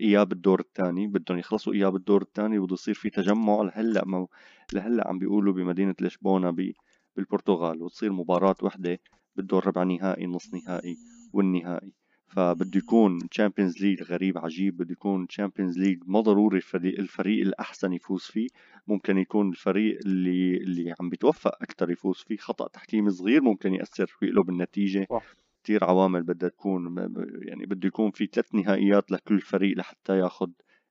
إياب 0.00 0.32
الدور 0.32 0.60
الثاني. 0.60 1.06
بدهم 1.06 1.38
يخلصوا 1.38 1.72
إياب 1.72 1.96
الدور 1.96 2.22
الثاني 2.22 2.58
وبده 2.58 2.74
يصير 2.74 2.94
في 2.94 3.10
تجمع 3.10 3.62
لهلأ. 3.62 4.26
لهلأ 4.72 5.08
عم 5.08 5.18
بيقولوا 5.18 5.54
بمدينة 5.54 5.94
لشبونة 6.00 6.50
ب... 6.50 6.72
بالبرتغال. 7.16 7.82
وتصير 7.82 8.12
مباراة 8.12 8.56
وحدة 8.62 9.00
بالدور 9.36 9.66
ربع 9.66 9.82
نهائي 9.82 10.26
نص 10.26 10.54
نهائي 10.54 10.96
والنهائي. 11.32 11.92
فبده 12.30 12.78
يكون 12.78 13.28
Champions 13.28 13.78
League 13.82 14.02
غريب 14.02 14.38
عجيب 14.38 14.76
بده 14.76 14.92
يكون 14.92 15.26
Champions 15.26 15.78
League 15.78 15.98
ما 16.06 16.20
ضروري 16.20 16.56
الفريق, 16.56 16.98
الفريق 16.98 17.46
الأحسن 17.46 17.92
يفوز 17.92 18.22
فيه. 18.22 18.48
ممكن 18.86 19.18
يكون 19.18 19.48
الفريق 19.48 19.98
اللي 20.06 20.56
اللي 20.56 20.94
عم 21.00 21.08
بيتوفق 21.10 21.62
أكثر 21.62 21.90
يفوز 21.90 22.16
فيه. 22.16 22.36
خطأ 22.36 22.68
تحكيمي 22.68 23.10
صغير 23.10 23.42
ممكن 23.42 23.74
يأثر 23.74 24.16
ويقلب 24.22 24.50
النتيجة. 24.50 25.06
صح. 25.10 25.24
كثير 25.64 25.84
عوامل 25.84 26.22
بدها 26.22 26.48
تكون 26.48 26.96
يعني 27.42 27.66
بده 27.66 27.86
يكون 27.88 28.10
في 28.10 28.26
ثلاث 28.26 28.54
نهائيات 28.54 29.10
لكل 29.10 29.40
فريق 29.40 29.76
لحتى 29.78 30.18
ياخذ 30.18 30.50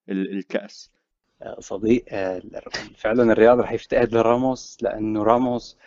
ال- 0.10 0.32
الكأس. 0.38 0.92
صديق 1.60 2.06
آه، 2.10 2.42
فعلا 2.98 3.32
الرياض 3.34 3.60
رح 3.60 3.72
يفتقد 3.72 4.14
لراموس 4.14 4.78
لأنه 4.82 5.24
راموس 5.24 5.78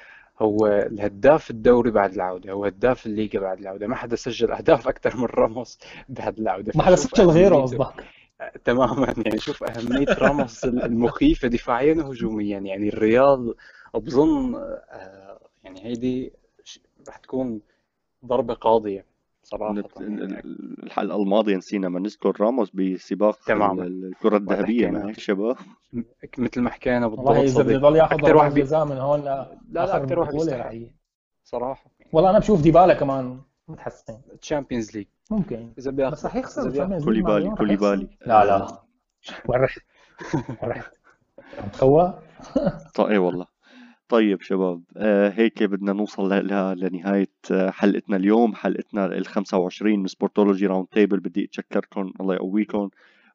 هو 0.43 0.67
الهداف 0.67 1.51
الدوري 1.51 1.91
بعد 1.91 2.15
العودة 2.15 2.53
هو 2.53 2.65
هداف 2.65 3.07
الليغا 3.07 3.41
بعد 3.41 3.59
العودة. 3.59 3.87
ما 3.87 3.97
حدا 3.97 4.17
سجل 4.17 4.53
أهداف 4.53 4.89
أكثر 4.89 5.17
من 5.17 5.25
راموس 5.25 5.79
بعد 6.09 6.39
العودة. 6.39 6.73
ما 6.75 6.83
حدا 6.83 6.97
سجل 6.97 7.27
غيره. 7.31 7.63
قصدك 7.63 8.05
آه، 8.41 8.53
تماما. 8.65 9.15
يعني 9.25 9.39
شوف 9.39 9.65
أهمية 9.65 10.07
راموس 10.19 10.65
المخيفة 10.65 11.49
دفاعيا 11.49 11.95
وهجوميا. 11.95 12.59
يعني 12.59 12.89
الرياض 12.89 13.47
بظن 13.95 14.55
آه، 14.55 15.39
يعني 15.65 15.85
هيدي 15.85 16.33
رح 17.09 17.17
تكون 17.17 17.61
ضربة 18.25 18.55
قاضية. 18.55 19.12
صراحة 19.53 19.73
ال- 19.73 20.19
يعني 20.21 20.41
ال- 20.41 20.83
الحلقة 20.83 21.23
الماضية 21.23 21.57
نسينا 21.57 21.89
ما 21.89 22.01
نذكر 22.01 22.41
راموس 22.41 22.71
بسباق 22.71 23.39
تماما. 23.47 23.83
ال- 23.83 24.05
الكرة 24.05 24.37
الذهبية 24.37 24.87
حكينا. 24.87 24.99
ما 25.03 25.09
هيك 25.09 25.19
شباب 25.19 25.57
مثل 26.39 26.61
ما 26.61 26.71
حكينا 26.71 27.07
والله 27.07 27.25
بالضبط 27.41 27.45
إذا 27.45 27.63
صديق 27.65 27.79
بضل 27.79 27.97
ياخذ 27.97 28.15
أكثر 28.15 28.37
واحد. 28.37 28.55
جزاء 28.55 28.85
من 28.85 28.97
هون 28.97 29.21
لا 29.21 29.25
لا 29.71 29.87
لاخر 29.87 30.03
أكثر 30.03 30.19
واحد 30.19 30.33
بيستحق 30.33 30.59
رح 30.67 30.73
ي- 30.73 30.95
صراحة 31.45 31.91
والله 32.13 32.31
أنا 32.31 32.39
بشوف 32.39 32.63
ديبالا 32.63 32.95
كمان 32.95 33.41
متحسن 33.69 34.19
تشامبيونز 34.41 34.97
ليج 34.97 35.07
ممكن 35.31 35.73
إذا 35.79 35.91
بياخذ 35.91 36.13
بس 36.13 36.27
رح 36.27 36.37
يخسر 36.37 36.89
مع 36.89 36.99
كوليبالي 36.99 37.51
كوليبالي. 37.57 38.09
لا 38.27 38.45
لا 38.45 38.67
وين 39.49 39.61
رحت؟ 39.61 39.79
وين 40.63 40.71
رحت؟ 40.71 40.93
عم 41.59 41.69
تخوى؟ 41.69 42.19
طيب 42.95 43.23
والله 43.23 43.47
طيب 44.13 44.43
شباب 44.43 44.83
آه 44.97 45.29
هيك 45.31 45.63
بدنا 45.63 45.93
نوصل 45.93 46.29
لنهاية 46.79 47.31
آه، 47.51 47.71
حلقتنا 47.71 48.17
اليوم. 48.17 48.55
حلقتنا 48.55 49.07
ال 49.07 49.27
25 49.27 49.99
من 49.99 50.07
Sportology 50.07 50.67
Round 50.67 50.87
Table 50.87 51.21
بدي 51.21 51.45
أتشكركم 51.45 52.13
الله 52.21 52.35
يقويكم 52.35 52.89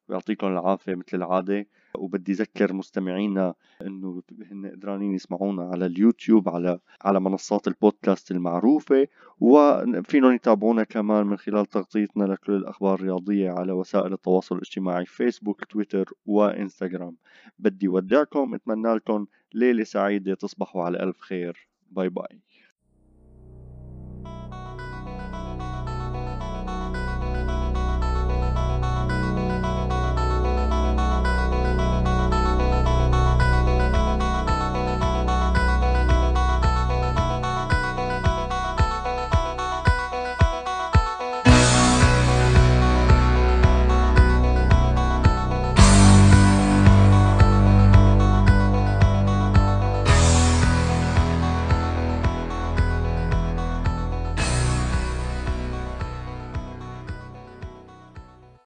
ويعطيكم 0.08 0.46
العافية 0.46 0.94
مثل 0.94 1.16
العادة. 1.16 1.66
وبدي 1.94 2.32
أذكر 2.32 2.72
مستمعينا 2.72 3.54
إنه 3.82 4.22
هن 4.50 4.66
قدرانين 4.66 5.14
يسمعونا 5.14 5.62
على 5.62 5.86
اليوتيوب 5.86 6.48
على 6.48 6.78
على 7.02 7.20
منصات 7.20 7.68
البودكاست 7.68 8.30
المعروفة. 8.30 9.06
وفينهم 9.40 10.32
يتابعونا 10.32 10.84
كمان 10.84 11.26
من 11.26 11.36
خلال 11.36 11.66
تغطيتنا 11.66 12.24
لكل 12.24 12.52
الأخبار 12.52 12.94
الرياضية 12.94 13.50
على 13.50 13.72
وسائل 13.72 14.12
التواصل 14.12 14.54
الاجتماعي 14.54 15.06
فيسبوك 15.06 15.64
تويتر 15.64 16.12
وإنستغرام. 16.26 17.16
بدي 17.58 17.88
ودعكم 17.88 18.54
أتمنى 18.54 18.94
لكم 18.94 19.26
ليلة 19.54 19.84
سعيدة 19.84 20.34
تصبحوا 20.34 20.82
على 20.84 21.02
ألف 21.02 21.20
خير. 21.20 21.68
باي 21.90 22.08
باي. 22.08 22.40